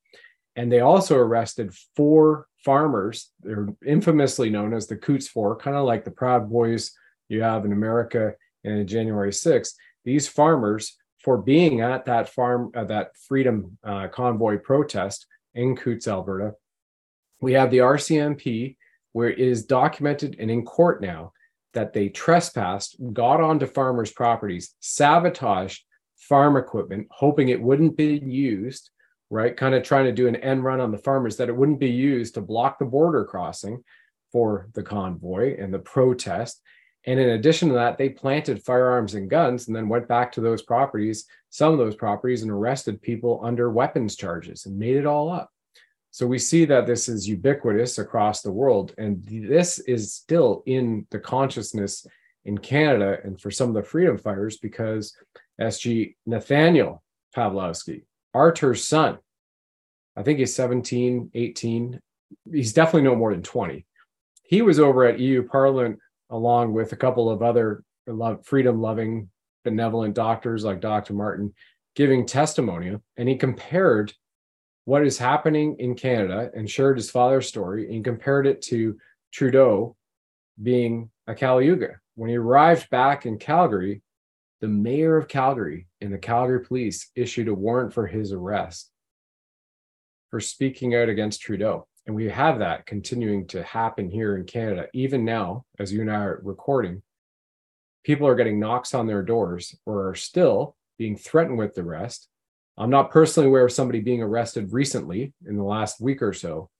And 0.57 0.73
they 0.73 0.81
also 0.81 1.17
arrested 1.17 1.75
four 1.95 2.49
farmers. 2.65 3.31
They're 3.41 3.69
infamously 3.87 4.51
known 4.51 4.73
as 4.73 4.87
the 4.87 4.97
Coutts 4.97 5.29
Four, 5.29 5.57
kind 5.57 5.77
of 5.77 5.85
like 5.85 6.05
the 6.05 6.11
Proud 6.11 6.51
Boys 6.51 6.93
you 7.29 7.43
have 7.43 7.65
in 7.65 7.73
America 7.73 8.35
in 8.65 8.87
January 8.87 9.31
6th. 9.31 9.75
These 10.05 10.29
farmers, 10.29 10.97
for 11.23 11.37
being 11.37 11.81
at 11.81 12.07
that 12.07 12.31
farm, 12.31 12.73
uh, 12.75 12.85
that 12.85 13.11
Freedom 13.29 13.77
uh, 13.85 14.09
Convoy 14.09 14.59
protest 14.59 15.27
in 15.55 15.77
Coutts, 15.77 16.09
Alberta, 16.09 16.55
we 17.41 17.53
have 17.53 17.71
the 17.71 17.79
RCMP, 17.79 18.77
where 19.13 19.29
it 19.31 19.39
is 19.39 19.65
documented 19.65 20.37
and 20.39 20.51
in 20.51 20.65
court 20.65 21.03
now 21.03 21.33
that 21.75 21.93
they 21.93 22.09
trespassed, 22.09 22.97
got 23.13 23.41
onto 23.41 23.67
farmers' 23.67 24.13
properties, 24.13 24.75
sabotaged 24.81 25.85
farm 26.17 26.57
equipment, 26.57 27.07
hoping 27.11 27.51
it 27.51 27.61
wouldn't 27.61 27.97
be 27.97 28.19
used 28.25 28.91
right? 29.31 29.57
Kind 29.57 29.75
of 29.75 29.83
trying 29.83 30.05
to 30.05 30.13
do 30.13 30.29
an 30.29 30.37
end 30.37 30.65
run 30.65 30.81
on 30.81 30.91
the 30.91 30.99
farmers 30.99 31.37
that 31.37 31.49
it 31.49 31.57
wouldn't 31.57 31.81
be 31.81 31.91
used 31.91 32.35
to 32.35 32.41
block 32.41 32.79
the 32.79 32.85
border 32.85 33.25
crossing 33.25 33.83
for 34.33 34.69
the 34.75 34.83
convoy 34.83 35.57
and 35.61 35.73
the 35.73 35.79
protest. 35.79 36.61
And 37.05 37.21
in 37.21 37.31
addition 37.31 37.69
to 37.69 37.75
that, 37.75 37.99
they 37.99 38.09
planted 38.09 38.65
firearms 38.65 39.15
and 39.15 39.31
guns 39.31 39.67
and 39.67 39.77
then 39.77 39.89
went 39.89 40.09
back 40.09 40.33
to 40.33 40.41
those 40.41 40.63
properties, 40.63 41.27
some 41.51 41.73
of 41.73 41.79
those 41.79 41.95
properties, 41.95 42.43
and 42.43 42.51
arrested 42.51 43.01
people 43.01 43.41
under 43.45 43.71
weapons 43.71 44.17
charges 44.17 44.67
and 44.67 44.79
made 44.79 44.97
it 44.97 45.07
all 45.07 45.31
up. 45.31 45.51
So 46.11 46.27
we 46.27 46.39
see 46.39 46.65
that 46.65 46.87
this 46.87 47.09
is 47.09 47.29
ubiquitous 47.29 47.99
across 47.99 48.41
the 48.41 48.51
world. 48.51 48.95
And 48.97 49.23
this 49.25 49.79
is 49.81 50.15
still 50.15 50.63
in 50.67 51.07
the 51.11 51.19
consciousness 51.19 52.07
in 52.45 52.57
Canada 52.59 53.19
and 53.23 53.41
for 53.41 53.51
some 53.51 53.69
of 53.69 53.75
the 53.75 53.83
freedom 53.83 54.17
fighters 54.17 54.57
because 54.57 55.15
SG 55.61 56.15
Nathaniel 56.25 57.03
Pawlowski, 57.37 58.05
Artur's 58.37 58.87
son. 58.87 59.19
I 60.15 60.23
think 60.23 60.39
he's 60.39 60.55
17, 60.55 61.31
18. 61.33 62.01
He's 62.53 62.75
definitely 62.75 63.03
no 63.03 63.17
more 63.17 63.33
than 63.33 63.43
20. 63.43 63.87
He 64.45 64.63
was 64.63 64.79
over 64.79 65.05
at 65.05 65.19
EU 65.19 65.43
Parliament 65.43 65.99
along 66.31 66.75
with 66.75 66.93
a 66.93 66.97
couple 66.97 67.31
of 67.31 67.43
other 67.43 67.83
freedom 68.45 68.81
loving, 68.81 69.31
benevolent 69.65 70.15
doctors 70.15 70.65
like 70.65 70.81
Dr. 70.81 71.15
Martin, 71.15 71.55
giving 71.95 72.27
testimony. 72.27 72.97
And 73.17 73.29
he 73.29 73.37
compared 73.37 74.13
what 74.85 75.05
is 75.05 75.19
happening 75.19 75.77
in 75.79 75.95
Canada 75.95 76.51
and 76.55 76.71
shared 76.71 76.99
his 76.99 77.11
father's 77.11 77.49
story 77.49 77.95
and 77.95 78.05
compared 78.05 78.47
it 78.47 78.61
to 78.63 78.99
Trudeau 79.33 79.97
being 80.63 81.11
a 81.27 81.35
Caliuga. 81.35 81.97
When 82.15 82.31
he 82.31 82.37
arrived 82.37 82.91
back 82.91 83.27
in 83.27 83.39
Calgary, 83.39 84.03
the 84.61 84.69
mayor 84.69 85.17
of 85.17 85.29
Calgary 85.29 85.87
and 86.01 86.13
the 86.13 86.19
Calgary 86.19 86.65
police 86.65 87.11
issued 87.15 87.49
a 87.49 87.55
warrant 87.55 87.93
for 87.93 88.07
his 88.07 88.33
arrest. 88.33 88.91
for 90.31 90.41
speaking 90.41 90.95
out 90.95 91.09
against 91.09 91.41
Trudeau. 91.41 91.87
And 92.07 92.15
we 92.15 92.29
have 92.29 92.59
that 92.61 92.87
continuing 92.87 93.47
to 93.49 93.63
happen 93.63 94.11
here 94.11 94.37
in 94.37 94.45
Canada, 94.45 94.87
even 94.93 95.25
now, 95.25 95.65
as 95.79 95.93
you 95.93 96.01
and 96.01 96.11
I 96.11 96.17
are 96.17 96.41
recording. 96.45 97.03
People 98.05 98.27
are 98.29 98.37
getting 98.37 98.61
knocks 98.61 98.95
on 98.95 99.07
their 99.07 99.23
doors 99.23 99.75
or 99.85 100.09
are 100.09 100.15
still 100.15 100.77
being 100.99 101.17
threatened 101.17 101.59
with 101.59 101.77
arrest. 101.79 102.29
I'm 102.79 102.91
not 102.91 103.11
personally 103.11 103.49
aware 103.49 103.65
of 103.65 103.73
somebody 103.73 104.01
being 104.01 104.23
arrested 104.23 104.73
recently 104.73 105.33
in 105.47 105.57
the 105.57 105.65
last 105.65 106.01
week 106.01 106.23
or 106.23 106.33
so 106.33 106.71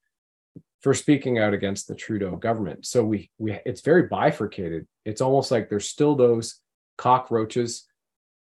for 0.83 0.95
speaking 0.95 1.39
out 1.39 1.55
against 1.55 1.89
the 1.89 1.95
Trudeau 1.95 2.37
government. 2.37 2.87
So 2.87 3.05
we 3.05 3.31
we 3.39 3.59
it's 3.65 3.81
very 3.81 4.05
bifurcated. 4.05 4.87
It's 5.05 5.21
almost 5.21 5.51
like 5.51 5.69
there's 5.69 5.89
still 5.89 6.15
those 6.15 6.61
cockroaches 6.97 7.87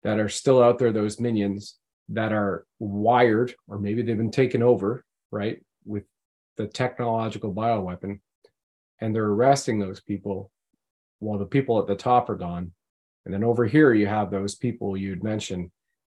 that 0.03 0.19
are 0.19 0.29
still 0.29 0.61
out 0.61 0.79
there, 0.79 0.91
those 0.91 1.19
minions 1.19 1.77
that 2.09 2.31
are 2.31 2.65
wired, 2.79 3.55
or 3.67 3.79
maybe 3.79 4.01
they've 4.01 4.17
been 4.17 4.31
taken 4.31 4.61
over, 4.61 5.03
right, 5.31 5.63
with 5.85 6.03
the 6.57 6.67
technological 6.67 7.53
bioweapon, 7.53 8.19
and 9.01 9.15
they're 9.15 9.25
arresting 9.25 9.79
those 9.79 9.99
people 10.01 10.51
while 11.19 11.39
the 11.39 11.45
people 11.45 11.79
at 11.79 11.87
the 11.87 11.95
top 11.95 12.29
are 12.29 12.35
gone. 12.35 12.71
And 13.25 13.33
then 13.33 13.43
over 13.43 13.65
here, 13.65 13.93
you 13.93 14.05
have 14.07 14.29
those 14.29 14.55
people 14.55 14.95
you'd 14.95 15.23
mentioned 15.23 15.71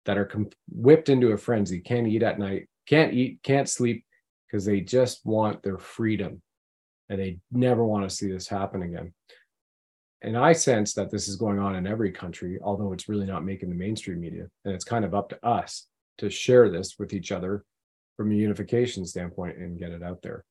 that 0.06 0.18
are 0.18 0.26
com- 0.26 0.50
whipped 0.70 1.10
into 1.10 1.32
a 1.32 1.38
frenzy, 1.38 1.80
can't 1.80 2.08
eat 2.08 2.24
at 2.24 2.40
night, 2.40 2.70
can't 2.88 3.14
eat, 3.14 3.40
can't 3.44 3.68
sleep, 3.68 4.06
because 4.46 4.66
they 4.66 4.82
just 4.82 5.26
want 5.26 5.62
their 5.62 5.78
freedom 5.78 6.42
and 7.10 7.20
they 7.20 7.40
never 7.52 7.84
want 7.84 8.08
to 8.08 8.16
see 8.16 8.32
this 8.32 8.48
happen 8.48 8.84
again. 8.84 9.14
And 10.22 10.38
I 10.38 10.52
sense 10.54 10.94
that 10.96 11.10
this 11.10 11.28
is 11.28 11.38
going 11.38 11.60
on 11.60 11.76
in 11.76 11.88
every 11.88 12.12
country, 12.12 12.60
although 12.62 12.92
it's 12.92 13.08
really 13.08 13.26
not 13.26 13.46
making 13.46 13.70
the 13.70 13.76
mainstream 13.76 14.20
media. 14.20 14.48
And 14.66 14.74
it's 14.74 14.84
kind 14.84 15.06
of 15.06 15.14
up 15.14 15.30
to 15.30 15.46
us 15.46 15.88
to 16.18 16.30
share 16.30 16.70
this 16.70 17.00
with 17.00 17.14
each 17.14 17.32
other 17.32 17.64
from 18.18 18.32
a 18.32 18.36
unification 18.36 19.06
standpoint 19.06 19.58
and 19.58 19.80
get 19.80 19.92
it 19.92 20.04
out 20.04 20.22
there. 20.22 20.44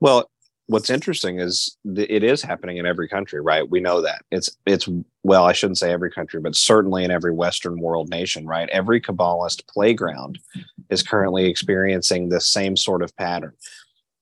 Well, 0.00 0.30
what's 0.66 0.90
interesting 0.90 1.40
is 1.40 1.76
it 1.84 2.22
is 2.24 2.42
happening 2.42 2.76
in 2.76 2.86
every 2.86 3.08
country, 3.08 3.40
right? 3.40 3.68
We 3.68 3.80
know 3.80 4.00
that 4.02 4.22
it's 4.30 4.56
it's 4.66 4.88
well, 5.22 5.44
I 5.44 5.52
shouldn't 5.52 5.78
say 5.78 5.92
every 5.92 6.10
country, 6.10 6.40
but 6.40 6.56
certainly 6.56 7.04
in 7.04 7.10
every 7.10 7.32
Western 7.32 7.80
world 7.80 8.08
nation, 8.08 8.46
right? 8.46 8.68
Every 8.70 9.00
Kabbalist 9.00 9.66
playground 9.68 10.38
is 10.90 11.02
currently 11.02 11.46
experiencing 11.46 12.28
this 12.28 12.46
same 12.46 12.76
sort 12.76 13.02
of 13.02 13.16
pattern. 13.16 13.52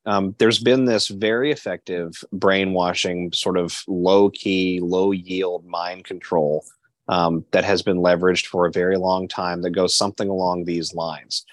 Um, 0.07 0.35
there's 0.39 0.59
been 0.59 0.87
this 0.87 1.09
very 1.09 1.51
effective 1.51 2.25
brainwashing, 2.33 3.33
sort 3.33 3.59
of 3.59 3.83
low 3.87 4.31
key, 4.31 4.81
low 4.81 5.13
yield 5.13 5.67
mind 5.67 6.05
control 6.05 6.65
um, 7.09 7.45
that 7.51 7.65
has 7.65 7.83
been 7.83 7.99
leveraged 7.99 8.47
for 8.47 8.67
a 8.67 8.73
very 8.73 8.97
long 8.97 9.29
time 9.29 9.63
that 9.63 9.71
goes 9.71 9.95
something 9.95 10.29
along 10.29 10.65
these 10.65 10.95
lines 10.95 11.45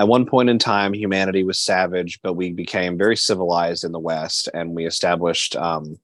at 0.00 0.08
one 0.08 0.24
point 0.24 0.48
in 0.48 0.58
time, 0.58 0.94
humanity 0.94 1.44
was 1.44 1.58
savage, 1.58 2.22
but 2.22 2.32
we 2.32 2.52
became 2.52 2.96
very 2.96 3.18
civilized 3.18 3.84
in 3.84 3.92
the 3.92 3.98
West 3.98 4.48
and 4.54 4.74
we 4.74 4.86
established 4.86 5.54
um, 5.56 5.98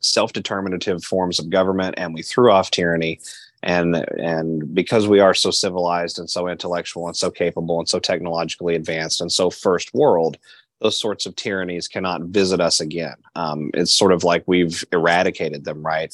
self 0.00 0.34
determinative 0.34 1.02
forms 1.02 1.38
of 1.38 1.48
government 1.48 1.94
and 1.96 2.12
we 2.12 2.20
threw 2.20 2.52
off 2.52 2.70
tyranny. 2.70 3.18
And, 3.62 3.96
and 4.18 4.74
because 4.74 5.08
we 5.08 5.20
are 5.20 5.32
so 5.32 5.50
civilized 5.50 6.18
and 6.18 6.28
so 6.28 6.48
intellectual 6.48 7.06
and 7.06 7.16
so 7.16 7.30
capable 7.30 7.78
and 7.78 7.88
so 7.88 7.98
technologically 7.98 8.74
advanced 8.74 9.22
and 9.22 9.32
so 9.32 9.48
first 9.48 9.94
world, 9.94 10.36
those 10.82 10.98
sorts 10.98 11.26
of 11.26 11.36
tyrannies 11.36 11.88
cannot 11.88 12.22
visit 12.22 12.60
us 12.60 12.80
again. 12.80 13.14
Um, 13.36 13.70
it's 13.74 13.92
sort 13.92 14.12
of 14.12 14.24
like 14.24 14.42
we've 14.46 14.84
eradicated 14.92 15.64
them, 15.64 15.84
right? 15.84 16.12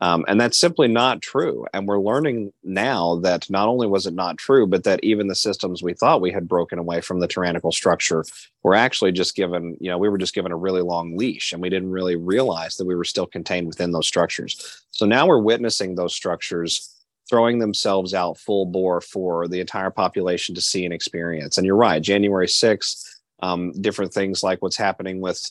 Um, 0.00 0.24
and 0.28 0.40
that's 0.40 0.58
simply 0.58 0.86
not 0.86 1.22
true. 1.22 1.66
And 1.72 1.86
we're 1.86 2.00
learning 2.00 2.52
now 2.62 3.16
that 3.16 3.50
not 3.50 3.68
only 3.68 3.86
was 3.86 4.06
it 4.06 4.14
not 4.14 4.38
true, 4.38 4.66
but 4.66 4.84
that 4.84 5.02
even 5.02 5.26
the 5.26 5.34
systems 5.34 5.82
we 5.82 5.92
thought 5.92 6.20
we 6.20 6.30
had 6.30 6.46
broken 6.46 6.78
away 6.78 7.00
from 7.00 7.18
the 7.18 7.26
tyrannical 7.26 7.72
structure 7.72 8.24
were 8.62 8.76
actually 8.76 9.10
just 9.10 9.34
given, 9.34 9.76
you 9.80 9.90
know, 9.90 9.98
we 9.98 10.08
were 10.08 10.18
just 10.18 10.34
given 10.34 10.52
a 10.52 10.56
really 10.56 10.82
long 10.82 11.16
leash 11.16 11.52
and 11.52 11.60
we 11.60 11.68
didn't 11.68 11.90
really 11.90 12.14
realize 12.14 12.76
that 12.76 12.86
we 12.86 12.94
were 12.94 13.04
still 13.04 13.26
contained 13.26 13.66
within 13.66 13.90
those 13.90 14.06
structures. 14.06 14.84
So 14.92 15.04
now 15.04 15.26
we're 15.26 15.40
witnessing 15.40 15.94
those 15.96 16.14
structures 16.14 16.94
throwing 17.28 17.58
themselves 17.58 18.14
out 18.14 18.38
full 18.38 18.66
bore 18.66 19.00
for 19.00 19.48
the 19.48 19.60
entire 19.60 19.90
population 19.90 20.54
to 20.54 20.60
see 20.60 20.84
and 20.84 20.94
experience. 20.94 21.58
And 21.58 21.66
you're 21.66 21.76
right, 21.76 22.00
January 22.00 22.46
6th, 22.46 23.07
um, 23.40 23.72
different 23.80 24.12
things 24.12 24.42
like 24.42 24.60
what's 24.62 24.76
happening 24.76 25.20
with 25.20 25.50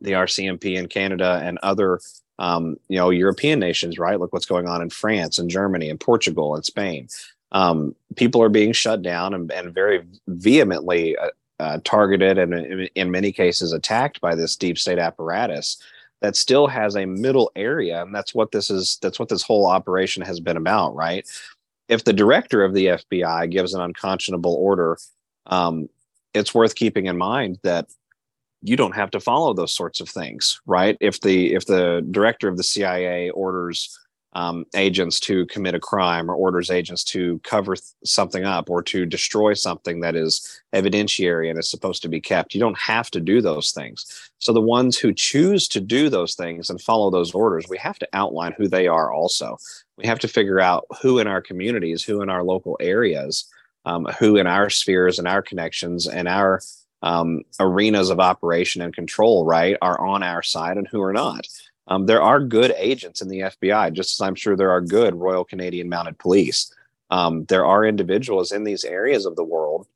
the 0.00 0.12
RCMP 0.12 0.76
in 0.76 0.88
Canada 0.88 1.40
and 1.44 1.58
other 1.62 2.00
um, 2.40 2.78
you 2.88 2.96
know, 2.96 3.10
European 3.10 3.60
nations, 3.60 3.98
right? 3.98 4.18
Look 4.18 4.32
what's 4.32 4.46
going 4.46 4.66
on 4.66 4.80
in 4.80 4.88
France 4.88 5.38
and 5.38 5.50
Germany 5.50 5.90
and 5.90 6.00
Portugal 6.00 6.54
and 6.54 6.64
Spain. 6.64 7.06
Um, 7.52 7.94
people 8.16 8.42
are 8.42 8.48
being 8.48 8.72
shut 8.72 9.02
down 9.02 9.34
and, 9.34 9.52
and 9.52 9.74
very 9.74 10.06
vehemently 10.26 11.18
uh, 11.18 11.28
uh, 11.60 11.78
targeted 11.84 12.38
and 12.38 12.54
in, 12.54 12.88
in 12.94 13.10
many 13.10 13.30
cases 13.30 13.72
attacked 13.72 14.20
by 14.22 14.34
this 14.34 14.56
deep 14.56 14.78
state 14.78 14.98
apparatus 14.98 15.76
that 16.20 16.34
still 16.34 16.66
has 16.66 16.96
a 16.96 17.04
middle 17.04 17.52
area 17.54 18.02
and 18.02 18.14
that's 18.14 18.34
what 18.34 18.50
this 18.50 18.70
is 18.70 18.98
that's 19.02 19.18
what 19.18 19.28
this 19.28 19.42
whole 19.42 19.66
operation 19.66 20.22
has 20.22 20.40
been 20.40 20.56
about 20.56 20.94
right 20.94 21.28
if 21.88 22.04
the 22.04 22.14
director 22.14 22.64
of 22.64 22.72
the 22.72 22.86
fbi 22.86 23.50
gives 23.50 23.74
an 23.74 23.82
unconscionable 23.82 24.54
order 24.54 24.96
um, 25.46 25.86
it's 26.34 26.54
worth 26.54 26.74
keeping 26.74 27.06
in 27.06 27.16
mind 27.16 27.58
that 27.62 27.88
you 28.62 28.76
don't 28.76 28.94
have 28.94 29.10
to 29.10 29.20
follow 29.20 29.54
those 29.54 29.74
sorts 29.74 30.00
of 30.00 30.08
things 30.08 30.60
right? 30.66 30.96
If 31.00 31.20
the 31.20 31.54
if 31.54 31.66
the 31.66 32.06
director 32.10 32.48
of 32.48 32.56
the 32.56 32.62
cia 32.62 33.30
orders 33.30 33.98
um, 34.32 34.64
agents 34.76 35.18
to 35.20 35.44
commit 35.46 35.74
a 35.74 35.80
crime 35.80 36.30
or 36.30 36.34
orders 36.34 36.70
agents 36.70 37.02
to 37.02 37.40
cover 37.42 37.74
th- 37.74 37.84
something 38.04 38.44
up 38.44 38.70
or 38.70 38.80
to 38.84 39.04
destroy 39.04 39.54
something 39.54 40.00
that 40.00 40.14
is 40.14 40.62
evidentiary 40.72 41.50
and 41.50 41.58
is 41.58 41.68
supposed 41.68 42.00
to 42.02 42.08
be 42.08 42.20
kept 42.20 42.54
you 42.54 42.60
don't 42.60 42.78
have 42.78 43.10
to 43.10 43.20
do 43.20 43.40
those 43.40 43.72
things. 43.72 44.30
So 44.38 44.52
the 44.52 44.60
ones 44.60 44.96
who 44.96 45.12
choose 45.12 45.66
to 45.68 45.80
do 45.80 46.08
those 46.08 46.34
things 46.36 46.70
and 46.70 46.80
follow 46.80 47.10
those 47.10 47.34
orders 47.34 47.66
we 47.68 47.78
have 47.78 47.98
to 47.98 48.08
outline 48.12 48.54
who 48.56 48.68
they 48.68 48.86
are 48.86 49.12
also. 49.12 49.58
We 49.96 50.06
have 50.06 50.20
to 50.20 50.28
figure 50.28 50.60
out 50.60 50.86
who 51.02 51.18
in 51.18 51.26
our 51.26 51.42
communities 51.42 52.04
who 52.04 52.22
in 52.22 52.30
our 52.30 52.44
local 52.44 52.76
areas 52.80 53.46
um, 53.84 54.06
who 54.18 54.36
in 54.36 54.46
our 54.46 54.70
spheres 54.70 55.18
and 55.18 55.26
our 55.26 55.42
connections 55.42 56.06
and 56.06 56.28
our 56.28 56.60
um, 57.02 57.42
arenas 57.58 58.10
of 58.10 58.20
operation 58.20 58.82
and 58.82 58.94
control, 58.94 59.44
right, 59.44 59.76
are 59.80 60.00
on 60.00 60.22
our 60.22 60.42
side 60.42 60.76
and 60.76 60.88
who 60.88 61.00
are 61.02 61.12
not. 61.12 61.46
Um, 61.88 62.06
there 62.06 62.22
are 62.22 62.40
good 62.40 62.72
agents 62.76 63.20
in 63.20 63.28
the 63.28 63.40
FBI, 63.40 63.92
just 63.92 64.16
as 64.16 64.20
I'm 64.20 64.34
sure 64.34 64.56
there 64.56 64.70
are 64.70 64.80
good 64.80 65.14
Royal 65.14 65.44
Canadian 65.44 65.88
Mounted 65.88 66.18
Police. 66.18 66.72
Um, 67.10 67.44
there 67.46 67.66
are 67.66 67.84
individuals 67.84 68.52
in 68.52 68.64
these 68.64 68.84
areas 68.84 69.26
of 69.26 69.34
the 69.34 69.44
world, 69.44 69.88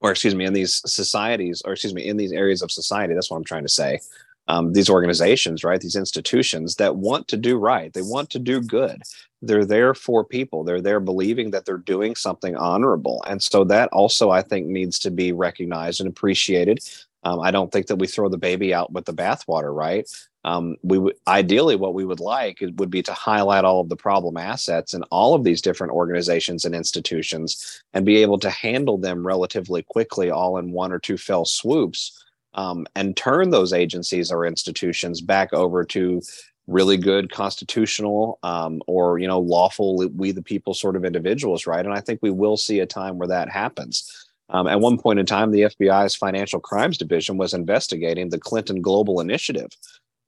or 0.00 0.10
excuse 0.10 0.34
me, 0.34 0.46
in 0.46 0.54
these 0.54 0.80
societies, 0.86 1.60
or 1.64 1.72
excuse 1.72 1.92
me, 1.92 2.06
in 2.06 2.16
these 2.16 2.32
areas 2.32 2.62
of 2.62 2.70
society. 2.70 3.12
That's 3.12 3.30
what 3.30 3.36
I'm 3.36 3.44
trying 3.44 3.64
to 3.64 3.68
say. 3.68 4.00
Um, 4.48 4.72
these 4.72 4.88
organizations, 4.88 5.64
right? 5.64 5.80
These 5.80 5.96
institutions 5.96 6.76
that 6.76 6.96
want 6.96 7.26
to 7.28 7.36
do 7.36 7.58
right, 7.58 7.92
they 7.92 8.02
want 8.02 8.30
to 8.30 8.38
do 8.38 8.60
good. 8.60 9.02
They're 9.42 9.64
there 9.64 9.94
for 9.94 10.24
people. 10.24 10.64
They're 10.64 10.80
there 10.80 11.00
believing 11.00 11.50
that 11.50 11.64
they're 11.64 11.78
doing 11.78 12.14
something 12.14 12.56
honorable. 12.56 13.24
And 13.26 13.42
so 13.42 13.64
that 13.64 13.88
also 13.92 14.30
i 14.30 14.42
think 14.42 14.66
needs 14.66 14.98
to 15.00 15.10
be 15.10 15.32
recognized 15.32 16.00
and 16.00 16.08
appreciated. 16.08 16.80
Um, 17.24 17.40
i 17.40 17.50
don't 17.50 17.72
think 17.72 17.88
that 17.88 17.96
we 17.96 18.06
throw 18.06 18.28
the 18.28 18.38
baby 18.38 18.72
out 18.72 18.92
with 18.92 19.04
the 19.04 19.14
bathwater 19.14 19.74
right? 19.74 20.08
Um, 20.44 20.76
we 20.84 20.98
would 20.98 21.16
ideally 21.26 21.74
what 21.74 21.92
we 21.92 22.04
would 22.04 22.20
like 22.20 22.62
would 22.76 22.90
be 22.90 23.02
to 23.02 23.12
highlight 23.12 23.64
all 23.64 23.80
of 23.80 23.88
the 23.88 23.96
problem 23.96 24.36
assets 24.36 24.94
in 24.94 25.02
all 25.04 25.34
of 25.34 25.42
these 25.42 25.60
different 25.60 25.92
organizations 25.92 26.64
and 26.64 26.72
institutions 26.72 27.82
and 27.92 28.06
be 28.06 28.18
able 28.18 28.38
to 28.38 28.50
handle 28.50 28.96
them 28.96 29.26
relatively 29.26 29.82
quickly 29.82 30.30
all 30.30 30.56
in 30.58 30.70
one 30.70 30.92
or 30.92 31.00
two 31.00 31.18
fell 31.18 31.44
swoops 31.44 32.24
um, 32.56 32.86
and 32.96 33.16
turn 33.16 33.50
those 33.50 33.72
agencies 33.72 34.32
or 34.32 34.44
institutions 34.44 35.20
back 35.20 35.52
over 35.52 35.84
to 35.84 36.20
really 36.66 36.96
good 36.96 37.30
constitutional 37.30 38.38
um, 38.42 38.82
or 38.86 39.18
you 39.18 39.28
know 39.28 39.38
lawful 39.38 40.08
we 40.16 40.32
the 40.32 40.42
people 40.42 40.74
sort 40.74 40.96
of 40.96 41.04
individuals 41.04 41.66
right? 41.66 41.84
And 41.84 41.94
i 41.94 42.00
think 42.00 42.18
we 42.22 42.30
will 42.30 42.56
see 42.56 42.80
a 42.80 42.86
time 42.86 43.18
where 43.18 43.28
that 43.28 43.48
happens. 43.48 44.10
Um, 44.48 44.68
at 44.68 44.80
one 44.80 44.98
point 44.98 45.18
in 45.18 45.26
time 45.26 45.50
the 45.50 45.62
fbi's 45.62 46.14
financial 46.14 46.60
crimes 46.60 46.98
division 46.98 47.36
was 47.36 47.54
investigating 47.54 48.28
the 48.30 48.38
clinton 48.38 48.80
global 48.80 49.20
initiative. 49.20 49.70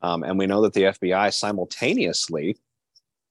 Um, 0.01 0.23
and 0.23 0.39
we 0.39 0.47
know 0.47 0.63
that 0.63 0.75
the 0.75 0.83
fbi 0.83 1.33
simultaneously 1.33 2.57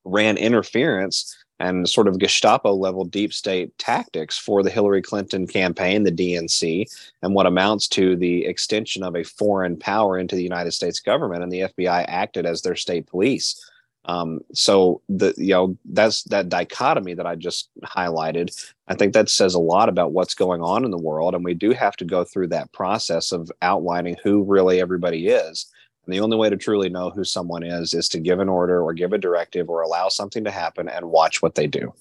ran 0.04 0.38
interference 0.38 1.36
and 1.60 1.90
sort 1.90 2.08
of 2.08 2.20
Gestapo 2.20 2.74
level 2.74 3.06
deep 3.06 3.34
state 3.34 3.76
tactics 3.78 4.38
for 4.38 4.64
the 4.64 4.70
Hillary 4.70 5.02
Clinton 5.02 5.48
campaign, 5.48 6.04
the 6.04 6.12
DNC, 6.12 6.86
and 7.22 7.34
what 7.34 7.48
amounts 7.48 7.88
to 7.90 8.16
the 8.16 8.46
extension 8.46 9.04
of 9.04 9.16
a 9.16 9.24
foreign 9.24 9.78
power 9.78 10.18
into 10.18 10.36
the 10.36 10.44
United 10.44 10.72
States 10.72 11.00
government. 11.00 11.44
And 11.44 11.52
the 11.52 11.62
FBI 11.62 12.06
acted 12.08 12.46
as 12.46 12.62
their 12.62 12.76
state 12.76 13.08
police. 13.08 13.70
Um, 14.06 14.40
so 14.54 15.02
the 15.10 15.34
you 15.38 15.54
know 15.54 15.78
that's 15.86 16.24
that 16.24 16.48
dichotomy 16.48 17.14
that 17.16 17.28
I 17.28 17.36
just 17.36 17.70
highlighted. 17.84 18.74
I 18.88 18.96
think 18.96 19.14
that 19.14 19.30
says 19.30 19.54
a 19.54 19.60
lot 19.60 19.90
about 19.90 20.14
what's 20.14 20.34
going 20.34 20.62
on 20.62 20.86
in 20.86 20.92
the 20.92 20.98
world, 20.98 21.36
and 21.36 21.44
we 21.44 21.54
do 21.54 21.72
have 21.72 21.98
to 21.98 22.06
go 22.06 22.24
through 22.24 22.48
that 22.50 22.72
process 22.72 23.34
of 23.34 23.52
outlining 23.62 24.16
who 24.24 24.44
really 24.44 24.80
everybody 24.80 25.28
is 25.28 25.70
and 26.08 26.14
the 26.14 26.22
only 26.22 26.38
way 26.38 26.50
to 26.50 26.56
truly 26.56 26.90
know 26.90 27.10
who 27.10 27.24
someone 27.24 27.64
is 27.64 27.94
is 27.94 28.08
to 28.10 28.20
give 28.20 28.40
an 28.40 28.50
order 28.50 28.82
or 28.82 28.94
give 28.94 29.12
a 29.12 29.18
directive 29.18 29.70
or 29.70 29.82
allow 29.82 30.08
something 30.08 30.46
to 30.46 30.52
happen 30.52 30.88
and 30.88 31.06
watch 31.06 31.42
what 31.42 31.56
they 31.56 31.68
do. 31.68 31.94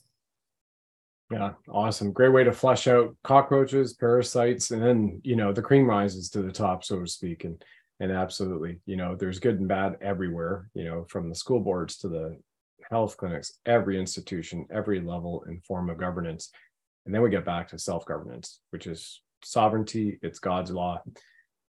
Yeah, 1.30 1.54
awesome. 1.68 2.12
Great 2.12 2.32
way 2.32 2.44
to 2.44 2.52
flush 2.52 2.86
out 2.86 3.16
cockroaches, 3.24 3.94
parasites, 3.94 4.70
and 4.70 4.80
then 4.80 5.20
you 5.24 5.34
know 5.34 5.52
the 5.52 5.60
cream 5.60 5.86
rises 5.86 6.30
to 6.30 6.42
the 6.42 6.52
top, 6.52 6.84
so 6.84 7.00
to 7.00 7.06
speak. 7.06 7.42
And 7.42 7.62
and 7.98 8.12
absolutely, 8.12 8.78
you 8.86 8.96
know, 8.96 9.16
there's 9.16 9.40
good 9.40 9.58
and 9.58 9.66
bad 9.66 9.96
everywhere, 10.00 10.70
you 10.74 10.84
know, 10.84 11.06
from 11.08 11.28
the 11.28 11.34
school 11.34 11.60
boards 11.60 11.96
to 11.98 12.08
the 12.08 12.38
health 12.90 13.16
clinics, 13.16 13.54
every 13.64 13.98
institution, 13.98 14.66
every 14.70 15.00
level 15.00 15.44
and 15.46 15.64
form 15.64 15.90
of 15.90 15.98
governance. 15.98 16.50
And 17.06 17.14
then 17.14 17.22
we 17.22 17.30
get 17.30 17.44
back 17.44 17.68
to 17.68 17.78
self-governance, 17.78 18.60
which 18.70 18.86
is 18.86 19.22
sovereignty, 19.42 20.18
it's 20.22 20.38
God's 20.38 20.70
law. 20.70 21.02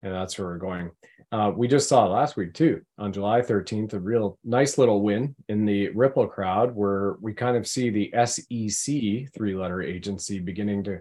And 0.04 0.14
that's 0.14 0.38
where 0.38 0.48
we're 0.48 0.58
going. 0.58 0.90
Uh, 1.32 1.50
we 1.56 1.66
just 1.66 1.88
saw 1.88 2.06
last 2.06 2.36
week 2.36 2.52
too, 2.52 2.82
on 2.98 3.12
July 3.12 3.40
13th, 3.40 3.94
a 3.94 3.98
real 3.98 4.38
nice 4.44 4.76
little 4.76 5.02
win 5.02 5.34
in 5.48 5.64
the 5.64 5.88
Ripple 5.88 6.28
crowd, 6.28 6.74
where 6.74 7.16
we 7.22 7.32
kind 7.32 7.56
of 7.56 7.66
see 7.66 7.88
the 7.88 8.12
SEC 8.26 9.32
three 9.34 9.56
letter 9.56 9.80
agency 9.80 10.38
beginning 10.38 10.84
to 10.84 11.00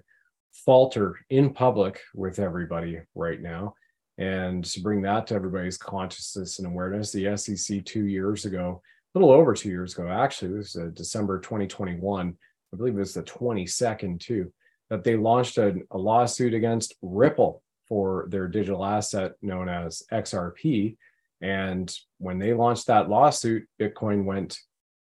falter 0.54 1.20
in 1.30 1.54
public 1.54 2.00
with 2.16 2.40
everybody 2.40 3.00
right 3.14 3.42
now. 3.42 3.76
And 4.18 4.64
to 4.64 4.82
bring 4.82 5.02
that 5.02 5.28
to 5.28 5.36
everybody's 5.36 5.78
consciousness 5.78 6.60
and 6.60 6.68
awareness, 6.68 7.12
the 7.12 7.36
SEC 7.36 7.84
two 7.84 8.06
years 8.06 8.46
ago, 8.46 8.82
a 9.14 9.20
little 9.20 9.34
over 9.34 9.54
two 9.54 9.70
years 9.70 9.94
ago, 9.94 10.08
actually, 10.08 10.54
it 10.54 10.58
was 10.58 10.76
uh, 10.78 10.90
December 10.94 11.40
2021, 11.40 12.36
I 12.74 12.78
believe 12.78 12.96
it 12.96 13.00
was 13.00 13.14
the 13.14 13.24
22nd 13.24 14.20
too, 14.22 14.54
that 14.90 15.04
they 15.04 15.18
launched 15.18 15.58
a, 15.58 15.76
a 15.92 15.98
lawsuit 15.98 16.54
against 16.54 16.96
Ripple 17.02 17.63
for 17.94 18.26
their 18.30 18.48
digital 18.48 18.84
asset 18.84 19.34
known 19.44 19.70
as 19.70 20.02
XRP. 20.12 20.98
And 21.42 21.96
when 22.18 22.40
they 22.40 22.52
launched 22.52 22.88
that 22.88 23.08
lawsuit, 23.08 23.68
Bitcoin 23.80 24.26
went 24.26 24.58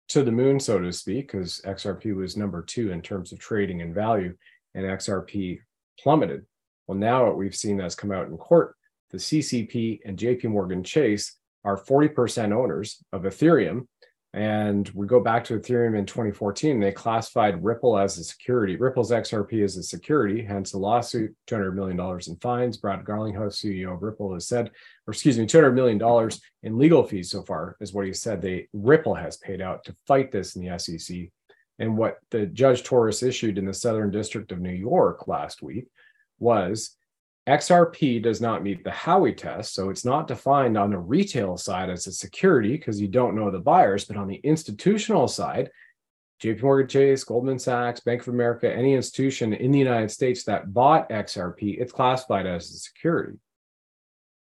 to 0.09 0.21
the 0.21 0.31
moon, 0.31 0.59
so 0.59 0.77
to 0.77 0.93
speak, 0.93 1.31
because 1.31 1.59
XRP 1.65 2.15
was 2.15 2.37
number 2.37 2.61
two 2.61 2.91
in 2.91 3.01
terms 3.01 3.31
of 3.31 3.39
trading 3.39 3.81
and 3.81 3.95
value, 3.95 4.35
and 4.75 4.85
XRP 4.85 5.57
plummeted. 5.99 6.45
Well, 6.85 6.95
now 6.95 7.25
what 7.25 7.35
we've 7.35 7.55
seen 7.55 7.77
that's 7.77 7.95
come 7.95 8.11
out 8.11 8.27
in 8.27 8.37
court, 8.37 8.75
the 9.09 9.17
CCP 9.17 10.01
and 10.05 10.15
JP 10.15 10.51
Morgan 10.51 10.83
Chase 10.83 11.35
are 11.65 11.83
40% 11.83 12.53
owners 12.53 13.03
of 13.11 13.23
Ethereum 13.23 13.87
and 14.33 14.89
we 14.95 15.05
go 15.05 15.19
back 15.19 15.43
to 15.45 15.59
Ethereum 15.59 15.97
in 15.97 16.07
2014, 16.07 16.79
they 16.79 16.91
classified 16.91 17.63
Ripple 17.63 17.99
as 17.99 18.17
a 18.17 18.23
security. 18.23 18.75
Ripple's 18.75 19.11
XRP 19.11 19.63
is 19.63 19.77
a 19.77 19.83
security, 19.83 20.43
hence 20.43 20.73
a 20.73 20.77
lawsuit, 20.79 21.35
$200 21.47 21.75
million 21.75 21.99
in 22.27 22.35
fines. 22.37 22.77
Brad 22.77 23.05
Garlinghouse, 23.05 23.63
CEO 23.63 23.93
of 23.93 24.01
Ripple, 24.01 24.33
has 24.33 24.47
said, 24.47 24.71
or 25.05 25.11
excuse 25.11 25.37
me, 25.37 25.45
$200 25.45 25.75
million 25.75 26.31
in 26.63 26.79
legal 26.79 27.03
fees 27.03 27.29
so 27.29 27.43
far, 27.43 27.77
is 27.79 27.93
what 27.93 28.07
he 28.07 28.13
said. 28.13 28.41
They 28.41 28.67
Ripple 28.73 29.13
has 29.13 29.37
paid 29.37 29.61
out 29.61 29.83
to 29.85 29.95
fight 30.07 30.31
this 30.31 30.55
in 30.55 30.65
the 30.65 30.79
SEC. 30.79 31.29
And 31.77 31.95
what 31.95 32.17
the 32.31 32.47
Judge 32.47 32.81
Torres 32.83 33.21
issued 33.21 33.59
in 33.59 33.65
the 33.65 33.73
Southern 33.73 34.09
District 34.09 34.51
of 34.51 34.59
New 34.59 34.71
York 34.71 35.27
last 35.27 35.61
week 35.61 35.85
was 36.39 36.95
XRP 37.47 38.23
does 38.23 38.39
not 38.39 38.63
meet 38.63 38.83
the 38.83 38.89
Howey 38.89 39.35
test, 39.35 39.73
so 39.73 39.89
it's 39.89 40.05
not 40.05 40.27
defined 40.27 40.77
on 40.77 40.91
the 40.91 40.97
retail 40.97 41.57
side 41.57 41.89
as 41.89 42.07
a 42.07 42.11
security 42.11 42.77
because 42.77 43.01
you 43.01 43.09
don't 43.09 43.35
know 43.35 43.51
the 43.51 43.59
buyers, 43.59 44.05
but 44.05 44.15
on 44.15 44.27
the 44.27 44.39
institutional 44.43 45.27
side, 45.27 45.69
JP 46.41 46.61
Morgan 46.61 46.87
Chase, 46.87 47.23
Goldman 47.23 47.59
Sachs, 47.59 47.99
Bank 47.99 48.21
of 48.21 48.29
America, 48.29 48.73
any 48.73 48.93
institution 48.93 49.53
in 49.53 49.71
the 49.71 49.79
United 49.79 50.09
States 50.09 50.43
that 50.45 50.73
bought 50.73 51.09
XRP, 51.09 51.79
it's 51.81 51.91
classified 51.91 52.45
as 52.45 52.69
a 52.69 52.77
security. 52.77 53.37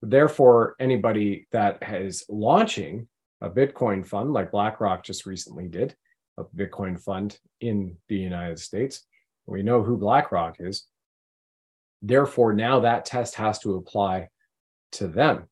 Therefore, 0.04 0.76
anybody 0.80 1.48
that 1.52 1.82
is 1.82 2.24
launching 2.30 3.08
a 3.42 3.50
Bitcoin 3.50 4.06
fund 4.06 4.32
like 4.34 4.52
BlackRock 4.52 5.04
just 5.04 5.26
recently 5.26 5.68
did, 5.68 5.96
a 6.38 6.44
Bitcoin 6.44 7.00
fund 7.00 7.38
in 7.62 7.98
the 8.10 8.18
United 8.18 8.60
States, 8.60 9.06
we 9.48 9.64
know 9.64 9.84
who 9.84 9.98
BlackRock 9.98 10.58
is 10.60 10.86
Therefore, 12.02 12.54
now 12.54 12.80
that 12.82 13.06
test 13.06 13.36
has 13.36 13.60
to 13.60 13.76
apply 13.76 14.30
to 14.94 15.08
them 15.08 15.48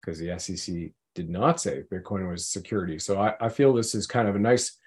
because 0.00 0.18
the 0.18 0.38
SEC 0.38 0.92
did 1.14 1.28
not 1.28 1.60
say 1.60 1.82
Bitcoin 1.92 2.30
was 2.30 2.48
security. 2.48 2.98
So 2.98 3.20
I, 3.20 3.34
I 3.40 3.48
feel 3.48 3.72
this 3.72 3.94
is 3.94 4.06
kind 4.06 4.28
of 4.28 4.34
a 4.36 4.40
nice 4.40 4.78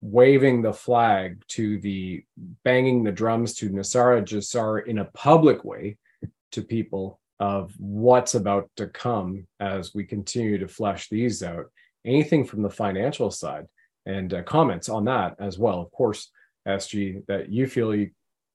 waving 0.00 0.62
the 0.62 0.72
flag 0.72 1.42
to 1.46 1.78
the 1.78 2.24
banging 2.64 3.04
the 3.04 3.12
drums 3.12 3.54
to 3.54 3.70
NESARA 3.70 4.22
GESARA 4.24 4.86
in 4.86 4.98
a 4.98 5.04
public 5.06 5.64
way 5.64 5.96
to 6.50 6.62
people 6.62 7.20
of 7.38 7.72
what's 7.78 8.34
about 8.34 8.68
to 8.76 8.88
come 8.88 9.46
as 9.60 9.94
we 9.94 10.04
continue 10.04 10.58
to 10.58 10.68
flesh 10.68 11.08
these 11.08 11.42
out. 11.42 11.66
Anything 12.04 12.44
from 12.44 12.62
the 12.62 12.70
financial 12.70 13.30
side 13.30 13.66
and 14.06 14.34
uh, 14.34 14.42
comments 14.42 14.88
on 14.88 15.04
that 15.04 15.36
as 15.38 15.58
well. 15.58 15.80
Of 15.80 15.92
course, 15.92 16.30
SG, 16.66 17.24
that 17.26 17.48
you 17.48 17.66
feel 17.66 17.94
you 17.94 18.10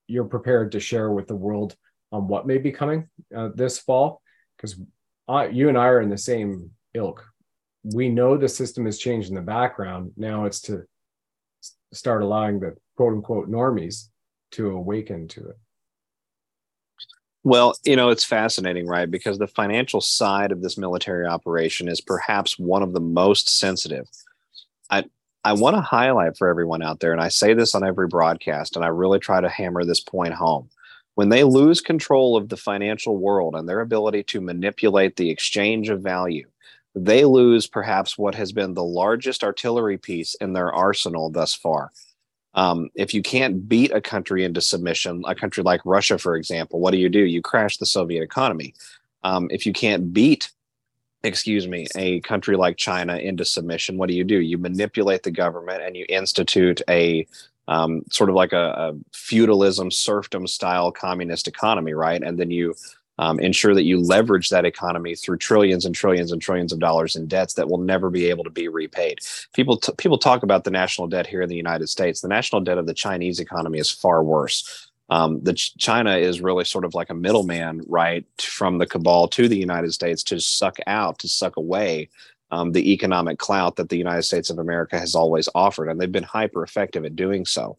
you're 0.07 0.25
prepared 0.25 0.71
to 0.71 0.79
share 0.79 1.11
with 1.11 1.27
the 1.27 1.35
world 1.35 1.75
on 2.11 2.27
what 2.27 2.47
may 2.47 2.57
be 2.57 2.71
coming 2.71 3.07
uh, 3.35 3.49
this 3.53 3.79
fall 3.79 4.21
because 4.55 4.79
you 5.53 5.69
and 5.69 5.77
i 5.77 5.87
are 5.87 6.01
in 6.01 6.09
the 6.09 6.17
same 6.17 6.71
ilk 6.93 7.23
we 7.83 8.09
know 8.09 8.37
the 8.37 8.49
system 8.49 8.85
has 8.85 8.97
changed 8.97 9.29
in 9.29 9.35
the 9.35 9.41
background 9.41 10.11
now 10.17 10.45
it's 10.45 10.61
to 10.61 10.83
start 11.93 12.21
allowing 12.21 12.59
the 12.59 12.75
quote 12.95 13.13
unquote 13.13 13.49
normies 13.49 14.09
to 14.51 14.71
awaken 14.71 15.27
to 15.27 15.49
it 15.49 15.57
well, 17.47 17.75
you 17.85 17.95
know, 17.95 18.09
it's 18.09 18.25
fascinating, 18.25 18.87
right? 18.87 19.09
Because 19.09 19.37
the 19.37 19.47
financial 19.47 20.01
side 20.01 20.51
of 20.51 20.61
this 20.61 20.77
military 20.77 21.25
operation 21.25 21.87
is 21.87 22.01
perhaps 22.01 22.59
one 22.59 22.83
of 22.83 22.91
the 22.91 22.99
most 22.99 23.57
sensitive. 23.57 24.05
I, 24.89 25.05
I 25.47 25.53
want 25.53 25.77
to 25.77 25.81
highlight 25.81 26.35
for 26.35 26.49
everyone 26.49 26.81
out 26.81 26.99
there, 26.99 27.13
and 27.13 27.21
I 27.21 27.29
say 27.29 27.53
this 27.53 27.73
on 27.73 27.81
every 27.81 28.07
broadcast, 28.09 28.75
and 28.75 28.83
I 28.83 28.89
really 28.89 29.17
try 29.17 29.39
to 29.39 29.47
hammer 29.47 29.85
this 29.85 30.01
point 30.01 30.33
home. 30.33 30.67
When 31.15 31.29
they 31.29 31.45
lose 31.45 31.79
control 31.79 32.35
of 32.35 32.49
the 32.49 32.57
financial 32.57 33.15
world 33.15 33.55
and 33.55 33.67
their 33.67 33.79
ability 33.79 34.23
to 34.23 34.41
manipulate 34.41 35.15
the 35.15 35.29
exchange 35.29 35.87
of 35.87 36.01
value, 36.01 36.49
they 36.95 37.23
lose 37.23 37.65
perhaps 37.65 38.17
what 38.17 38.35
has 38.35 38.51
been 38.51 38.73
the 38.73 38.83
largest 38.83 39.41
artillery 39.41 39.97
piece 39.97 40.35
in 40.41 40.51
their 40.51 40.73
arsenal 40.73 41.29
thus 41.29 41.55
far. 41.55 41.93
Um, 42.53 42.89
if 42.93 43.13
you 43.13 43.21
can't 43.21 43.69
beat 43.69 43.93
a 43.93 44.01
country 44.01 44.43
into 44.43 44.59
submission, 44.59 45.23
a 45.25 45.33
country 45.33 45.63
like 45.63 45.79
Russia, 45.85 46.17
for 46.17 46.35
example, 46.35 46.81
what 46.81 46.91
do 46.91 46.97
you 46.97 47.07
do? 47.07 47.23
You 47.23 47.41
crash 47.41 47.77
the 47.77 47.85
Soviet 47.85 48.21
economy. 48.21 48.73
Um, 49.23 49.47
if 49.49 49.65
you 49.65 49.71
can't 49.71 50.11
beat 50.11 50.51
excuse 51.23 51.67
me, 51.67 51.87
a 51.95 52.19
country 52.21 52.55
like 52.55 52.77
China 52.77 53.17
into 53.17 53.45
submission, 53.45 53.97
what 53.97 54.09
do 54.09 54.15
you 54.15 54.23
do? 54.23 54.39
You 54.39 54.57
manipulate 54.57 55.23
the 55.23 55.31
government 55.31 55.81
and 55.83 55.95
you 55.95 56.05
institute 56.09 56.81
a 56.89 57.27
um, 57.67 58.03
sort 58.09 58.29
of 58.29 58.35
like 58.35 58.53
a, 58.53 58.57
a, 58.57 58.93
feudalism, 59.13 59.91
serfdom 59.91 60.47
style 60.47 60.89
communist 60.89 61.49
economy, 61.49 61.93
right? 61.93 62.23
And 62.23 62.39
then 62.39 62.49
you 62.49 62.75
um, 63.19 63.39
ensure 63.39 63.73
that 63.73 63.83
you 63.83 63.99
leverage 63.99 64.49
that 64.49 64.65
economy 64.65 65.15
through 65.15 65.37
trillions 65.37 65.85
and 65.85 65.93
trillions 65.93 66.31
and 66.31 66.41
trillions 66.41 66.71
of 66.71 66.79
dollars 66.79 67.15
in 67.15 67.27
debts 67.27 67.55
that 67.55 67.67
will 67.67 67.79
never 67.79 68.09
be 68.09 68.29
able 68.29 68.43
to 68.43 68.49
be 68.49 68.67
repaid. 68.67 69.19
People 69.53 69.77
t- 69.77 69.91
people 69.97 70.17
talk 70.17 70.43
about 70.43 70.63
the 70.63 70.71
national 70.71 71.07
debt 71.07 71.27
here 71.27 71.41
in 71.41 71.49
the 71.49 71.55
United 71.55 71.87
States. 71.89 72.21
The 72.21 72.27
national 72.27 72.61
debt 72.61 72.77
of 72.77 72.85
the 72.85 72.93
Chinese 72.93 73.39
economy 73.39 73.79
is 73.79 73.89
far 73.89 74.23
worse 74.23 74.86
um, 75.09 75.41
the 75.43 75.53
Ch- 75.53 75.75
China 75.77 76.17
is 76.17 76.41
really 76.41 76.65
sort 76.65 76.85
of 76.85 76.93
like 76.93 77.09
a 77.09 77.15
middleman, 77.15 77.81
right, 77.87 78.25
from 78.39 78.77
the 78.77 78.85
cabal 78.85 79.27
to 79.29 79.47
the 79.47 79.57
United 79.57 79.93
States 79.93 80.23
to 80.23 80.39
suck 80.39 80.77
out, 80.85 81.19
to 81.19 81.27
suck 81.27 81.57
away 81.57 82.09
um, 82.51 82.71
the 82.71 82.91
economic 82.91 83.39
clout 83.39 83.75
that 83.75 83.89
the 83.89 83.97
United 83.97 84.23
States 84.23 84.49
of 84.49 84.59
America 84.59 84.99
has 84.99 85.15
always 85.15 85.49
offered, 85.55 85.89
and 85.89 85.99
they've 85.99 86.11
been 86.11 86.23
hyper 86.23 86.63
effective 86.63 87.05
at 87.05 87.15
doing 87.15 87.45
so. 87.45 87.77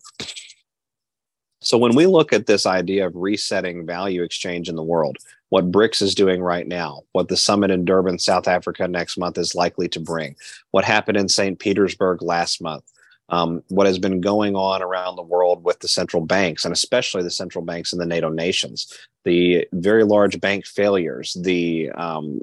So 1.60 1.76
when 1.76 1.96
we 1.96 2.06
look 2.06 2.32
at 2.32 2.46
this 2.46 2.66
idea 2.66 3.06
of 3.06 3.16
resetting 3.16 3.84
value 3.84 4.22
exchange 4.22 4.68
in 4.68 4.76
the 4.76 4.82
world, 4.82 5.18
what 5.48 5.72
BRICS 5.72 6.02
is 6.02 6.14
doing 6.14 6.40
right 6.40 6.66
now, 6.66 7.02
what 7.12 7.28
the 7.28 7.36
summit 7.36 7.70
in 7.70 7.84
Durban, 7.84 8.18
South 8.18 8.46
Africa 8.46 8.86
next 8.86 9.16
month 9.16 9.38
is 9.38 9.54
likely 9.54 9.88
to 9.88 10.00
bring, 10.00 10.36
what 10.70 10.84
happened 10.84 11.16
in 11.16 11.28
St. 11.28 11.58
Petersburg 11.58 12.22
last 12.22 12.62
month, 12.62 12.84
um, 13.28 13.62
what 13.68 13.86
has 13.86 13.98
been 13.98 14.20
going 14.20 14.56
on 14.56 14.82
around 14.82 15.16
the 15.16 15.22
world 15.22 15.64
with 15.64 15.80
the 15.80 15.88
central 15.88 16.24
banks, 16.24 16.64
and 16.64 16.72
especially 16.72 17.22
the 17.22 17.30
central 17.30 17.64
banks 17.64 17.92
in 17.92 17.98
the 17.98 18.06
NATO 18.06 18.30
nations, 18.30 18.92
the 19.24 19.66
very 19.72 20.04
large 20.04 20.40
bank 20.40 20.66
failures, 20.66 21.36
the 21.40 21.90
um, 21.90 22.40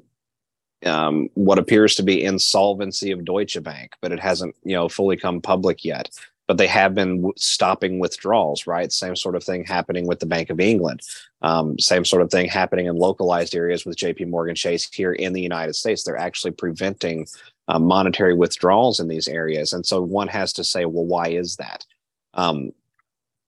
um, 0.85 1.29
what 1.33 1.57
appears 1.57 1.95
to 1.95 2.03
be 2.03 2.23
insolvency 2.23 3.11
of 3.11 3.25
Deutsche 3.25 3.61
Bank, 3.63 3.93
but 4.01 4.11
it 4.11 4.19
hasn't 4.19 4.55
you 4.63 4.75
know 4.75 4.87
fully 4.87 5.17
come 5.17 5.41
public 5.41 5.83
yet. 5.83 6.09
But 6.47 6.57
they 6.57 6.67
have 6.67 6.93
been 6.93 7.17
w- 7.17 7.33
stopping 7.37 7.97
withdrawals, 7.97 8.67
right? 8.67 8.91
Same 8.91 9.15
sort 9.15 9.35
of 9.35 9.43
thing 9.43 9.65
happening 9.65 10.05
with 10.05 10.19
the 10.19 10.27
Bank 10.27 10.51
of 10.51 10.59
England. 10.59 11.01
Um, 11.41 11.79
same 11.79 12.05
sort 12.05 12.21
of 12.21 12.29
thing 12.29 12.47
happening 12.47 12.85
in 12.85 12.97
localized 12.97 13.55
areas 13.55 13.83
with 13.83 13.97
J.P. 13.97 14.25
Morgan 14.25 14.53
Chase 14.53 14.87
here 14.91 15.13
in 15.13 15.33
the 15.33 15.41
United 15.41 15.73
States. 15.73 16.03
They're 16.03 16.15
actually 16.15 16.51
preventing 16.51 17.25
uh, 17.67 17.79
monetary 17.79 18.33
withdrawals 18.33 18.99
in 18.99 19.07
these 19.07 19.27
areas. 19.27 19.73
And 19.73 19.85
so 19.85 20.01
one 20.01 20.27
has 20.27 20.53
to 20.53 20.63
say, 20.63 20.85
well, 20.85 21.05
why 21.05 21.29
is 21.29 21.55
that? 21.57 21.85
Um, 22.33 22.71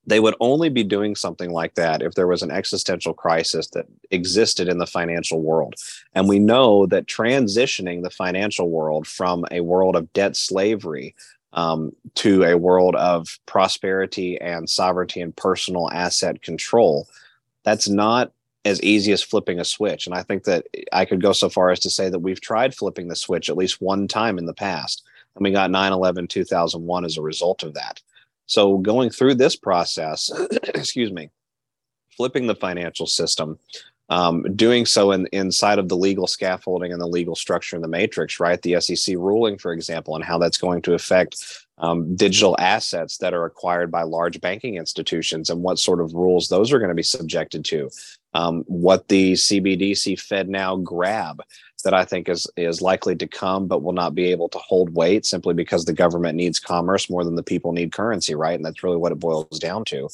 they 0.06 0.20
would 0.20 0.34
only 0.40 0.70
be 0.70 0.84
doing 0.84 1.14
something 1.14 1.50
like 1.50 1.74
that 1.74 2.02
if 2.02 2.14
there 2.14 2.26
was 2.26 2.42
an 2.42 2.50
existential 2.50 3.12
crisis 3.12 3.68
that 3.68 3.86
existed 4.10 4.66
in 4.66 4.78
the 4.78 4.86
financial 4.86 5.42
world. 5.42 5.74
And 6.14 6.26
we 6.26 6.38
know 6.38 6.86
that 6.86 7.06
transitioning 7.06 8.02
the 8.02 8.10
financial 8.10 8.70
world 8.70 9.06
from 9.06 9.44
a 9.50 9.60
world 9.60 9.96
of 9.96 10.10
debt 10.14 10.34
slavery 10.34 11.14
um, 11.52 11.92
to 12.14 12.42
a 12.44 12.56
world 12.56 12.96
of 12.96 13.38
prosperity 13.44 14.40
and 14.40 14.68
sovereignty 14.68 15.20
and 15.20 15.36
personal 15.36 15.90
asset 15.90 16.40
control. 16.40 17.06
That's 17.64 17.88
not 17.88 18.32
as 18.68 18.82
easy 18.82 19.12
as 19.12 19.22
flipping 19.22 19.58
a 19.58 19.64
switch. 19.64 20.06
And 20.06 20.14
I 20.14 20.22
think 20.22 20.44
that 20.44 20.66
I 20.92 21.04
could 21.04 21.20
go 21.20 21.32
so 21.32 21.48
far 21.48 21.70
as 21.70 21.80
to 21.80 21.90
say 21.90 22.08
that 22.08 22.18
we've 22.18 22.40
tried 22.40 22.74
flipping 22.74 23.08
the 23.08 23.16
switch 23.16 23.48
at 23.48 23.56
least 23.56 23.80
one 23.80 24.08
time 24.08 24.38
in 24.38 24.46
the 24.46 24.54
past. 24.54 25.02
And 25.34 25.44
we 25.44 25.50
got 25.50 25.70
9 25.70 25.92
11 25.92 26.28
2001 26.28 27.04
as 27.04 27.16
a 27.16 27.22
result 27.22 27.62
of 27.62 27.74
that. 27.74 28.00
So 28.46 28.78
going 28.78 29.10
through 29.10 29.34
this 29.34 29.56
process, 29.56 30.30
excuse 30.74 31.12
me, 31.12 31.30
flipping 32.16 32.46
the 32.46 32.54
financial 32.54 33.06
system, 33.06 33.58
um, 34.10 34.42
doing 34.56 34.86
so 34.86 35.12
in, 35.12 35.28
inside 35.32 35.78
of 35.78 35.88
the 35.88 35.96
legal 35.96 36.26
scaffolding 36.26 36.92
and 36.92 37.00
the 37.00 37.06
legal 37.06 37.36
structure 37.36 37.76
in 37.76 37.82
the 37.82 37.88
matrix, 37.88 38.40
right? 38.40 38.60
The 38.62 38.80
SEC 38.80 39.16
ruling, 39.16 39.58
for 39.58 39.72
example, 39.72 40.16
and 40.16 40.24
how 40.24 40.38
that's 40.38 40.56
going 40.56 40.82
to 40.82 40.94
affect 40.94 41.36
um, 41.78 42.16
digital 42.16 42.56
assets 42.58 43.18
that 43.18 43.34
are 43.34 43.44
acquired 43.44 43.90
by 43.90 44.02
large 44.02 44.40
banking 44.40 44.76
institutions 44.76 45.50
and 45.50 45.62
what 45.62 45.78
sort 45.78 46.00
of 46.00 46.14
rules 46.14 46.48
those 46.48 46.72
are 46.72 46.78
going 46.78 46.88
to 46.88 46.94
be 46.94 47.02
subjected 47.02 47.64
to. 47.66 47.90
Um, 48.38 48.62
what 48.68 49.08
the 49.08 49.32
CBDC 49.32 50.20
Fed 50.20 50.48
now 50.48 50.76
grab 50.76 51.42
that 51.82 51.92
I 51.92 52.04
think 52.04 52.28
is 52.28 52.46
is 52.56 52.80
likely 52.80 53.16
to 53.16 53.26
come, 53.26 53.66
but 53.66 53.82
will 53.82 53.92
not 53.92 54.14
be 54.14 54.26
able 54.26 54.48
to 54.50 54.58
hold 54.58 54.94
weight 54.94 55.26
simply 55.26 55.54
because 55.54 55.84
the 55.84 55.92
government 55.92 56.36
needs 56.36 56.60
commerce 56.60 57.10
more 57.10 57.24
than 57.24 57.34
the 57.34 57.42
people 57.42 57.72
need 57.72 57.90
currency, 57.92 58.36
right? 58.36 58.54
And 58.54 58.64
that's 58.64 58.84
really 58.84 58.96
what 58.96 59.10
it 59.10 59.18
boils 59.18 59.58
down 59.58 59.84
to. 59.86 60.08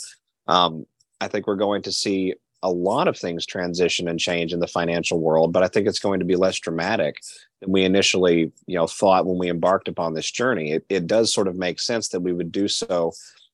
Um, 0.46 0.86
I 1.20 1.28
think 1.28 1.46
we're 1.46 1.56
going 1.56 1.82
to 1.82 1.92
see 1.92 2.34
a 2.62 2.70
lot 2.70 3.08
of 3.08 3.18
things 3.18 3.44
transition 3.44 4.08
and 4.08 4.18
change 4.18 4.54
in 4.54 4.60
the 4.60 4.66
financial 4.66 5.20
world, 5.20 5.52
but 5.52 5.62
I 5.62 5.68
think 5.68 5.86
it's 5.86 5.98
going 5.98 6.20
to 6.20 6.24
be 6.24 6.36
less 6.36 6.58
dramatic 6.58 7.20
than 7.60 7.72
we 7.72 7.84
initially, 7.84 8.52
you 8.66 8.76
know, 8.76 8.86
thought 8.86 9.26
when 9.26 9.36
we 9.36 9.50
embarked 9.50 9.88
upon 9.88 10.14
this 10.14 10.30
journey. 10.30 10.72
It, 10.72 10.86
it 10.88 11.06
does 11.06 11.32
sort 11.32 11.46
of 11.46 11.56
make 11.56 11.78
sense 11.78 12.08
that 12.08 12.20
we 12.20 12.32
would 12.32 12.52
do 12.52 12.68
so 12.68 13.12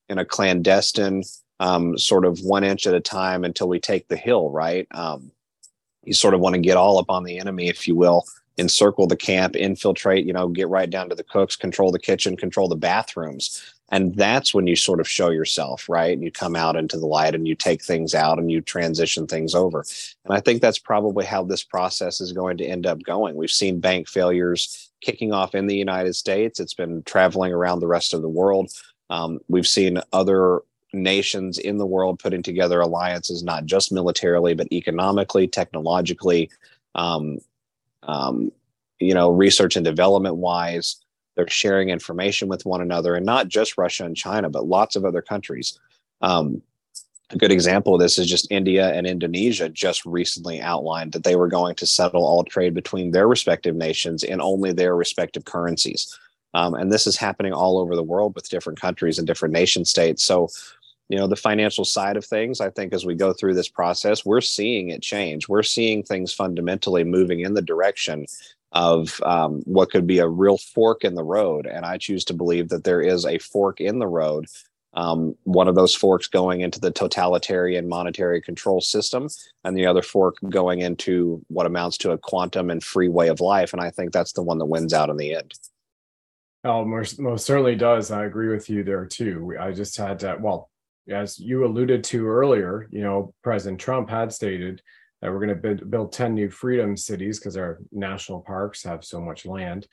in 0.09 0.19
a 0.19 0.25
clandestine, 0.25 1.25
um, 1.61 1.97
sort 1.99 2.25
of 2.25 2.41
one 2.41 2.65
inch 2.65 2.87
at 2.87 2.95
a 2.95 3.01
time 3.01 3.45
until 3.45 3.69
we 3.69 3.79
take 3.79 4.09
the 4.09 4.17
hill, 4.17 4.51
right? 4.51 4.89
Um, 4.91 5.31
you 6.03 6.15
sort 6.15 6.35
of 6.35 6.41
want 6.41 6.55
to 6.55 6.61
get 6.61 6.79
all 6.79 6.99
up 6.99 7.11
on 7.11 7.25
the 7.25 7.39
enemy, 7.39 7.69
if 7.69 7.87
you 7.87 7.95
will, 7.95 8.25
encircle 8.57 9.07
the 9.07 9.17
camp, 9.17 9.55
infiltrate, 9.55 10.27
you 10.27 10.33
know, 10.33 10.49
get 10.49 10.69
right 10.69 10.89
down 10.89 11.11
to 11.11 11.15
the 11.15 11.23
cooks, 11.23 11.57
control 11.57 11.93
the 11.93 11.99
kitchen, 11.99 12.37
control 12.37 12.67
the 12.67 12.77
bathrooms. 12.77 13.63
And 13.93 14.15
that's 14.15 14.55
when 14.55 14.67
you 14.67 14.77
sort 14.77 15.01
of 15.01 15.09
show 15.09 15.31
yourself 15.31 15.89
right? 15.89 16.13
And 16.13 16.23
you 16.23 16.31
come 16.31 16.57
out 16.57 16.77
into 16.77 16.97
the 16.97 17.07
light 17.07 17.35
and 17.35 17.47
you 17.47 17.55
take 17.55 17.83
things 17.83 18.15
out 18.15 18.39
and 18.39 18.51
you 18.51 18.61
transition 18.61 19.27
things 19.27 19.55
over. 19.55 19.85
And 20.25 20.33
i 20.33 20.41
think 20.41 20.63
that's 20.63 20.79
probably 20.79 21.25
how 21.27 21.43
this 21.43 21.65
process 21.65 22.21
is 22.21 22.33
going 22.33 22.57
to 22.59 22.65
end 22.65 22.87
up 22.87 23.03
going. 23.03 23.35
We've 23.35 23.51
seen 23.51 23.81
bank 23.81 24.09
failures 24.09 24.91
kicking 25.03 25.33
off 25.33 25.55
in 25.55 25.67
the 25.67 25.77
united 25.77 26.15
states. 26.15 26.61
It's 26.61 26.75
been 26.75 27.03
traveling 27.03 27.53
around 27.53 27.81
the 27.81 27.87
rest 27.87 28.15
of 28.15 28.23
the 28.23 28.29
world. 28.29 28.71
Um, 29.11 29.41
we've 29.49 29.67
seen 29.67 30.01
other 30.13 30.61
nations 30.93 31.59
in 31.59 31.79
the 31.79 31.87
world 31.87 32.19
putting 32.19 32.43
together 32.43 32.81
alliances 32.81 33.43
not 33.43 33.65
just 33.65 33.93
militarily 33.93 34.55
but 34.55 34.71
economically 34.73 35.47
technologically 35.47 36.51
um, 36.95 37.39
um, 38.03 38.51
you 38.99 39.15
know 39.15 39.31
research 39.31 39.77
and 39.77 39.85
development 39.85 40.37
wise 40.37 40.97
they're 41.41 41.49
sharing 41.49 41.89
information 41.89 42.49
with 42.49 42.67
one 42.67 42.81
another, 42.81 43.15
and 43.15 43.25
not 43.25 43.49
just 43.49 43.79
Russia 43.79 44.05
and 44.05 44.17
China, 44.17 44.51
but 44.51 44.67
lots 44.67 44.97
of 44.97 45.05
other 45.05 45.23
countries. 45.23 45.79
Um, 46.21 46.61
a 47.31 47.39
good 47.39 47.53
example 47.53 47.95
of 47.95 48.01
this 48.01 48.19
is 48.19 48.29
just 48.29 48.51
India 48.51 48.93
and 48.93 49.07
Indonesia 49.07 49.69
just 49.69 50.05
recently 50.05 50.61
outlined 50.61 51.13
that 51.13 51.25
they 51.25 51.37
were 51.37 51.49
going 51.49 51.77
to 51.77 51.87
settle 51.87 52.27
all 52.27 52.45
trade 52.45 52.75
between 52.75 53.13
their 53.13 53.29
respective 53.29 53.77
nations 53.77 54.23
in 54.23 54.41
only 54.41 54.73
their 54.73 54.97
respective 54.97 55.45
currencies. 55.45 56.19
Um, 56.53 56.75
and 56.75 56.93
this 56.93 57.07
is 57.07 57.17
happening 57.17 57.53
all 57.53 57.79
over 57.79 57.95
the 57.95 58.03
world 58.03 58.35
with 58.35 58.51
different 58.51 58.81
countries 58.81 59.17
and 59.17 59.27
different 59.27 59.55
nation 59.55 59.85
states. 59.85 60.25
So, 60.25 60.49
you 61.11 61.19
know, 61.19 61.27
the 61.27 61.35
financial 61.35 61.85
side 61.85 62.17
of 62.17 62.25
things, 62.25 62.61
I 62.61 62.71
think 62.71 62.93
as 62.93 63.05
we 63.05 63.17
go 63.17 63.33
through 63.33 63.55
this 63.55 63.69
process, 63.69 64.25
we're 64.25 64.41
seeing 64.41 64.91
it 64.91 65.03
change. 65.03 65.49
We're 65.49 65.65
seeing 65.65 66.05
things 66.05 66.33
fundamentally 66.33 67.03
moving 67.03 67.41
in 67.41 67.55
the 67.55 67.63
direction 67.63 68.27
of 68.71 69.21
um, 69.25 69.63
what 69.65 69.91
could 69.91 70.07
be 70.07 70.21
a 70.21 70.29
real 70.29 70.57
fork 70.57 71.03
in 71.03 71.17
the 71.17 71.25
road. 71.25 71.67
And 71.67 71.85
I 71.85 71.99
choose 71.99 72.25
to 72.27 72.33
believe 72.33 72.69
that 72.69 72.85
there 72.85 73.03
is 73.03 73.27
a 73.27 73.39
fork 73.39 73.81
in 73.81 73.99
the 73.99 74.07
road. 74.07 74.47
Um, 74.95 75.35
one 75.43 75.67
of 75.67 75.75
those 75.75 75.97
forks 75.97 76.29
going 76.29 76.61
into 76.61 76.79
the 76.79 76.93
totalitarian 76.93 77.89
monetary 77.89 78.41
control 78.41 78.81
system, 78.81 79.29
and 79.65 79.77
the 79.77 79.87
other 79.87 80.03
fork 80.03 80.37
going 80.49 80.81
into 80.81 81.45
what 81.49 81.67
amounts 81.67 81.99
to 81.99 82.13
a 82.13 82.19
quantum 82.19 82.71
and 82.71 82.85
free 82.85 83.09
way 83.09 83.27
of 83.27 83.41
life. 83.41 83.73
And 83.73 83.83
I 83.83 83.91
think 83.91 84.13
that's 84.13 84.33
the 84.33 84.43
one 84.43 84.59
that 84.59 84.67
wins 84.67 84.95
out 84.95 85.11
in 85.11 85.17
the 85.17 85.35
end. 85.35 85.55
Oh, 86.63 86.85
most, 86.85 87.19
most 87.19 87.47
certainly 87.47 87.75
does. 87.75 88.13
I 88.13 88.27
agree 88.27 88.49
with 88.49 88.71
you 88.71 88.85
there 88.85 89.07
too. 89.07 89.57
I 89.59 89.73
just 89.73 89.97
had 89.97 90.21
to, 90.21 90.37
well, 90.39 90.70
as 91.09 91.39
you 91.39 91.65
alluded 91.65 92.05
to 92.05 92.27
earlier, 92.27 92.89
you 92.91 93.03
know, 93.03 93.35
President 93.43 93.81
Trump 93.81 94.11
had 94.11 94.33
stated 94.33 94.83
that 95.21 95.31
we're 95.31 95.45
going 95.45 95.61
to 95.61 95.85
build 95.87 96.13
10 96.13 96.35
new 96.35 96.51
freedom 96.51 96.97
cities 96.97 97.39
because 97.39 97.57
our 97.57 97.79
national 97.93 98.41
parks 98.41 98.83
have 98.85 99.05
so 99.05 99.21
much 99.21 99.47
land. 99.47 99.87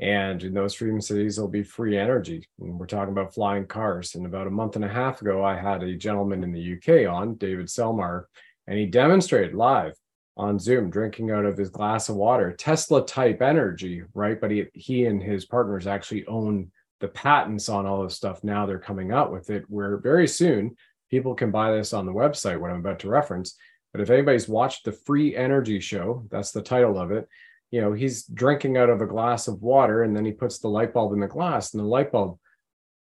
And 0.00 0.42
in 0.42 0.52
those 0.52 0.74
freedom 0.74 1.00
cities, 1.00 1.36
there'll 1.36 1.50
be 1.50 1.62
free 1.62 1.96
energy. 1.96 2.48
And 2.60 2.78
we're 2.78 2.86
talking 2.86 3.12
about 3.12 3.34
flying 3.34 3.66
cars. 3.66 4.16
And 4.16 4.26
about 4.26 4.48
a 4.48 4.50
month 4.50 4.74
and 4.74 4.84
a 4.84 4.88
half 4.88 5.22
ago, 5.22 5.44
I 5.44 5.54
had 5.56 5.82
a 5.82 5.96
gentleman 5.96 6.42
in 6.42 6.52
the 6.52 6.76
UK 6.76 7.08
on, 7.12 7.36
David 7.36 7.66
Selmar, 7.66 8.24
and 8.66 8.76
he 8.76 8.86
demonstrated 8.86 9.54
live 9.54 9.94
on 10.36 10.58
Zoom 10.58 10.90
drinking 10.90 11.30
out 11.30 11.44
of 11.44 11.56
his 11.56 11.68
glass 11.68 12.08
of 12.08 12.16
water, 12.16 12.52
Tesla 12.52 13.06
type 13.06 13.42
energy, 13.42 14.02
right? 14.14 14.40
But 14.40 14.50
he, 14.50 14.66
he 14.74 15.04
and 15.04 15.22
his 15.22 15.44
partners 15.44 15.86
actually 15.86 16.26
own 16.26 16.72
the 17.02 17.08
patents 17.08 17.68
on 17.68 17.84
all 17.84 18.02
this 18.02 18.16
stuff. 18.16 18.42
Now 18.42 18.64
they're 18.64 18.78
coming 18.78 19.12
out 19.12 19.30
with 19.30 19.50
it, 19.50 19.64
where 19.68 19.98
very 19.98 20.26
soon 20.26 20.76
people 21.10 21.34
can 21.34 21.50
buy 21.50 21.72
this 21.72 21.92
on 21.92 22.06
the 22.06 22.12
website, 22.12 22.58
what 22.58 22.70
I'm 22.70 22.78
about 22.80 23.00
to 23.00 23.10
reference 23.10 23.56
but 23.92 24.00
if 24.00 24.10
anybody's 24.10 24.48
watched 24.48 24.84
the 24.84 24.92
Free 24.92 25.36
Energy 25.36 25.78
Show, 25.78 26.26
that's 26.30 26.52
the 26.52 26.62
title 26.62 26.98
of 26.98 27.10
it. 27.12 27.28
You 27.70 27.80
know, 27.80 27.92
he's 27.92 28.24
drinking 28.24 28.76
out 28.76 28.90
of 28.90 29.00
a 29.00 29.06
glass 29.06 29.48
of 29.48 29.62
water 29.62 30.02
and 30.02 30.16
then 30.16 30.24
he 30.24 30.32
puts 30.32 30.58
the 30.58 30.68
light 30.68 30.92
bulb 30.92 31.12
in 31.12 31.20
the 31.20 31.26
glass 31.26 31.72
and 31.72 31.82
the 31.82 31.86
light 31.86 32.10
bulb 32.10 32.38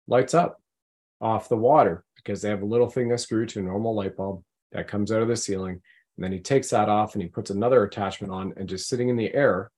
lights 0.07 0.33
up 0.33 0.61
off 1.21 1.49
the 1.49 1.57
water 1.57 2.03
because 2.17 2.41
they 2.41 2.49
have 2.49 2.61
a 2.61 2.65
little 2.65 2.89
thing 2.89 3.09
that 3.09 3.19
screw 3.19 3.45
to 3.45 3.59
a 3.59 3.63
normal 3.63 3.95
light 3.95 4.15
bulb 4.15 4.43
that 4.71 4.87
comes 4.87 5.11
out 5.11 5.21
of 5.21 5.27
the 5.27 5.35
ceiling. 5.35 5.81
And 6.17 6.23
then 6.23 6.31
he 6.31 6.39
takes 6.39 6.69
that 6.69 6.89
off 6.89 7.15
and 7.15 7.21
he 7.21 7.29
puts 7.29 7.49
another 7.49 7.83
attachment 7.83 8.31
on 8.31 8.53
and 8.57 8.67
just 8.67 8.87
sitting 8.87 9.09
in 9.09 9.15
the 9.15 9.33
air, 9.33 9.71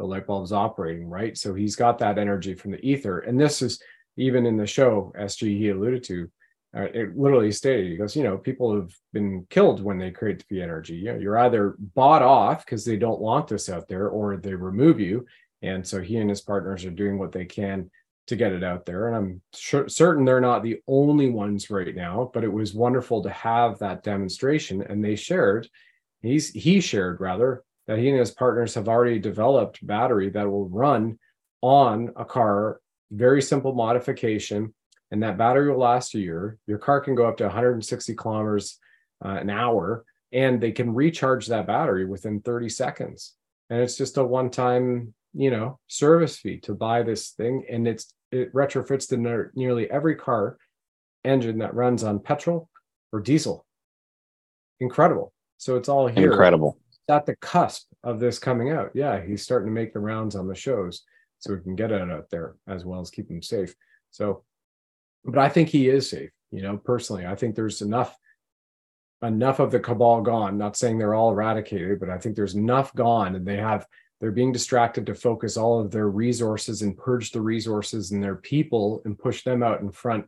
the 0.00 0.06
light 0.06 0.26
bulb's 0.26 0.50
operating, 0.50 1.06
right? 1.06 1.36
So 1.36 1.52
he's 1.52 1.76
got 1.76 1.98
that 1.98 2.16
energy 2.16 2.54
from 2.54 2.70
the 2.70 2.82
ether. 2.82 3.18
And 3.18 3.38
this 3.38 3.60
is 3.60 3.82
even 4.16 4.46
in 4.46 4.56
the 4.56 4.66
show, 4.66 5.12
SG 5.18 5.58
he 5.58 5.68
alluded 5.68 6.02
to, 6.04 6.30
uh, 6.74 6.84
it 6.94 7.14
literally 7.18 7.52
stated, 7.52 7.90
he 7.90 7.98
goes, 7.98 8.16
you 8.16 8.22
know, 8.22 8.38
people 8.38 8.74
have 8.74 8.90
been 9.12 9.46
killed 9.50 9.84
when 9.84 9.98
they 9.98 10.10
create 10.10 10.42
the 10.48 10.62
energy. 10.62 10.94
You 10.94 11.12
know, 11.12 11.18
you're 11.18 11.38
either 11.38 11.76
bought 11.94 12.22
off 12.22 12.64
because 12.64 12.82
they 12.82 12.96
don't 12.96 13.20
want 13.20 13.46
this 13.46 13.68
out 13.68 13.88
there 13.88 14.08
or 14.08 14.38
they 14.38 14.54
remove 14.54 15.00
you. 15.00 15.26
And 15.60 15.86
so 15.86 16.00
he 16.00 16.16
and 16.16 16.30
his 16.30 16.40
partners 16.40 16.86
are 16.86 16.90
doing 16.90 17.18
what 17.18 17.32
they 17.32 17.44
can 17.44 17.90
to 18.28 18.36
get 18.36 18.52
it 18.52 18.64
out 18.64 18.86
there. 18.86 19.08
And 19.08 19.16
I'm 19.16 19.42
sure, 19.52 19.86
certain 19.86 20.24
they're 20.24 20.40
not 20.40 20.62
the 20.62 20.80
only 20.88 21.28
ones 21.28 21.68
right 21.68 21.94
now, 21.94 22.30
but 22.32 22.42
it 22.42 22.52
was 22.52 22.72
wonderful 22.72 23.22
to 23.22 23.30
have 23.30 23.78
that 23.80 24.02
demonstration. 24.02 24.80
And 24.80 25.04
they 25.04 25.16
shared, 25.16 25.68
he's 26.22 26.48
he 26.48 26.80
shared 26.80 27.20
rather, 27.20 27.64
that 27.90 27.98
he 27.98 28.08
and 28.08 28.20
his 28.20 28.30
partners 28.30 28.74
have 28.74 28.88
already 28.88 29.18
developed 29.18 29.84
battery 29.84 30.30
that 30.30 30.48
will 30.48 30.68
run 30.68 31.18
on 31.60 32.12
a 32.14 32.24
car, 32.24 32.80
very 33.10 33.42
simple 33.42 33.74
modification 33.74 34.72
and 35.10 35.24
that 35.24 35.36
battery 35.36 35.68
will 35.68 35.80
last 35.80 36.14
a 36.14 36.20
year. 36.20 36.56
Your 36.68 36.78
car 36.78 37.00
can 37.00 37.16
go 37.16 37.26
up 37.26 37.36
to 37.38 37.44
160 37.44 38.14
kilometers 38.14 38.78
uh, 39.24 39.30
an 39.30 39.50
hour, 39.50 40.04
and 40.32 40.60
they 40.60 40.70
can 40.70 40.94
recharge 40.94 41.48
that 41.48 41.66
battery 41.66 42.04
within 42.04 42.40
30 42.42 42.68
seconds. 42.68 43.34
And 43.70 43.80
it's 43.80 43.96
just 43.96 44.18
a 44.18 44.24
one-time, 44.24 45.12
you 45.34 45.50
know, 45.50 45.80
service 45.88 46.38
fee 46.38 46.58
to 46.60 46.74
buy 46.74 47.02
this 47.02 47.30
thing, 47.30 47.64
and 47.68 47.88
it's 47.88 48.14
it 48.30 48.54
retrofits 48.54 49.08
to 49.08 49.50
nearly 49.58 49.90
every 49.90 50.14
car 50.14 50.58
engine 51.24 51.58
that 51.58 51.74
runs 51.74 52.04
on 52.04 52.20
petrol 52.20 52.68
or 53.12 53.18
diesel. 53.18 53.66
Incredible. 54.78 55.32
So 55.58 55.74
it's 55.74 55.88
all 55.88 56.06
here. 56.06 56.30
Incredible. 56.30 56.78
At 57.08 57.26
the 57.26 57.36
cusp 57.36 57.88
of 58.04 58.20
this 58.20 58.38
coming 58.38 58.70
out. 58.70 58.90
Yeah, 58.94 59.20
he's 59.20 59.42
starting 59.42 59.66
to 59.66 59.72
make 59.72 59.92
the 59.92 60.00
rounds 60.00 60.36
on 60.36 60.46
the 60.46 60.54
shows, 60.54 61.02
so 61.38 61.52
we 61.52 61.60
can 61.60 61.74
get 61.74 61.90
it 61.90 62.00
out 62.00 62.30
there 62.30 62.54
as 62.68 62.84
well 62.84 63.00
as 63.00 63.10
keep 63.10 63.28
them 63.28 63.42
safe. 63.42 63.74
So 64.10 64.44
but 65.24 65.38
I 65.38 65.48
think 65.48 65.68
he 65.68 65.88
is 65.88 66.08
safe. 66.08 66.30
You 66.50 66.62
know, 66.62 66.76
personally, 66.76 67.26
I 67.26 67.34
think 67.34 67.54
there's 67.54 67.82
enough 67.82 68.16
enough 69.22 69.58
of 69.58 69.70
the 69.70 69.80
cabal 69.80 70.22
gone. 70.22 70.56
Not 70.56 70.76
saying 70.76 70.98
they're 70.98 71.14
all 71.14 71.30
eradicated, 71.30 72.00
but 72.00 72.08
I 72.08 72.18
think 72.18 72.36
there's 72.36 72.54
enough 72.54 72.94
gone, 72.94 73.36
and 73.36 73.46
they 73.46 73.56
have 73.56 73.86
they're 74.20 74.32
being 74.32 74.52
distracted 74.52 75.06
to 75.06 75.14
focus 75.14 75.56
all 75.56 75.80
of 75.80 75.90
their 75.90 76.08
resources 76.08 76.82
and 76.82 76.96
purge 76.96 77.30
the 77.30 77.40
resources 77.40 78.10
and 78.10 78.22
their 78.22 78.36
people 78.36 79.00
and 79.04 79.18
push 79.18 79.44
them 79.44 79.62
out 79.62 79.80
in 79.80 79.90
front. 79.90 80.26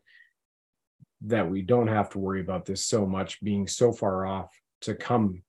That 1.22 1.50
we 1.50 1.62
don't 1.62 1.88
have 1.88 2.10
to 2.10 2.18
worry 2.18 2.40
about 2.40 2.64
this 2.64 2.84
so 2.84 3.06
much 3.06 3.42
being 3.42 3.66
so 3.66 3.92
far 3.92 4.26
off 4.26 4.50
to 4.82 4.94
come 4.94 5.42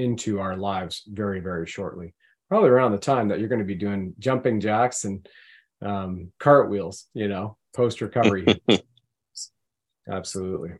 into 0.00 0.40
our 0.40 0.56
lives 0.56 1.02
very 1.06 1.40
very 1.40 1.66
shortly. 1.66 2.14
Probably 2.48 2.70
around 2.70 2.92
the 2.92 2.98
time 2.98 3.28
that 3.28 3.38
you're 3.38 3.48
going 3.48 3.60
to 3.60 3.64
be 3.64 3.76
doing 3.76 4.14
jumping 4.18 4.60
jacks 4.60 5.04
and 5.04 5.26
um, 5.82 6.32
cartwheels, 6.38 7.06
you 7.14 7.28
know, 7.28 7.56
post 7.74 8.00
recovery. 8.00 8.46
absolutely. 10.10 10.70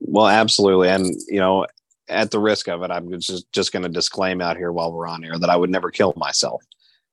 Well, 0.00 0.28
absolutely. 0.28 0.88
And, 0.88 1.14
you 1.28 1.40
know, 1.40 1.66
at 2.08 2.30
the 2.30 2.38
risk 2.38 2.68
of 2.68 2.82
it, 2.82 2.90
I'm 2.90 3.10
just, 3.20 3.50
just 3.52 3.72
going 3.72 3.82
to 3.82 3.88
disclaim 3.88 4.40
out 4.40 4.56
here 4.56 4.72
while 4.72 4.92
we're 4.92 5.08
on 5.08 5.24
air 5.24 5.38
that 5.38 5.50
I 5.50 5.56
would 5.56 5.70
never 5.70 5.90
kill 5.90 6.12
myself 6.16 6.62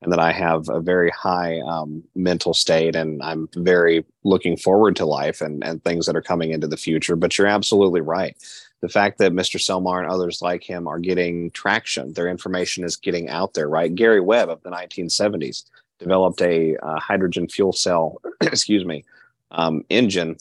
and 0.02 0.12
that 0.12 0.20
I 0.20 0.32
have 0.32 0.68
a 0.70 0.82
very 0.82 1.10
high 1.12 1.60
um, 1.62 2.04
mental 2.16 2.54
state 2.54 2.96
and 2.96 3.22
I'm 3.24 3.48
very 3.56 4.06
looking 4.24 4.58
forward 4.58 4.96
to 4.98 5.06
life 5.06 5.42
and, 5.42 5.64
and 5.64 5.84
things 5.84 6.06
that 6.06 6.16
are 6.16 6.22
coming 6.22 6.52
into 6.52 6.68
the 6.68 6.78
future. 6.78 7.16
But 7.16 7.38
you're 7.38 7.48
absolutely 7.48 8.02
right. 8.02 8.36
The 8.84 8.90
fact 8.90 9.18
that 9.20 9.32
Mr. 9.32 9.62
Selmar 9.62 10.04
and 10.04 10.12
others 10.12 10.42
like 10.42 10.62
him 10.62 10.90
are 10.90 11.00
getting 11.00 11.52
traction, 11.52 12.12
their 12.12 12.28
information 12.28 12.84
is 12.84 12.98
getting 12.98 13.30
out 13.30 13.54
there, 13.54 13.70
right? 13.70 13.96
Gary 13.96 14.20
Webb 14.20 14.50
of 14.50 14.62
the 14.62 14.72
1970s 14.72 15.64
developed 16.00 16.42
a 16.42 16.76
uh, 16.76 17.00
hydrogen 17.00 17.48
fuel 17.48 17.72
cell, 17.72 18.22
excuse 18.42 18.84
me, 18.84 19.06
um, 19.52 19.86
engine. 19.90 20.36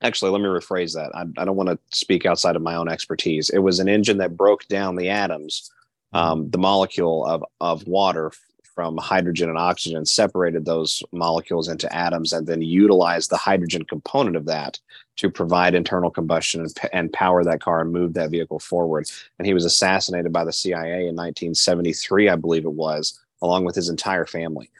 Actually, 0.00 0.30
let 0.30 0.40
me 0.40 0.46
rephrase 0.46 0.94
that. 0.94 1.14
I, 1.14 1.26
I 1.36 1.44
don't 1.44 1.56
want 1.56 1.68
to 1.68 1.78
speak 1.90 2.24
outside 2.24 2.56
of 2.56 2.62
my 2.62 2.74
own 2.74 2.88
expertise. 2.88 3.50
It 3.50 3.58
was 3.58 3.80
an 3.80 3.88
engine 3.90 4.16
that 4.16 4.34
broke 4.34 4.66
down 4.68 4.96
the 4.96 5.10
atoms, 5.10 5.70
um, 6.14 6.48
the 6.48 6.56
molecule 6.56 7.26
of, 7.26 7.44
of 7.60 7.86
water 7.86 8.32
from 8.62 8.96
hydrogen 8.96 9.50
and 9.50 9.58
oxygen, 9.58 10.06
separated 10.06 10.64
those 10.64 11.02
molecules 11.12 11.68
into 11.68 11.94
atoms, 11.94 12.32
and 12.32 12.46
then 12.46 12.62
utilized 12.62 13.28
the 13.28 13.36
hydrogen 13.36 13.84
component 13.84 14.36
of 14.36 14.46
that 14.46 14.80
to 15.16 15.30
provide 15.30 15.74
internal 15.74 16.10
combustion 16.10 16.60
and, 16.60 16.74
and 16.92 17.12
power 17.12 17.44
that 17.44 17.60
car 17.60 17.80
and 17.80 17.92
move 17.92 18.14
that 18.14 18.30
vehicle 18.30 18.58
forward. 18.58 19.08
And 19.38 19.46
he 19.46 19.54
was 19.54 19.64
assassinated 19.64 20.32
by 20.32 20.44
the 20.44 20.52
CIA 20.52 21.08
in 21.08 21.14
1973, 21.14 22.28
I 22.28 22.36
believe 22.36 22.64
it 22.64 22.72
was, 22.72 23.20
along 23.42 23.64
with 23.64 23.76
his 23.76 23.88
entire 23.88 24.26
family. 24.26 24.70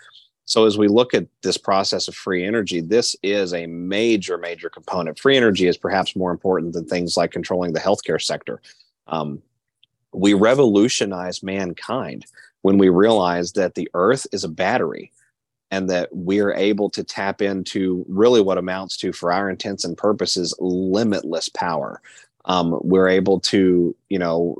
So, 0.46 0.66
as 0.66 0.76
we 0.76 0.88
look 0.88 1.14
at 1.14 1.26
this 1.42 1.56
process 1.56 2.06
of 2.06 2.14
free 2.14 2.44
energy, 2.44 2.80
this 2.82 3.16
is 3.22 3.54
a 3.54 3.66
major, 3.66 4.36
major 4.36 4.68
component. 4.68 5.18
Free 5.18 5.38
energy 5.38 5.66
is 5.66 5.78
perhaps 5.78 6.14
more 6.14 6.30
important 6.30 6.74
than 6.74 6.86
things 6.86 7.16
like 7.16 7.30
controlling 7.30 7.72
the 7.72 7.80
healthcare 7.80 8.20
sector. 8.20 8.60
Um, 9.06 9.40
we 10.12 10.34
revolutionize 10.34 11.42
mankind 11.42 12.26
when 12.60 12.78
we 12.78 12.88
realize 12.88 13.52
that 13.52 13.74
the 13.74 13.88
earth 13.94 14.26
is 14.32 14.44
a 14.44 14.48
battery 14.48 15.12
and 15.74 15.90
that 15.90 16.08
we're 16.12 16.54
able 16.54 16.88
to 16.88 17.02
tap 17.02 17.42
into 17.42 18.04
really 18.08 18.40
what 18.40 18.58
amounts 18.58 18.96
to, 18.96 19.12
for 19.12 19.32
our 19.32 19.50
intents 19.50 19.84
and 19.84 19.98
purposes, 19.98 20.54
limitless 20.60 21.48
power. 21.48 22.00
Um, 22.44 22.78
we're 22.82 23.08
able 23.08 23.40
to, 23.40 23.96
you 24.08 24.18
know, 24.20 24.56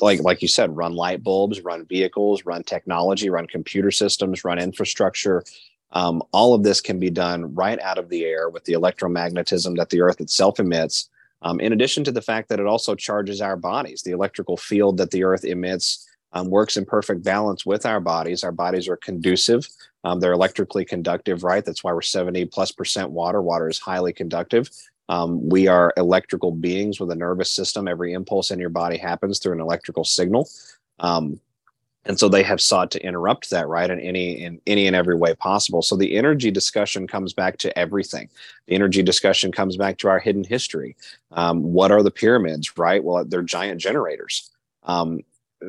like 0.00 0.22
like 0.22 0.40
you 0.40 0.48
said, 0.48 0.74
run 0.74 0.94
light 0.94 1.22
bulbs, 1.22 1.60
run 1.60 1.84
vehicles, 1.84 2.46
run 2.46 2.62
technology, 2.62 3.28
run 3.28 3.46
computer 3.46 3.90
systems, 3.90 4.44
run 4.44 4.58
infrastructure. 4.58 5.44
Um, 5.92 6.22
all 6.32 6.54
of 6.54 6.62
this 6.62 6.80
can 6.80 6.98
be 6.98 7.10
done 7.10 7.54
right 7.54 7.78
out 7.80 7.98
of 7.98 8.08
the 8.08 8.24
air 8.24 8.48
with 8.48 8.64
the 8.64 8.72
electromagnetism 8.72 9.76
that 9.76 9.90
the 9.90 10.00
Earth 10.00 10.22
itself 10.22 10.58
emits. 10.58 11.10
Um, 11.42 11.60
in 11.60 11.74
addition 11.74 12.02
to 12.04 12.12
the 12.12 12.22
fact 12.22 12.48
that 12.48 12.60
it 12.60 12.66
also 12.66 12.94
charges 12.94 13.42
our 13.42 13.56
bodies, 13.56 14.02
the 14.02 14.12
electrical 14.12 14.56
field 14.56 14.96
that 14.96 15.10
the 15.10 15.24
Earth 15.24 15.44
emits 15.44 16.08
um, 16.34 16.50
works 16.50 16.76
in 16.76 16.84
perfect 16.84 17.22
balance 17.22 17.64
with 17.64 17.86
our 17.86 18.00
bodies. 18.00 18.44
Our 18.44 18.52
bodies 18.52 18.88
are 18.88 18.96
conducive. 18.96 19.66
Um, 20.02 20.20
they're 20.20 20.32
electrically 20.32 20.84
conductive, 20.84 21.44
right? 21.44 21.64
That's 21.64 21.82
why 21.82 21.92
we're 21.92 22.02
70 22.02 22.44
plus 22.46 22.72
percent 22.72 23.10
water. 23.10 23.40
Water 23.40 23.68
is 23.68 23.78
highly 23.78 24.12
conductive. 24.12 24.68
Um, 25.08 25.48
we 25.48 25.68
are 25.68 25.92
electrical 25.96 26.50
beings 26.50 26.98
with 26.98 27.10
a 27.10 27.14
nervous 27.14 27.50
system. 27.50 27.88
Every 27.88 28.12
impulse 28.12 28.50
in 28.50 28.58
your 28.58 28.70
body 28.70 28.98
happens 28.98 29.38
through 29.38 29.52
an 29.52 29.60
electrical 29.60 30.04
signal. 30.04 30.48
Um, 30.98 31.40
and 32.06 32.18
so 32.18 32.28
they 32.28 32.42
have 32.42 32.60
sought 32.60 32.90
to 32.92 33.04
interrupt 33.04 33.50
that 33.50 33.68
right 33.68 33.90
in 33.90 33.98
any 34.00 34.42
in 34.42 34.60
any 34.66 34.86
and 34.86 34.94
every 34.94 35.16
way 35.16 35.34
possible 35.34 35.80
so 35.80 35.96
the 35.96 36.16
energy 36.16 36.50
discussion 36.50 37.06
comes 37.06 37.32
back 37.32 37.56
to 37.58 37.76
everything 37.78 38.28
the 38.66 38.74
energy 38.74 39.02
discussion 39.02 39.50
comes 39.50 39.76
back 39.76 39.96
to 39.96 40.08
our 40.08 40.18
hidden 40.18 40.44
history 40.44 40.96
um, 41.32 41.62
what 41.62 41.90
are 41.90 42.02
the 42.02 42.10
pyramids 42.10 42.76
right 42.76 43.02
well 43.02 43.24
they're 43.24 43.42
giant 43.42 43.80
generators 43.80 44.50
um, 44.82 45.20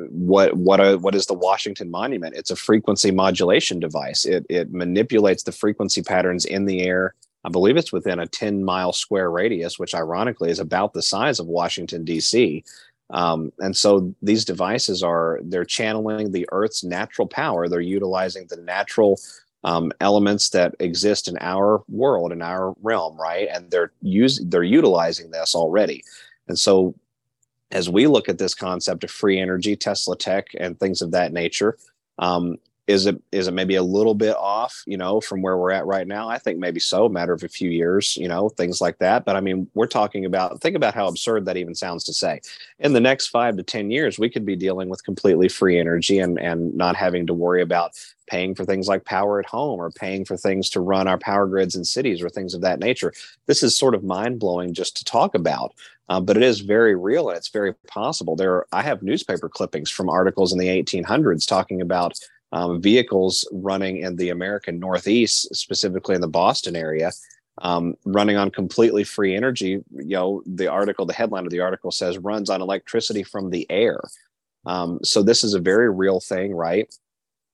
what 0.10 0.56
what 0.56 0.80
a, 0.80 0.98
what 0.98 1.16
is 1.16 1.26
the 1.26 1.34
Washington 1.34 1.90
Monument? 1.90 2.36
It's 2.36 2.52
a 2.52 2.56
frequency 2.56 3.12
modulation 3.12 3.80
device. 3.80 4.26
It 4.26 4.46
it 4.50 4.72
manipulates 4.72 5.44
the 5.44 5.52
frequency 5.52 6.02
patterns 6.02 6.46
in 6.46 6.66
the 6.66 6.82
air. 6.82 7.16
I 7.44 7.50
believe 7.50 7.78
it's 7.78 7.94
within 7.94 8.20
a 8.20 8.28
10 8.28 8.64
mile 8.64 8.92
square 8.92 9.30
radius, 9.30 9.78
which 9.78 9.94
ironically 9.94 10.50
is 10.50 10.60
about 10.60 10.94
the 10.94 11.04
size 11.04 11.40
of 11.40 11.46
Washington 11.46 12.04
D.C. 12.04 12.64
Um, 13.12 13.52
and 13.60 13.78
so 13.78 14.14
these 14.22 14.46
devices 14.46 15.04
are 15.04 15.40
they're 15.44 15.66
channeling 15.66 16.32
the 16.32 16.48
Earth's 16.52 16.84
natural 16.84 17.28
power. 17.28 17.68
They're 17.68 17.82
utilizing 17.82 18.48
the 18.48 18.58
natural 18.58 19.20
um, 19.64 19.92
elements 20.00 20.50
that 20.50 20.76
exist 20.80 21.28
in 21.28 21.38
our 21.42 21.84
world 21.88 22.32
in 22.32 22.42
our 22.42 22.76
realm, 22.82 23.20
right? 23.20 23.48
And 23.52 23.70
they're 23.72 23.92
using 24.02 24.50
they're 24.50 24.64
utilizing 24.64 25.32
this 25.32 25.56
already. 25.56 26.04
And 26.48 26.58
so 26.58 26.96
as 27.72 27.90
we 27.90 28.08
look 28.08 28.30
at 28.30 28.38
this 28.38 28.54
concept 28.54 29.04
of 29.04 29.12
free 29.12 29.40
energy, 29.40 29.76
Tesla 29.76 30.18
tech, 30.18 30.48
and 30.60 30.80
things 30.80 31.02
of 31.02 31.12
that 31.12 31.34
nature, 31.34 31.78
um, 32.20 32.58
is 32.88 33.08
it 33.08 33.20
is 33.32 33.48
it 33.48 33.54
maybe 33.54 33.76
a 33.76 33.84
little 33.84 34.14
bit 34.14 34.36
off, 34.36 34.84
you 34.86 34.98
know, 34.98 35.20
from 35.20 35.42
where 35.42 35.58
we're 35.58 35.72
at 35.72 35.86
right 35.86 36.08
now? 36.08 36.30
I 36.30 36.38
think 36.38 36.60
maybe 36.60 36.80
so, 36.80 37.10
matter 37.10 37.34
of 37.34 37.44
a 37.44 37.48
few 37.48 37.70
years, 37.70 38.16
you 38.16 38.28
know, 38.28 38.50
things 38.50 38.80
like 38.80 39.00
that. 39.00 39.26
But 39.26 39.36
I 39.36 39.42
mean, 39.42 39.68
we're 39.74 39.88
talking 39.88 40.26
about 40.26 40.62
think 40.62 40.76
about 40.76 40.94
how 40.94 41.08
absurd 41.08 41.46
that 41.46 41.58
even 41.58 41.74
sounds 41.74 42.04
to 42.06 42.14
say. 42.14 42.42
In 42.80 42.94
the 42.94 43.00
next 43.00 43.28
five 43.28 43.58
to 43.58 43.64
ten 43.64 43.90
years, 43.90 44.20
we 44.20 44.30
could 44.30 44.46
be 44.46 44.56
dealing 44.56 44.90
with 44.90 45.04
completely 45.04 45.50
free 45.50 45.80
energy 45.80 46.20
and 46.20 46.40
and 46.40 46.76
not 46.76 46.96
having 46.96 47.26
to 47.28 47.34
worry 47.34 47.62
about 47.62 47.94
paying 48.28 48.56
for 48.56 48.66
things 48.66 48.88
like 48.88 49.06
power 49.06 49.40
at 49.40 49.46
home 49.46 49.80
or 49.80 49.92
paying 49.92 50.26
for 50.26 50.38
things 50.38 50.70
to 50.72 50.80
run 50.80 51.08
our 51.08 51.18
power 51.18 51.48
grids 51.48 51.76
in 51.76 51.84
cities 51.84 52.22
or 52.22 52.30
things 52.30 52.54
of 52.54 52.62
that 52.62 52.80
nature. 52.80 53.14
This 53.46 53.64
is 53.64 53.78
sort 53.78 53.96
of 53.96 54.04
mind 54.04 54.40
blowing 54.40 54.74
just 54.74 54.98
to 54.98 55.06
talk 55.06 55.36
about. 55.36 55.74
Um, 56.08 56.26
but 56.26 56.38
it 56.38 56.44
is 56.44 56.60
very 56.60 56.96
real 56.96 57.30
and 57.30 57.38
it's 57.38 57.50
very 57.50 57.74
possible. 57.88 58.36
There, 58.36 58.54
are, 58.54 58.68
I 58.72 58.84
have 58.84 59.02
newspaper 59.02 59.50
clippings 59.50 59.90
from 59.90 60.10
articles 60.10 60.54
in 60.54 60.60
the 60.60 60.68
1800s 60.68 61.48
talking 61.48 61.82
about 61.82 62.20
um, 62.56 62.82
vehicles 62.82 63.46
running 63.52 63.98
in 63.98 64.16
the 64.16 64.30
American 64.30 64.80
Northeast, 64.80 65.54
specifically 65.54 66.16
in 66.16 66.22
the 66.22 66.28
Boston 66.30 66.74
area, 66.74 67.12
um, 67.58 67.96
running 68.06 68.38
on 68.38 68.50
completely 68.50 69.04
free 69.04 69.36
energy. 69.36 69.84
You 69.92 70.16
know, 70.16 70.44
the 70.46 70.68
article, 70.68 71.06
the 71.06 71.14
headline 71.14 71.44
of 71.44 71.52
the 71.52 71.60
article 71.60 71.92
says 71.92 72.18
runs 72.18 72.50
on 72.50 72.62
electricity 72.62 73.24
from 73.24 73.50
the 73.50 73.70
air. 73.70 74.00
Um, 74.66 75.00
so 75.04 75.22
this 75.22 75.44
is 75.44 75.54
a 75.54 75.60
very 75.60 75.92
real 75.92 76.22
thing, 76.22 76.56
right? 76.56 76.88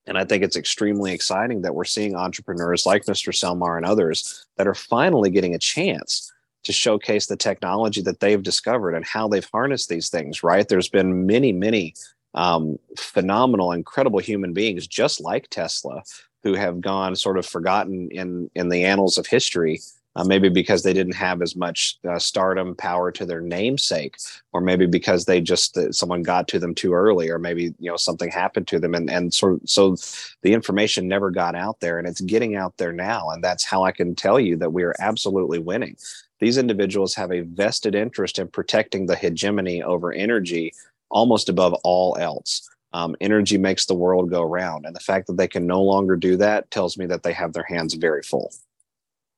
And 0.05 0.19
I 0.19 0.23
think 0.23 0.43
it's 0.43 0.55
extremely 0.55 1.13
exciting 1.13 1.63
that 1.63 1.73
we're 1.73 1.83
seeing 1.83 2.15
entrepreneurs 2.15 2.85
like 2.85 3.05
Mr. 3.05 3.33
Selmar 3.33 3.77
and 3.77 3.85
others 3.87 4.45
that 4.57 4.67
are 4.67 4.75
finally 4.75 5.31
getting 5.31 5.55
a 5.55 5.59
chance 5.59 6.31
to 6.63 6.71
showcase 6.71 7.25
the 7.25 7.35
technology 7.35 8.03
that 8.03 8.19
they've 8.19 8.43
discovered 8.43 8.93
and 8.93 9.03
how 9.03 9.27
they've 9.27 9.49
harnessed 9.51 9.89
these 9.89 10.09
things, 10.09 10.43
right? 10.43 10.67
There's 10.67 10.89
been 10.89 11.25
many, 11.25 11.51
many 11.51 11.95
um, 12.33 12.77
phenomenal, 12.97 13.71
incredible 13.71 14.19
human 14.19 14.53
beings 14.53 14.87
just 14.87 15.21
like 15.21 15.49
Tesla 15.49 16.03
who 16.43 16.55
have 16.55 16.81
gone 16.81 17.15
sort 17.15 17.37
of 17.37 17.45
forgotten 17.45 18.09
in 18.11 18.49
in 18.55 18.69
the 18.69 18.83
annals 18.83 19.17
of 19.17 19.27
history. 19.27 19.79
Uh, 20.13 20.25
maybe 20.25 20.49
because 20.49 20.83
they 20.83 20.91
didn't 20.91 21.15
have 21.15 21.41
as 21.41 21.55
much 21.55 21.97
uh, 22.05 22.19
stardom 22.19 22.75
power 22.75 23.13
to 23.13 23.25
their 23.25 23.39
namesake, 23.39 24.17
or 24.51 24.59
maybe 24.59 24.85
because 24.85 25.23
they 25.23 25.39
just 25.39 25.77
uh, 25.77 25.89
someone 25.89 26.21
got 26.21 26.49
to 26.49 26.59
them 26.59 26.75
too 26.75 26.91
early, 26.91 27.29
or 27.29 27.39
maybe 27.39 27.73
you 27.79 27.89
know 27.89 27.95
something 27.95 28.29
happened 28.29 28.67
to 28.67 28.77
them, 28.77 28.93
and 28.93 29.09
and 29.09 29.33
sort 29.33 29.53
of, 29.53 29.61
so 29.69 29.95
the 30.41 30.51
information 30.51 31.07
never 31.07 31.31
got 31.31 31.55
out 31.55 31.79
there, 31.79 31.97
and 31.97 32.09
it's 32.09 32.19
getting 32.19 32.57
out 32.57 32.75
there 32.75 32.91
now, 32.91 33.29
and 33.29 33.41
that's 33.41 33.63
how 33.63 33.83
I 33.85 33.93
can 33.93 34.13
tell 34.13 34.37
you 34.37 34.57
that 34.57 34.73
we 34.73 34.83
are 34.83 34.95
absolutely 34.99 35.59
winning. 35.59 35.95
These 36.41 36.57
individuals 36.57 37.15
have 37.15 37.31
a 37.31 37.41
vested 37.41 37.95
interest 37.95 38.37
in 38.37 38.49
protecting 38.49 39.05
the 39.05 39.15
hegemony 39.15 39.81
over 39.81 40.11
energy 40.11 40.73
almost 41.11 41.49
above 41.49 41.73
all 41.83 42.17
else. 42.19 42.67
Um, 42.93 43.15
energy 43.21 43.57
makes 43.57 43.85
the 43.85 43.93
world 43.93 44.29
go 44.29 44.43
round. 44.43 44.85
And 44.85 44.95
the 44.95 44.99
fact 44.99 45.27
that 45.27 45.37
they 45.37 45.47
can 45.47 45.65
no 45.65 45.81
longer 45.81 46.17
do 46.17 46.35
that 46.37 46.69
tells 46.71 46.97
me 46.97 47.05
that 47.05 47.23
they 47.23 47.33
have 47.33 47.53
their 47.53 47.63
hands 47.63 47.93
very 47.93 48.21
full. 48.21 48.51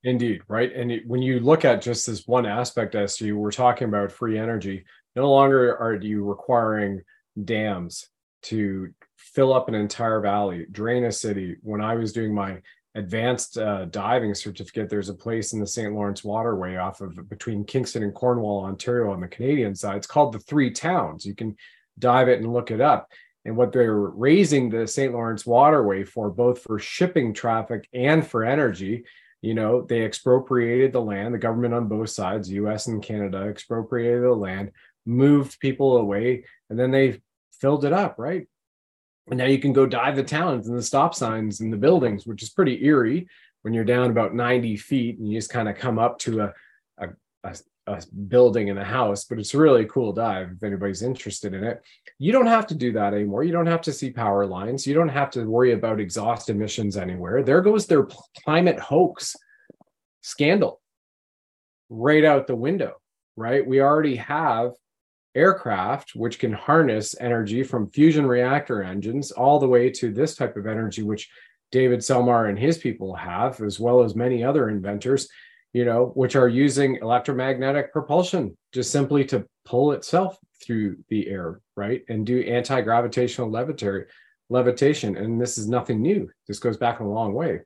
Indeed, 0.02 0.42
right. 0.48 0.72
And 0.74 0.90
it, 0.90 1.06
when 1.06 1.22
you 1.22 1.40
look 1.40 1.64
at 1.64 1.80
just 1.80 2.06
this 2.06 2.26
one 2.26 2.46
aspect, 2.46 2.94
as 2.94 3.20
you 3.20 3.38
were 3.38 3.52
talking 3.52 3.88
about 3.88 4.12
free 4.12 4.38
energy, 4.38 4.84
no 5.16 5.30
longer 5.30 5.76
are 5.78 5.94
you 5.94 6.24
requiring 6.24 7.02
dams 7.42 8.08
to 8.42 8.92
fill 9.16 9.54
up 9.54 9.68
an 9.68 9.74
entire 9.74 10.20
valley, 10.20 10.66
drain 10.70 11.04
a 11.04 11.12
city. 11.12 11.56
When 11.62 11.80
I 11.80 11.94
was 11.94 12.12
doing 12.12 12.34
my 12.34 12.58
advanced 12.94 13.58
uh, 13.58 13.86
diving 13.86 14.34
certificate, 14.34 14.88
there's 14.88 15.08
a 15.08 15.14
place 15.14 15.52
in 15.52 15.60
the 15.60 15.66
St. 15.66 15.92
Lawrence 15.92 16.22
Waterway 16.22 16.76
off 16.76 17.00
of 17.00 17.28
between 17.28 17.64
Kingston 17.64 18.02
and 18.02 18.14
Cornwall, 18.14 18.64
Ontario, 18.64 19.12
on 19.12 19.20
the 19.20 19.28
Canadian 19.28 19.74
side. 19.74 19.96
It's 19.96 20.06
called 20.06 20.32
the 20.32 20.38
Three 20.38 20.70
Towns. 20.70 21.24
You 21.24 21.34
can 21.34 21.56
dive 21.98 22.28
it 22.28 22.40
and 22.40 22.52
look 22.52 22.70
it 22.70 22.80
up. 22.80 23.08
And 23.44 23.56
what 23.56 23.72
they're 23.72 23.94
raising 23.94 24.70
the 24.70 24.86
St. 24.86 25.12
Lawrence 25.12 25.44
Waterway 25.44 26.04
for, 26.04 26.30
both 26.30 26.62
for 26.62 26.78
shipping 26.78 27.34
traffic 27.34 27.88
and 27.92 28.26
for 28.26 28.44
energy, 28.44 29.04
you 29.42 29.52
know, 29.52 29.82
they 29.82 30.02
expropriated 30.02 30.92
the 30.92 31.02
land. 31.02 31.34
The 31.34 31.38
government 31.38 31.74
on 31.74 31.88
both 31.88 32.08
sides, 32.08 32.50
US 32.50 32.86
and 32.86 33.02
Canada, 33.02 33.46
expropriated 33.48 34.22
the 34.22 34.32
land, 34.32 34.70
moved 35.04 35.60
people 35.60 35.98
away, 35.98 36.44
and 36.70 36.78
then 36.78 36.90
they 36.90 37.20
filled 37.60 37.84
it 37.84 37.92
up, 37.92 38.18
right? 38.18 38.46
And 39.28 39.38
now 39.38 39.46
you 39.46 39.58
can 39.58 39.72
go 39.72 39.86
dive 39.86 40.16
the 40.16 40.22
towns 40.22 40.68
and 40.68 40.76
the 40.76 40.82
stop 40.82 41.14
signs 41.14 41.60
and 41.60 41.72
the 41.72 41.78
buildings, 41.78 42.26
which 42.26 42.42
is 42.42 42.50
pretty 42.50 42.84
eerie 42.84 43.26
when 43.62 43.72
you're 43.72 43.84
down 43.84 44.10
about 44.10 44.34
90 44.34 44.76
feet 44.76 45.18
and 45.18 45.28
you 45.28 45.38
just 45.38 45.50
kind 45.50 45.68
of 45.68 45.76
come 45.76 45.98
up 45.98 46.18
to 46.20 46.42
a, 46.42 46.52
a, 46.98 47.08
a, 47.44 47.56
a 47.86 48.02
building 48.28 48.68
and 48.68 48.78
a 48.78 48.84
house. 48.84 49.24
But 49.24 49.38
it's 49.38 49.54
a 49.54 49.58
really 49.58 49.86
cool 49.86 50.12
dive 50.12 50.50
if 50.54 50.62
anybody's 50.62 51.02
interested 51.02 51.54
in 51.54 51.64
it. 51.64 51.82
You 52.18 52.32
don't 52.32 52.46
have 52.46 52.66
to 52.66 52.74
do 52.74 52.92
that 52.92 53.14
anymore. 53.14 53.44
You 53.44 53.52
don't 53.52 53.66
have 53.66 53.80
to 53.82 53.92
see 53.92 54.10
power 54.10 54.44
lines. 54.44 54.86
You 54.86 54.92
don't 54.92 55.08
have 55.08 55.30
to 55.30 55.44
worry 55.44 55.72
about 55.72 56.00
exhaust 56.00 56.50
emissions 56.50 56.98
anywhere. 56.98 57.42
There 57.42 57.62
goes 57.62 57.86
their 57.86 58.06
climate 58.44 58.78
hoax 58.78 59.34
scandal 60.20 60.82
right 61.88 62.24
out 62.24 62.46
the 62.46 62.56
window, 62.56 62.94
right? 63.36 63.66
We 63.66 63.80
already 63.80 64.16
have 64.16 64.72
aircraft 65.34 66.14
which 66.14 66.38
can 66.38 66.52
harness 66.52 67.14
energy 67.20 67.62
from 67.62 67.90
fusion 67.90 68.26
reactor 68.26 68.82
engines 68.82 69.32
all 69.32 69.58
the 69.58 69.68
way 69.68 69.90
to 69.90 70.12
this 70.12 70.34
type 70.34 70.56
of 70.56 70.66
energy 70.66 71.02
which 71.02 71.30
david 71.72 72.00
selmar 72.00 72.48
and 72.48 72.58
his 72.58 72.78
people 72.78 73.14
have 73.14 73.60
as 73.60 73.80
well 73.80 74.02
as 74.02 74.14
many 74.14 74.44
other 74.44 74.68
inventors 74.68 75.28
you 75.72 75.84
know 75.84 76.12
which 76.14 76.36
are 76.36 76.48
using 76.48 76.96
electromagnetic 76.96 77.92
propulsion 77.92 78.56
just 78.72 78.90
simply 78.90 79.24
to 79.24 79.46
pull 79.64 79.92
itself 79.92 80.38
through 80.62 80.96
the 81.08 81.28
air 81.28 81.60
right? 81.76 82.04
And 82.08 82.26
do 82.26 82.42
anti-gravitational 82.42 83.50
levitary 83.50 84.06
levitation. 84.48 85.16
And 85.16 85.40
this 85.40 85.58
is 85.58 85.68
nothing 85.68 86.02
new. 86.02 86.30
This 86.46 86.58
goes 86.58 86.76
back 86.76 87.00
a 87.00 87.04
long 87.04 87.32
way. 87.34 87.60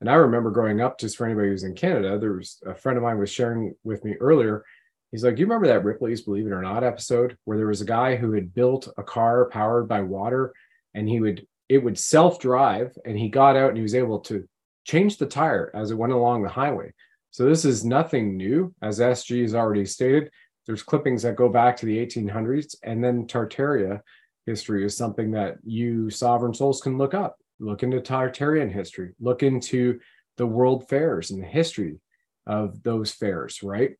And 0.00 0.10
i 0.10 0.14
remember 0.14 0.50
growing 0.50 0.80
up 0.80 0.98
just 0.98 1.16
for 1.16 1.26
anybody 1.26 1.48
who's 1.48 1.62
in 1.62 1.76
canada 1.76 2.18
there 2.18 2.32
was 2.32 2.60
a 2.66 2.74
friend 2.74 2.98
of 2.98 3.04
mine 3.04 3.18
was 3.18 3.30
sharing 3.30 3.72
with 3.84 4.04
me 4.04 4.16
earlier 4.18 4.64
He's 5.12 5.22
like, 5.22 5.38
you 5.38 5.44
remember 5.44 5.68
that 5.68 5.84
Ripley's 5.84 6.22
Believe 6.22 6.46
It 6.46 6.52
or 6.52 6.62
Not 6.62 6.82
episode 6.82 7.36
where 7.44 7.58
there 7.58 7.66
was 7.66 7.82
a 7.82 7.86
guy 7.86 8.16
who 8.16 8.32
had 8.32 8.54
built 8.54 8.88
a 8.96 9.02
car 9.02 9.48
powered 9.50 9.86
by 9.86 10.00
water 10.00 10.54
and 10.94 11.08
he 11.08 11.20
would, 11.20 11.46
it 11.68 11.78
would 11.78 11.98
self 11.98 12.40
drive 12.40 12.96
and 13.04 13.16
he 13.18 13.28
got 13.28 13.54
out 13.54 13.68
and 13.68 13.76
he 13.76 13.82
was 13.82 13.94
able 13.94 14.20
to 14.20 14.48
change 14.84 15.18
the 15.18 15.26
tire 15.26 15.70
as 15.74 15.90
it 15.90 15.98
went 15.98 16.14
along 16.14 16.42
the 16.42 16.48
highway. 16.48 16.92
So 17.30 17.44
this 17.44 17.64
is 17.64 17.84
nothing 17.84 18.36
new, 18.36 18.74
as 18.82 18.98
SG 18.98 19.42
has 19.42 19.54
already 19.54 19.86
stated. 19.86 20.30
There's 20.66 20.82
clippings 20.82 21.22
that 21.22 21.36
go 21.36 21.48
back 21.48 21.76
to 21.78 21.86
the 21.86 21.96
1800s, 22.04 22.76
and 22.82 23.02
then 23.02 23.26
Tartaria 23.26 24.00
history 24.46 24.84
is 24.84 24.96
something 24.96 25.30
that 25.32 25.56
you 25.64 26.10
sovereign 26.10 26.54
souls 26.54 26.80
can 26.80 26.98
look 26.98 27.14
up. 27.14 27.36
Look 27.58 27.82
into 27.82 28.00
Tartarian 28.00 28.70
history. 28.70 29.12
Look 29.20 29.42
into 29.42 30.00
the 30.36 30.46
world 30.46 30.88
fairs 30.88 31.30
and 31.30 31.42
the 31.42 31.46
history 31.46 32.00
of 32.46 32.82
those 32.82 33.12
fairs, 33.12 33.62
right? 33.62 33.92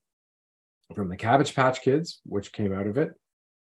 From 0.92 1.08
the 1.08 1.16
Cabbage 1.16 1.54
Patch 1.54 1.82
Kids, 1.82 2.20
which 2.24 2.52
came 2.52 2.72
out 2.72 2.86
of 2.86 2.98
it, 2.98 3.12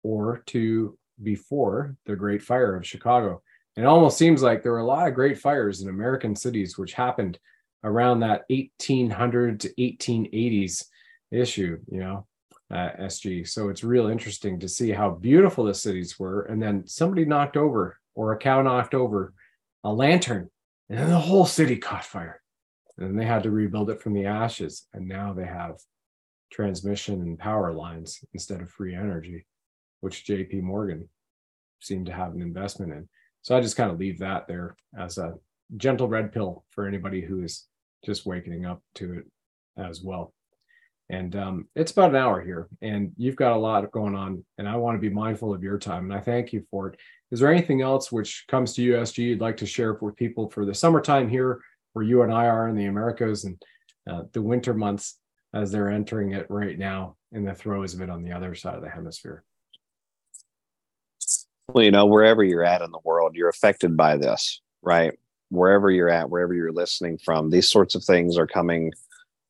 or 0.03 0.43
to 0.47 0.99
before 1.23 1.97
the 2.07 2.16
Great 2.16 2.43
Fire 2.43 2.77
of 2.77 2.87
Chicago. 2.87 3.43
It 3.77 3.85
almost 3.85 4.18
seems 4.18 4.43
like 4.43 4.62
there 4.62 4.73
were 4.73 4.79
a 4.79 4.87
lot 4.87 5.07
of 5.07 5.14
great 5.14 5.39
fires 5.39 5.81
in 5.81 5.89
American 5.89 6.35
cities, 6.35 6.77
which 6.77 6.93
happened 6.93 7.39
around 7.85 8.21
that 8.21 8.45
1800 8.49 9.61
to 9.61 9.75
1880s 9.79 10.85
issue, 11.31 11.79
you 11.91 12.01
know, 12.01 12.27
uh, 12.71 12.91
SG. 13.01 13.47
So 13.49 13.68
it's 13.68 13.85
real 13.85 14.09
interesting 14.09 14.59
to 14.61 14.68
see 14.68 14.91
how 14.91 15.11
beautiful 15.11 15.64
the 15.64 15.75
cities 15.75 16.18
were. 16.18 16.43
And 16.43 16.62
then 16.62 16.87
somebody 16.87 17.25
knocked 17.25 17.57
over, 17.57 17.99
or 18.14 18.33
a 18.33 18.39
cow 18.39 18.62
knocked 18.62 18.95
over 18.95 19.33
a 19.85 19.93
lantern, 19.93 20.51
and 20.89 20.99
then 20.99 21.09
the 21.09 21.18
whole 21.18 21.47
city 21.47 21.77
caught 21.77 22.05
fire. 22.05 22.43
And 22.99 23.09
then 23.09 23.16
they 23.16 23.25
had 23.25 23.45
to 23.45 23.51
rebuild 23.51 23.91
it 23.91 24.03
from 24.03 24.12
the 24.12 24.27
ashes. 24.27 24.87
And 24.93 25.09
now 25.09 25.33
they 25.33 25.47
have 25.47 25.77
transmission 26.51 27.20
and 27.22 27.38
power 27.38 27.72
lines 27.72 28.22
instead 28.34 28.61
of 28.61 28.70
free 28.70 28.94
energy, 28.94 29.46
which 30.01 30.24
JP 30.26 30.62
Morgan 30.62 31.09
seemed 31.80 32.07
to 32.07 32.12
have 32.12 32.34
an 32.34 32.42
investment 32.42 32.92
in. 32.92 33.09
So 33.42 33.57
I 33.57 33.61
just 33.61 33.76
kind 33.76 33.90
of 33.90 33.98
leave 33.98 34.18
that 34.18 34.46
there 34.46 34.76
as 34.98 35.18
a 35.18 35.34
gentle 35.76 36.09
red 36.09 36.32
pill 36.32 36.64
for 36.70 36.86
anybody 36.86 37.20
who 37.20 37.42
is 37.42 37.66
just 38.05 38.26
waking 38.26 38.66
up 38.66 38.82
to 38.96 39.14
it 39.14 39.24
as 39.76 40.03
well. 40.03 40.34
And 41.09 41.34
um, 41.34 41.68
it's 41.74 41.90
about 41.90 42.11
an 42.11 42.16
hour 42.16 42.40
here, 42.40 42.68
and 42.82 43.12
you've 43.16 43.36
got 43.36 43.53
a 43.53 43.59
lot 43.59 43.90
going 43.90 44.14
on, 44.14 44.44
and 44.59 44.68
I 44.68 44.76
want 44.76 44.96
to 44.96 45.01
be 45.01 45.12
mindful 45.12 45.53
of 45.53 45.62
your 45.62 45.76
time, 45.76 46.05
and 46.05 46.14
I 46.14 46.20
thank 46.20 46.53
you 46.53 46.64
for 46.70 46.88
it. 46.88 47.01
Is 47.32 47.40
there 47.40 47.53
anything 47.53 47.82
else 47.82 48.12
which 48.12 48.44
comes 48.48 48.74
to 48.74 48.92
USG 48.92 49.18
you'd 49.18 49.40
like 49.40 49.57
to 49.57 49.66
share 49.66 49.94
with 49.94 50.14
people 50.14 50.48
for 50.51 50.64
the 50.64 50.74
summertime 50.74 51.28
here, 51.28 51.61
where 51.94 52.05
you 52.05 52.22
and 52.22 52.32
I 52.32 52.46
are 52.46 52.68
in 52.68 52.76
the 52.76 52.86
Americas, 52.86 53.44
and 53.44 53.61
uh, 54.09 54.22
the 54.32 54.42
winter 54.42 54.72
months 54.72 55.18
as 55.53 55.70
they're 55.70 55.90
entering 55.90 56.32
it 56.32 56.46
right 56.48 56.78
now 56.78 57.16
in 57.32 57.44
the 57.44 57.55
throes 57.55 57.94
of 57.94 58.01
it 58.01 58.11
on 58.11 58.22
the 58.22 58.32
other 58.32 58.55
side 58.55 58.74
of 58.74 58.82
the 58.82 58.88
hemisphere? 58.88 59.44
Well, 61.68 61.84
you 61.84 61.90
know, 61.90 62.07
wherever 62.07 62.42
you're 62.42 62.64
at 62.64 62.82
in 62.82 62.90
the 62.90 62.98
world, 63.05 63.34
you're 63.34 63.48
affected 63.48 63.96
by 63.96 64.16
this, 64.16 64.61
right? 64.82 65.12
Wherever 65.51 65.90
you're 65.90 66.09
at, 66.09 66.30
wherever 66.30 66.55
you're 66.55 66.72
listening 66.72 67.18
from, 67.18 67.51
these 67.51 67.68
sorts 67.68 67.94
of 67.94 68.05
things 68.05 68.36
are 68.38 68.46
coming, 68.46 68.92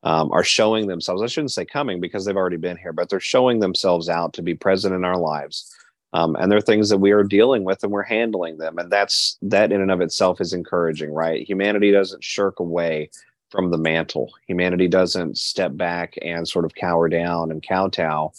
um, 0.03 0.31
are 0.33 0.45
showing 0.45 0.87
themselves. 0.87 1.23
I 1.23 1.27
shouldn't 1.27 1.53
say 1.53 1.65
coming 1.65 2.01
because 2.01 2.25
they've 2.25 2.37
already 2.37 2.57
been 2.57 2.77
here, 2.77 2.93
but 2.93 3.09
they're 3.09 3.21
showing 3.21 3.61
themselves 3.61 4.09
out 4.09 4.35
to 4.35 4.43
be 4.43 4.55
present 4.55 4.95
in 4.95 5.05
our 5.05 5.17
lives. 5.17 5.75
Um, 6.13 6.37
and 6.37 6.51
they're 6.51 6.61
things 6.61 6.89
that 6.89 6.99
we 6.99 7.13
are 7.13 7.23
dealing 7.23 7.65
with 7.65 7.85
and 7.85 7.93
we're 7.93 8.03
handling 8.03 8.59
them. 8.59 8.79
And 8.79 8.91
that's 8.91 9.39
that 9.43 9.71
in 9.71 9.81
and 9.81 9.91
of 9.91 10.01
itself 10.01 10.41
is 10.41 10.53
encouraging, 10.53 11.13
right? 11.13 11.49
Humanity 11.49 11.93
doesn't 11.93 12.25
shirk 12.25 12.59
away 12.59 13.11
from 13.51 13.71
the 13.71 13.79
mantle. 13.79 14.33
Humanity 14.47 14.89
doesn't 14.89 15.39
step 15.39 15.77
back 15.77 16.15
and 16.23 16.47
sort 16.47 16.65
of 16.65 16.75
cower 16.75 17.09
down 17.09 17.51
and 17.51 17.67
kowtow 17.67 18.33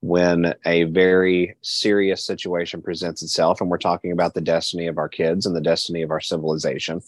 when 0.00 0.54
a 0.64 0.84
very 0.84 1.56
serious 1.62 2.24
situation 2.24 2.80
presents 2.80 3.22
itself. 3.22 3.60
And 3.60 3.70
we're 3.70 3.78
talking 3.78 4.12
about 4.12 4.34
the 4.34 4.40
destiny 4.40 4.86
of 4.86 4.98
our 4.98 5.08
kids 5.08 5.46
and 5.46 5.56
the 5.56 5.60
destiny 5.60 6.02
of 6.02 6.10
our 6.10 6.20
civilization. 6.20 7.02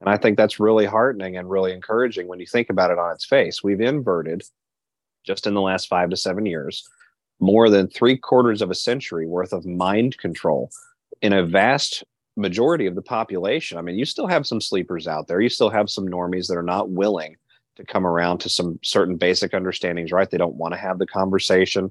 And 0.00 0.10
I 0.10 0.18
think 0.18 0.36
that's 0.36 0.60
really 0.60 0.84
heartening 0.84 1.36
and 1.36 1.48
really 1.48 1.72
encouraging 1.72 2.28
when 2.28 2.40
you 2.40 2.46
think 2.46 2.68
about 2.68 2.90
it 2.90 2.98
on 2.98 3.12
its 3.12 3.24
face. 3.24 3.62
We've 3.62 3.80
inverted 3.80 4.42
just 5.24 5.46
in 5.46 5.54
the 5.54 5.62
last 5.62 5.88
five 5.88 6.10
to 6.10 6.16
seven 6.16 6.44
years 6.44 6.86
more 7.40 7.68
than 7.68 7.88
three 7.88 8.16
quarters 8.16 8.62
of 8.62 8.70
a 8.70 8.74
century 8.74 9.26
worth 9.26 9.52
of 9.52 9.66
mind 9.66 10.16
control 10.18 10.70
in 11.22 11.32
a 11.32 11.44
vast 11.44 12.04
majority 12.36 12.86
of 12.86 12.94
the 12.94 13.02
population. 13.02 13.78
I 13.78 13.82
mean, 13.82 13.98
you 13.98 14.04
still 14.04 14.26
have 14.26 14.46
some 14.46 14.60
sleepers 14.60 15.08
out 15.08 15.26
there. 15.26 15.40
You 15.40 15.48
still 15.48 15.70
have 15.70 15.90
some 15.90 16.06
normies 16.06 16.48
that 16.48 16.58
are 16.58 16.62
not 16.62 16.90
willing 16.90 17.36
to 17.76 17.84
come 17.84 18.06
around 18.06 18.38
to 18.38 18.48
some 18.48 18.78
certain 18.82 19.16
basic 19.16 19.54
understandings, 19.54 20.12
right? 20.12 20.30
They 20.30 20.38
don't 20.38 20.56
want 20.56 20.74
to 20.74 20.80
have 20.80 20.98
the 20.98 21.06
conversation. 21.06 21.90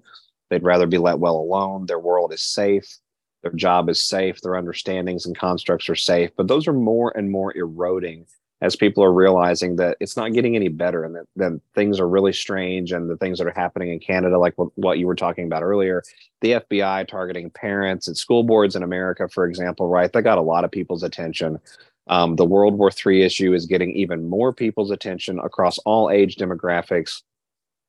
They'd 0.50 0.64
rather 0.64 0.88
be 0.88 0.98
let 0.98 1.20
well 1.20 1.38
alone. 1.38 1.86
Their 1.86 2.00
world 2.00 2.34
is 2.34 2.42
safe. 2.42 2.98
Their 3.42 3.54
job 3.54 3.90
is 3.90 4.02
safe. 4.02 4.42
Their 4.42 4.56
understandings 4.56 5.26
and 5.26 5.38
constructs 5.38 5.90
are 5.90 5.96
safe. 5.96 6.32
But 6.36 6.48
those 6.48 6.68
are 6.68 6.74
more 6.74 7.16
and 7.16 7.30
more 7.30 7.56
eroding 7.56 8.26
as 8.66 8.76
people 8.76 9.04
are 9.04 9.14
realizing 9.14 9.76
that 9.76 9.96
it's 10.00 10.18
not 10.18 10.34
getting 10.34 10.56
any 10.56 10.70
better 10.70 11.04
and 11.04 11.16
that, 11.16 11.28
that 11.36 11.62
things 11.76 12.00
are 12.00 12.10
really 12.10 12.34
strange 12.34 12.92
and 12.92 13.08
the 13.08 13.18
things 13.18 13.38
that 13.38 13.46
are 13.46 13.52
happening 13.52 13.90
in 13.90 14.00
Canada, 14.00 14.40
like 14.40 14.58
what, 14.58 14.70
what 14.76 14.98
you 14.98 15.06
were 15.06 15.16
talking 15.16 15.46
about 15.46 15.62
earlier, 15.62 16.02
the 16.42 16.54
FBI 16.54 17.08
targeting 17.08 17.52
parents 17.52 18.08
at 18.08 18.18
school 18.18 18.42
boards 18.42 18.76
in 18.76 18.82
America, 18.82 19.30
for 19.30 19.46
example, 19.46 19.88
right? 19.88 20.12
That 20.12 20.24
got 20.24 20.40
a 20.40 20.42
lot 20.42 20.64
of 20.64 20.72
people's 20.72 21.04
attention. 21.04 21.60
Um, 22.08 22.38
the 22.38 22.46
World 22.46 22.74
War 22.76 22.90
III 22.90 23.22
issue 23.22 23.54
is 23.54 23.68
getting 23.68 23.92
even 23.92 24.28
more 24.28 24.52
people's 24.52 24.90
attention 24.90 25.38
across 25.38 25.78
all 25.80 26.10
age 26.10 26.36
demographics, 26.36 27.22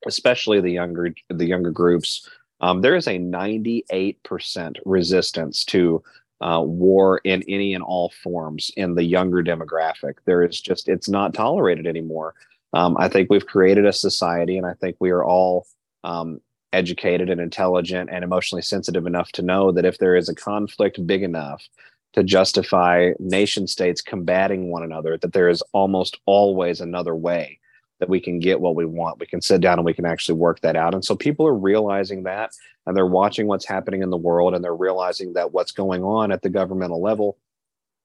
especially 0.05 0.61
the 0.61 0.71
younger 0.71 1.15
the 1.29 1.45
younger 1.45 1.71
groups. 1.71 2.29
Um, 2.61 2.81
there 2.81 2.95
is 2.95 3.07
a 3.07 3.19
98% 3.19 4.77
resistance 4.85 5.65
to 5.65 6.03
uh, 6.41 6.61
war 6.63 7.19
in 7.23 7.43
any 7.47 7.73
and 7.73 7.83
all 7.83 8.09
forms 8.23 8.71
in 8.77 8.95
the 8.95 9.03
younger 9.03 9.43
demographic. 9.43 10.15
There 10.25 10.43
is 10.43 10.59
just, 10.61 10.87
it's 10.87 11.09
not 11.09 11.33
tolerated 11.33 11.87
anymore. 11.87 12.35
Um, 12.73 12.97
I 12.99 13.07
think 13.07 13.29
we've 13.29 13.45
created 13.45 13.85
a 13.85 13.93
society, 13.93 14.57
and 14.57 14.65
I 14.65 14.73
think 14.73 14.97
we 14.99 15.09
are 15.09 15.23
all 15.23 15.65
um, 16.03 16.41
educated 16.73 17.29
and 17.29 17.41
intelligent 17.41 18.09
and 18.11 18.23
emotionally 18.23 18.61
sensitive 18.61 19.07
enough 19.07 19.31
to 19.33 19.41
know 19.41 19.71
that 19.71 19.85
if 19.85 19.97
there 19.97 20.15
is 20.15 20.29
a 20.29 20.35
conflict 20.35 21.05
big 21.07 21.23
enough 21.23 21.67
to 22.13 22.23
justify 22.23 23.11
nation 23.19 23.67
states 23.67 24.01
combating 24.01 24.69
one 24.69 24.83
another, 24.83 25.17
that 25.17 25.33
there 25.33 25.49
is 25.49 25.61
almost 25.71 26.19
always 26.25 26.81
another 26.81 27.15
way 27.15 27.59
that 27.99 28.09
we 28.09 28.19
can 28.19 28.39
get 28.39 28.59
what 28.59 28.75
we 28.75 28.85
want. 28.85 29.19
We 29.19 29.25
can 29.25 29.41
sit 29.41 29.61
down 29.61 29.79
and 29.79 29.85
we 29.85 29.93
can 29.93 30.05
actually 30.05 30.37
work 30.37 30.59
that 30.61 30.75
out. 30.75 30.93
And 30.93 31.03
so 31.03 31.15
people 31.15 31.47
are 31.47 31.53
realizing 31.53 32.23
that 32.23 32.51
and 32.85 32.95
they're 32.95 33.05
watching 33.05 33.47
what's 33.47 33.65
happening 33.65 34.01
in 34.01 34.09
the 34.09 34.17
world 34.17 34.53
and 34.53 34.63
they're 34.63 34.75
realizing 34.75 35.33
that 35.33 35.51
what's 35.51 35.71
going 35.71 36.03
on 36.03 36.31
at 36.31 36.41
the 36.41 36.49
governmental 36.49 37.01
level, 37.01 37.37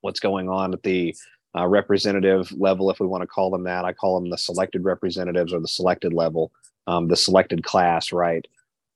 what's 0.01 0.20
going 0.20 0.49
on 0.49 0.72
at 0.72 0.82
the 0.82 1.14
uh, 1.57 1.66
representative 1.66 2.51
level, 2.53 2.90
if 2.90 2.99
we 2.99 3.07
want 3.07 3.22
to 3.22 3.26
call 3.26 3.51
them 3.51 3.64
that, 3.64 3.84
I 3.84 3.93
call 3.93 4.18
them 4.18 4.30
the 4.30 4.38
selected 4.38 4.84
representatives 4.84 5.53
or 5.53 5.61
the 5.61 5.68
selected 5.68 6.12
level, 6.12 6.51
um, 6.86 7.09
the 7.09 7.16
selected 7.16 7.62
class, 7.62 8.12
right? 8.12 8.47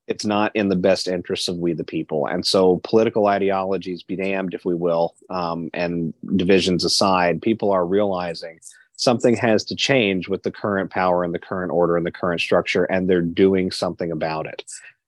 It's 0.09 0.25
not 0.25 0.55
in 0.55 0.69
the 0.69 0.77
best 0.77 1.09
interests 1.09 1.49
of 1.49 1.59
we 1.59 1.73
the 1.73 1.85
people. 1.85 2.27
And 2.27 2.47
so 2.47 2.81
political 2.85 3.27
ideologies 3.27 4.03
be 4.03 4.17
damned, 4.17 4.55
if 4.55 4.65
we 4.65 4.75
will, 4.75 5.15
um, 5.31 5.69
and 5.75 6.15
divisions 6.37 6.85
aside, 6.85 7.43
people 7.43 7.73
are 7.73 7.85
realizing 7.85 8.61
something 8.97 9.37
has 9.37 9.65
to 9.65 9.77
change 9.77 10.29
with 10.29 10.43
the 10.43 10.51
current 10.51 10.91
power 10.91 11.23
and 11.23 11.35
the 11.35 11.39
current 11.39 11.71
order 11.71 11.97
and 11.97 12.05
the 12.05 12.13
current 12.13 12.41
structure, 12.41 12.85
and 12.85 13.09
they're 13.09 13.23
doing 13.23 13.71
something 13.71 14.11
about 14.11 14.47
it. 14.47 14.65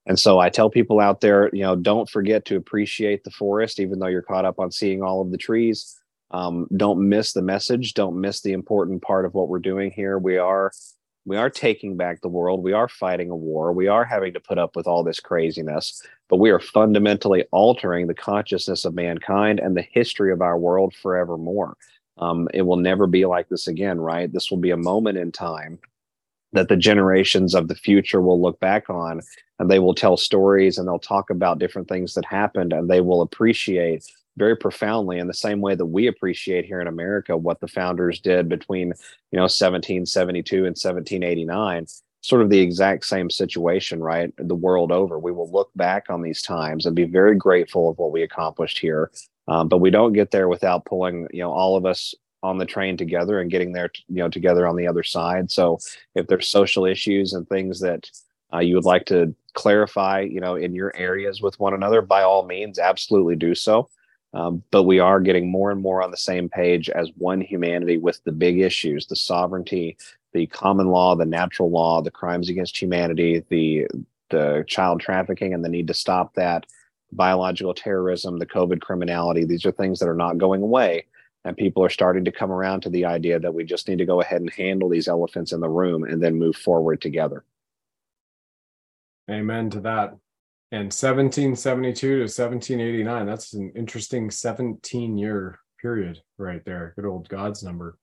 And 0.07 0.19
so 0.19 0.39
I 0.39 0.49
tell 0.49 0.71
people 0.71 1.01
out 1.01 1.21
there, 1.21 1.51
you 1.53 1.63
know, 1.63 1.77
don't 1.77 2.09
forget 2.09 2.47
to 2.47 2.57
appreciate 2.57 3.25
the 3.25 3.31
forest, 3.31 3.79
even 3.79 3.99
though 3.99 4.07
you're 4.07 4.23
caught 4.23 4.47
up 4.47 4.59
on 4.59 4.71
seeing 4.71 5.03
all 5.03 5.21
of 5.21 5.31
the 5.31 5.37
trees. 5.37 6.01
Um, 6.31 6.67
don't 6.77 7.09
miss 7.09 7.33
the 7.33 7.43
message. 7.43 7.95
Don't 7.95 8.21
miss 8.21 8.41
the 8.41 8.53
important 8.53 9.03
part 9.03 9.27
of 9.27 9.35
what 9.35 9.49
we're 9.49 9.59
doing 9.59 9.91
here. 9.91 10.19
We 10.19 10.39
are 10.39 10.73
we 11.27 11.37
are 11.37 11.51
taking 11.51 11.99
back 11.99 12.23
the 12.23 12.29
world. 12.29 12.63
We 12.63 12.73
are 12.73 12.89
fighting 12.89 13.29
a 13.29 13.37
war. 13.37 13.71
We 13.71 13.87
are 13.87 14.05
having 14.05 14.33
to 14.33 14.41
put 14.41 14.57
up 14.57 14.75
with 14.75 14.87
all 14.87 15.05
this 15.05 15.21
craziness, 15.21 16.03
but 16.31 16.39
we 16.39 16.49
are 16.49 16.59
fundamentally 16.59 17.45
altering 17.53 18.07
the 18.07 18.15
consciousness 18.15 18.87
of 18.87 18.95
mankind 18.95 19.61
and 19.61 19.77
the 19.77 19.83
history 19.83 20.33
of 20.33 20.41
our 20.41 20.59
world 20.59 20.95
forevermore. 20.95 21.77
Um, 22.19 22.49
it 22.53 22.63
will 22.63 22.77
never 22.77 23.07
be 23.07 23.27
like 23.27 23.49
this 23.49 23.69
again, 23.69 24.01
right? 24.01 24.33
This 24.33 24.51
will 24.51 24.59
be 24.59 24.71
a 24.71 24.77
moment 24.77 25.19
in 25.19 25.33
time 25.33 25.79
that 26.53 26.69
the 26.69 26.77
generations 26.77 27.55
of 27.55 27.69
the 27.69 27.75
future 27.75 28.21
will 28.21 28.41
look 28.41 28.59
back 28.61 28.89
on 28.89 29.21
and 29.59 29.71
they 29.71 29.79
will 29.79 29.95
tell 29.95 30.17
stories 30.17 30.79
and 30.79 30.89
they'll 30.89 30.99
talk 30.99 31.31
about 31.31 31.59
different 31.59 31.89
things 31.89 32.15
that 32.15 32.25
happened 32.25 32.73
and 32.73 32.89
they 32.89 33.01
will 33.01 33.23
appreciate 33.23 34.05
very 34.37 34.57
profoundly 34.57 35.19
in 35.19 35.27
the 35.27 35.35
same 35.35 35.61
way 35.61 35.75
that 35.75 35.87
we 35.87 36.07
appreciate 36.07 36.65
here 36.65 36.81
in 36.81 36.87
America 36.87 37.37
what 37.37 37.61
the 37.61 37.69
founders 37.69 38.21
did 38.21 38.49
between 38.49 38.89
you 39.33 39.37
know 39.37 39.43
1772 39.43 40.57
and 40.59 40.77
1789 40.77 41.87
sort 42.21 42.43
of 42.43 42.49
the 42.49 42.59
exact 42.59 43.05
same 43.05 43.29
situation 43.29 44.01
right 44.01 44.33
the 44.39 44.55
world 44.55 44.93
over 44.93 45.19
we 45.19 45.33
will 45.33 45.51
look 45.51 45.71
back 45.75 46.07
on 46.09 46.23
these 46.23 46.41
times 46.41 46.87
and 46.87 46.95
be 46.95 47.05
very 47.05 47.35
grateful 47.35 47.91
of 47.91 47.99
what 47.99 48.13
we 48.13 48.23
accomplished 48.23 48.79
here 48.79 49.11
um, 49.49 49.69
but 49.69 49.79
we 49.79 49.91
don't 49.91 50.13
get 50.13 50.31
there 50.31 50.49
without 50.49 50.85
pulling 50.85 51.27
you 51.33 51.41
know 51.41 51.51
all 51.51 51.77
of 51.77 51.85
us 51.85 52.15
on 52.43 52.59
the 52.59 52.67
train 52.67 52.97
together 52.97 53.41
and 53.41 53.51
getting 53.51 53.73
there 53.73 53.91
you 54.09 54.17
know 54.17 54.29
together 54.29 54.67
on 54.67 54.77
the 54.77 54.87
other 54.87 55.03
side 55.03 55.51
so 55.51 55.79
if 56.15 56.27
there's 56.29 56.49
social 56.49 56.85
issues 56.85 57.33
and 57.33 57.49
things 57.49 57.81
that 57.81 58.09
uh, 58.53 58.61
you 58.61 58.75
would 58.75 58.85
like 58.85 59.05
to 59.07 59.35
clarify, 59.59 60.21
you 60.21 60.41
know, 60.41 60.55
in 60.55 60.75
your 60.75 60.95
areas 60.97 61.43
with 61.43 61.59
one 61.59 61.75
another, 61.75 62.01
by 62.01 62.23
all 62.23 62.47
means, 62.47 62.79
absolutely 62.79 63.37
do 63.37 63.55
so. 63.55 63.89
Um, 64.35 64.63
but 64.71 64.85
we 64.85 64.99
are 65.01 65.21
getting 65.21 65.51
more 65.51 65.71
and 65.71 65.81
more 65.81 66.03
on 66.03 66.11
the 66.11 66.17
same 66.17 66.49
page 66.49 66.89
as 66.91 67.11
one 67.17 67.41
humanity 67.41 67.97
with 67.97 68.23
the 68.25 68.33
big 68.33 68.61
issues 68.61 69.07
the 69.07 69.17
sovereignty 69.17 69.97
the 70.35 70.47
common 70.49 70.89
law 70.89 71.17
the 71.17 71.25
natural 71.25 71.71
law 71.71 72.03
the 72.03 72.11
crimes 72.11 72.51
against 72.51 72.77
humanity 72.77 73.43
the 73.49 73.87
the 74.29 74.67
child 74.69 75.01
trafficking 75.01 75.55
and 75.55 75.65
the 75.65 75.69
need 75.71 75.87
to 75.87 75.95
stop 75.95 76.35
that 76.35 76.67
biological 77.13 77.75
terrorism 77.75 78.39
the 78.39 78.47
covid 78.47 78.81
criminality 78.81 79.45
these 79.45 79.65
are 79.65 79.73
things 79.73 79.99
that 79.99 80.09
are 80.09 80.15
not 80.15 80.39
going 80.39 80.63
away 80.63 81.05
and 81.45 81.57
people 81.57 81.83
are 81.83 81.89
starting 81.89 82.25
to 82.25 82.33
come 82.33 82.51
around 82.51 82.81
to 82.83 82.91
the 82.91 83.05
idea 83.05 83.39
that 83.39 83.55
we 83.55 83.65
just 83.65 83.89
need 83.89 83.99
to 83.99 84.05
go 84.05 84.21
ahead 84.21 84.41
and 84.41 84.53
handle 84.53 84.89
these 84.89 85.09
elephants 85.09 85.53
in 85.53 85.61
the 85.61 85.69
room 85.69 86.05
and 86.05 86.23
then 86.23 86.35
move 86.35 86.57
forward 86.57 87.01
together 87.01 87.45
Amen 89.31 89.69
to 89.71 89.81
that. 89.81 90.17
And 90.71 90.93
1772 90.93 92.09
to 92.09 92.19
1789, 92.21 93.27
that's 93.27 93.55
an 93.55 93.73
interesting 93.75 94.31
17 94.31 95.17
year 95.17 95.61
period 95.81 96.21
right 96.37 96.65
there. 96.65 96.93
Good 96.97 97.07
old 97.07 97.29
God's 97.29 97.63
number. 97.63 97.99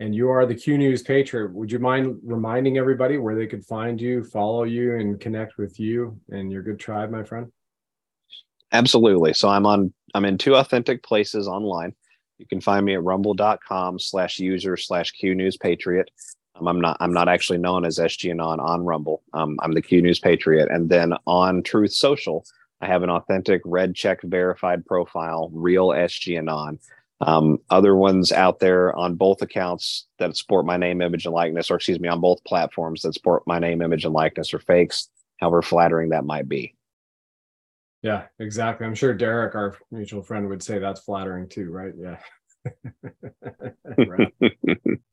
And 0.00 0.14
you 0.14 0.28
are 0.30 0.44
the 0.44 0.54
Q 0.54 0.76
News 0.76 1.02
Patriot. 1.02 1.54
Would 1.54 1.70
you 1.70 1.78
mind 1.78 2.18
reminding 2.24 2.78
everybody 2.78 3.16
where 3.16 3.36
they 3.36 3.46
could 3.46 3.64
find 3.64 4.00
you, 4.00 4.24
follow 4.24 4.64
you, 4.64 4.96
and 4.96 5.20
connect 5.20 5.56
with 5.56 5.78
you 5.78 6.18
and 6.30 6.50
your 6.50 6.62
good 6.62 6.80
tribe, 6.80 7.10
my 7.10 7.22
friend? 7.22 7.50
Absolutely. 8.74 9.32
So 9.32 9.48
I'm 9.48 9.66
on 9.66 9.94
I'm 10.14 10.24
in 10.24 10.36
two 10.36 10.56
authentic 10.56 11.02
places 11.04 11.48
online. 11.48 11.94
You 12.38 12.46
can 12.46 12.60
find 12.60 12.84
me 12.84 12.94
at 12.94 13.02
rumble.com 13.02 14.00
slash 14.00 14.38
user 14.40 14.76
slash 14.76 15.12
Q 15.12 15.34
News 15.34 15.56
Patriot. 15.56 16.10
Um, 16.56 16.66
I'm 16.66 16.80
not 16.80 16.96
I'm 17.00 17.12
not 17.12 17.28
actually 17.28 17.58
known 17.58 17.84
as 17.84 17.98
SG 17.98 18.30
Anon 18.30 18.58
on 18.58 18.84
Rumble. 18.84 19.22
Um, 19.32 19.58
I'm 19.62 19.72
the 19.72 19.80
Q 19.80 20.02
News 20.02 20.18
Patriot, 20.18 20.68
and 20.70 20.90
then 20.90 21.14
on 21.26 21.62
Truth 21.62 21.92
Social, 21.92 22.44
I 22.80 22.86
have 22.86 23.04
an 23.04 23.10
authentic 23.10 23.62
red 23.64 23.94
check 23.94 24.20
verified 24.24 24.84
profile, 24.84 25.50
real 25.54 25.88
SG 25.88 26.36
Anon. 26.36 26.80
Um, 27.20 27.58
other 27.70 27.94
ones 27.94 28.32
out 28.32 28.58
there 28.58 28.94
on 28.96 29.14
both 29.14 29.40
accounts 29.40 30.06
that 30.18 30.36
support 30.36 30.66
my 30.66 30.76
name, 30.76 31.00
image, 31.00 31.26
and 31.26 31.34
likeness, 31.34 31.70
or 31.70 31.76
excuse 31.76 32.00
me, 32.00 32.08
on 32.08 32.20
both 32.20 32.42
platforms 32.44 33.02
that 33.02 33.14
support 33.14 33.44
my 33.46 33.60
name, 33.60 33.80
image, 33.82 34.04
and 34.04 34.12
likeness, 34.12 34.52
are 34.52 34.58
fakes, 34.58 35.08
however 35.38 35.62
flattering 35.62 36.08
that 36.08 36.24
might 36.24 36.48
be. 36.48 36.74
Yeah, 38.04 38.24
exactly. 38.38 38.86
I'm 38.86 38.94
sure 38.94 39.14
Derek, 39.14 39.54
our 39.54 39.76
mutual 39.90 40.22
friend, 40.22 40.46
would 40.50 40.62
say 40.62 40.78
that's 40.78 41.00
flattering 41.00 41.48
too, 41.48 41.70
right? 41.70 41.94
Yeah. 41.98 42.18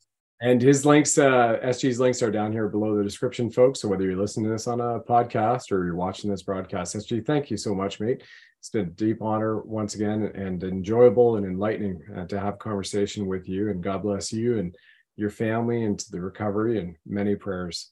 And 0.44 0.60
his 0.60 0.88
links, 0.88 1.20
uh, 1.20 1.60
SG's 1.64 2.00
links 2.00 2.24
are 2.24 2.32
down 2.32 2.52
here 2.52 2.68
below 2.68 2.98
the 2.98 3.04
description, 3.04 3.52
folks. 3.52 3.80
So 3.80 3.88
whether 3.88 4.06
you're 4.06 4.20
listening 4.20 4.46
to 4.46 4.52
this 4.52 4.66
on 4.66 4.82
a 4.82 5.00
podcast 5.00 5.72
or 5.72 5.86
you're 5.86 5.96
watching 5.96 6.32
this 6.32 6.42
broadcast, 6.42 6.96
SG, 6.96 7.24
thank 7.24 7.52
you 7.52 7.58
so 7.58 7.76
much, 7.76 8.00
mate. 8.00 8.24
It's 8.58 8.70
been 8.70 8.88
a 8.88 8.90
deep 8.90 9.22
honor 9.22 9.62
once 9.62 9.94
again 9.94 10.32
and 10.34 10.64
enjoyable 10.64 11.36
and 11.36 11.46
enlightening 11.46 12.02
uh, 12.18 12.26
to 12.26 12.40
have 12.40 12.58
conversation 12.58 13.28
with 13.28 13.48
you. 13.48 13.70
And 13.70 13.84
God 13.84 14.02
bless 14.02 14.34
you 14.34 14.58
and 14.58 14.76
your 15.16 15.30
family 15.30 15.84
and 15.84 16.04
the 16.10 16.20
recovery 16.20 16.80
and 16.80 16.96
many 17.06 17.36
prayers. 17.36 17.92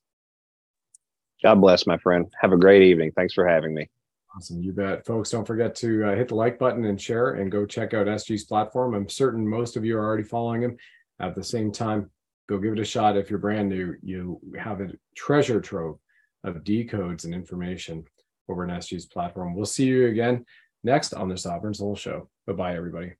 God 1.44 1.62
bless, 1.62 1.86
my 1.86 2.00
friend. 2.00 2.34
Have 2.42 2.52
a 2.52 2.58
great 2.58 2.82
evening. 2.82 3.12
Thanks 3.16 3.36
for 3.36 3.48
having 3.48 3.76
me. 3.76 3.92
Awesome. 4.36 4.62
You 4.62 4.74
bet. 4.74 5.06
Folks, 5.06 5.32
don't 5.32 5.46
forget 5.46 5.74
to 5.76 6.12
uh, 6.12 6.16
hit 6.16 6.28
the 6.28 6.36
like 6.36 6.60
button 6.60 6.86
and 6.86 7.02
share 7.02 7.32
and 7.34 7.52
go 7.52 7.66
check 7.66 7.94
out 7.94 8.06
SG's 8.06 8.44
platform. 8.44 8.94
I'm 8.94 9.10
certain 9.10 9.48
most 9.48 9.76
of 9.76 9.84
you 9.84 9.98
are 9.98 10.06
already 10.06 10.24
following 10.24 10.62
him. 10.62 10.78
At 11.20 11.36
the 11.36 11.44
same 11.44 11.72
time, 11.72 12.10
go 12.48 12.58
give 12.60 12.74
it 12.74 12.80
a 12.80 12.86
shot. 12.86 13.18
If 13.18 13.30
you're 13.30 13.40
brand 13.40 13.70
new, 13.70 13.96
you 14.04 14.40
have 14.58 14.82
a 14.82 14.92
treasure 15.16 15.60
trove 15.60 15.98
of 16.44 16.64
decodes 16.64 17.26
and 17.26 17.34
information 17.34 18.06
over 18.48 18.64
an 18.64 18.70
SG's 18.70 19.06
platform. 19.06 19.56
We'll 19.56 19.66
see 19.66 19.86
you 19.86 20.08
again 20.08 20.46
next 20.84 21.14
on 21.14 21.28
the 21.28 21.38
Sovereign 21.38 21.74
Soul 21.74 21.96
Show. 21.96 22.30
Bye 22.46 22.54
bye, 22.54 22.76
everybody. 22.76 23.14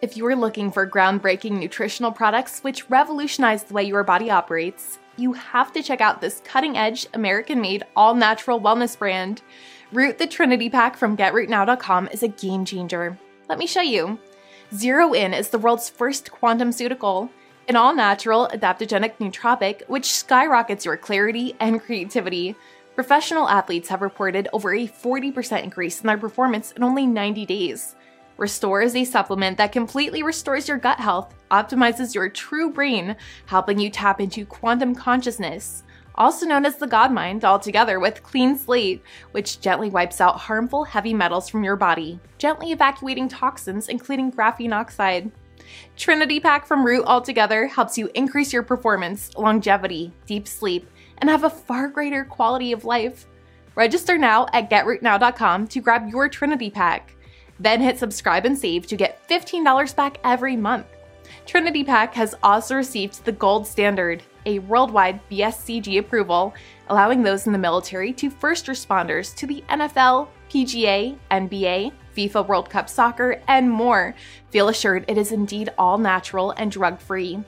If 0.00 0.16
you 0.16 0.24
are 0.26 0.36
looking 0.36 0.70
for 0.70 0.88
groundbreaking 0.88 1.58
nutritional 1.58 2.12
products 2.12 2.60
which 2.60 2.88
revolutionize 2.88 3.64
the 3.64 3.74
way 3.74 3.82
your 3.82 4.04
body 4.04 4.30
operates, 4.30 5.00
you 5.16 5.32
have 5.32 5.72
to 5.72 5.82
check 5.82 6.00
out 6.00 6.20
this 6.20 6.40
cutting 6.44 6.78
edge, 6.78 7.08
American 7.14 7.60
made, 7.60 7.82
all 7.96 8.14
natural 8.14 8.60
wellness 8.60 8.96
brand. 8.96 9.42
Root 9.90 10.18
the 10.18 10.28
Trinity 10.28 10.70
Pack 10.70 10.96
from 10.96 11.16
GetRootNow.com 11.16 12.08
is 12.12 12.22
a 12.22 12.28
game 12.28 12.64
changer. 12.64 13.18
Let 13.48 13.58
me 13.58 13.66
show 13.66 13.80
you. 13.80 14.20
Zero 14.72 15.14
In 15.14 15.34
is 15.34 15.48
the 15.48 15.58
world's 15.58 15.90
first 15.90 16.30
quantum 16.30 16.70
ceutical, 16.70 17.28
an 17.66 17.74
all 17.74 17.92
natural, 17.92 18.48
adaptogenic 18.52 19.18
nootropic 19.18 19.82
which 19.88 20.12
skyrockets 20.12 20.84
your 20.84 20.96
clarity 20.96 21.56
and 21.58 21.82
creativity. 21.82 22.54
Professional 22.94 23.48
athletes 23.48 23.88
have 23.88 24.02
reported 24.02 24.46
over 24.52 24.72
a 24.72 24.86
40% 24.86 25.64
increase 25.64 26.00
in 26.00 26.06
their 26.06 26.18
performance 26.18 26.70
in 26.70 26.84
only 26.84 27.04
90 27.04 27.46
days. 27.46 27.96
Restore 28.38 28.80
is 28.80 28.96
a 28.96 29.04
supplement 29.04 29.58
that 29.58 29.72
completely 29.72 30.22
restores 30.22 30.68
your 30.68 30.78
gut 30.78 31.00
health, 31.00 31.34
optimizes 31.50 32.14
your 32.14 32.28
true 32.28 32.72
brain, 32.72 33.16
helping 33.46 33.78
you 33.78 33.90
tap 33.90 34.20
into 34.20 34.46
quantum 34.46 34.94
consciousness 34.94 35.82
also 36.18 36.44
known 36.44 36.66
as 36.66 36.76
the 36.76 36.86
God 36.86 37.12
Mind, 37.12 37.44
altogether 37.44 38.00
with 38.00 38.22
Clean 38.22 38.58
Slate, 38.58 39.02
which 39.30 39.60
gently 39.60 39.88
wipes 39.88 40.20
out 40.20 40.36
harmful 40.36 40.84
heavy 40.84 41.14
metals 41.14 41.48
from 41.48 41.62
your 41.64 41.76
body, 41.76 42.18
gently 42.36 42.72
evacuating 42.72 43.28
toxins, 43.28 43.88
including 43.88 44.32
graphene 44.32 44.72
oxide. 44.72 45.30
Trinity 45.96 46.40
Pack 46.40 46.66
from 46.66 46.84
Root 46.84 47.04
altogether 47.06 47.68
helps 47.68 47.96
you 47.96 48.10
increase 48.14 48.52
your 48.52 48.64
performance, 48.64 49.30
longevity, 49.36 50.12
deep 50.26 50.48
sleep, 50.48 50.90
and 51.18 51.30
have 51.30 51.44
a 51.44 51.50
far 51.50 51.88
greater 51.88 52.24
quality 52.24 52.72
of 52.72 52.84
life. 52.84 53.26
Register 53.76 54.18
now 54.18 54.46
at 54.52 54.68
getrootnow.com 54.68 55.68
to 55.68 55.80
grab 55.80 56.08
your 56.08 56.28
Trinity 56.28 56.68
Pack. 56.68 57.14
Then 57.60 57.80
hit 57.80 57.98
subscribe 57.98 58.44
and 58.44 58.56
save 58.56 58.86
to 58.86 58.96
get 58.96 59.26
$15 59.28 59.94
back 59.96 60.18
every 60.24 60.56
month. 60.56 60.86
Trinity 61.46 61.84
Pack 61.84 62.14
has 62.14 62.34
also 62.42 62.76
received 62.76 63.24
the 63.24 63.32
gold 63.32 63.66
standard, 63.66 64.22
a 64.46 64.60
worldwide 64.60 65.20
BSCG 65.30 65.98
approval, 65.98 66.54
allowing 66.88 67.22
those 67.22 67.46
in 67.46 67.52
the 67.52 67.58
military 67.58 68.12
to 68.14 68.30
first 68.30 68.66
responders 68.66 69.34
to 69.36 69.46
the 69.46 69.62
NFL, 69.68 70.28
PGA, 70.50 71.18
NBA, 71.30 71.92
FIFA 72.16 72.46
World 72.46 72.70
Cup 72.70 72.88
Soccer, 72.88 73.40
and 73.48 73.70
more 73.70 74.14
feel 74.50 74.68
assured 74.68 75.04
it 75.08 75.18
is 75.18 75.32
indeed 75.32 75.70
all 75.78 75.98
natural 75.98 76.52
and 76.52 76.70
drug 76.70 76.98
free. 76.98 77.42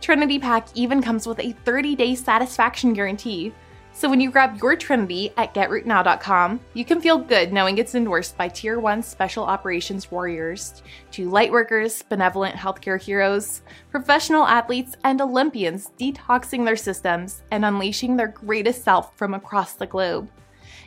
Trinity 0.00 0.38
Pack 0.38 0.66
even 0.74 1.00
comes 1.00 1.26
with 1.26 1.38
a 1.38 1.52
30 1.64 1.94
day 1.94 2.14
satisfaction 2.14 2.92
guarantee, 2.92 3.52
so 4.02 4.10
when 4.10 4.20
you 4.20 4.32
grab 4.32 4.58
your 4.60 4.74
Trinity 4.74 5.30
at 5.36 5.54
GetRootNow.com, 5.54 6.58
you 6.74 6.84
can 6.84 7.00
feel 7.00 7.18
good 7.18 7.52
knowing 7.52 7.78
it's 7.78 7.94
endorsed 7.94 8.36
by 8.36 8.48
Tier 8.48 8.80
1 8.80 9.00
Special 9.00 9.44
Operations 9.44 10.10
Warriors, 10.10 10.82
to 11.12 11.30
lightworkers, 11.30 12.02
benevolent 12.08 12.56
healthcare 12.56 13.00
heroes, 13.00 13.62
professional 13.92 14.44
athletes, 14.44 14.96
and 15.04 15.20
Olympians 15.20 15.92
detoxing 16.00 16.64
their 16.64 16.74
systems 16.74 17.44
and 17.52 17.64
unleashing 17.64 18.16
their 18.16 18.26
greatest 18.26 18.82
self 18.82 19.16
from 19.16 19.34
across 19.34 19.74
the 19.74 19.86
globe. 19.86 20.28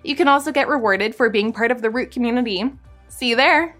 You 0.03 0.17
can 0.17 0.27
also 0.27 0.51
get 0.51 0.67
rewarded 0.67 1.15
for 1.15 1.29
being 1.29 1.53
part 1.53 1.71
of 1.71 1.81
the 1.81 1.89
Root 1.89 2.11
community. 2.11 2.69
See 3.07 3.29
you 3.29 3.37
there! 3.37 3.77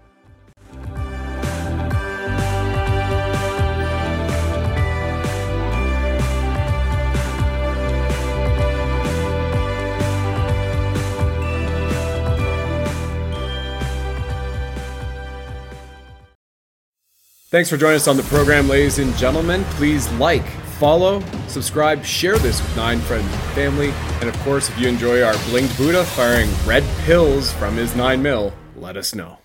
Thanks 17.48 17.70
for 17.70 17.76
joining 17.76 17.94
us 17.94 18.08
on 18.08 18.16
the 18.16 18.24
program, 18.24 18.68
ladies 18.68 18.98
and 18.98 19.16
gentlemen. 19.16 19.62
Please 19.74 20.10
like, 20.14 20.44
follow, 20.80 21.22
subscribe, 21.46 22.04
share 22.04 22.38
this 22.38 22.60
with 22.60 22.76
nine 22.76 22.98
friends 22.98 23.32
and 23.32 23.42
family. 23.52 23.90
And 24.20 24.28
of 24.28 24.36
course, 24.40 24.68
if 24.68 24.76
you 24.80 24.88
enjoy 24.88 25.22
our 25.22 25.34
blinged 25.34 25.76
Buddha 25.78 26.04
firing 26.04 26.50
red 26.66 26.82
pills 27.04 27.52
from 27.52 27.76
his 27.76 27.94
nine 27.94 28.20
mil, 28.20 28.52
let 28.74 28.96
us 28.96 29.14
know. 29.14 29.38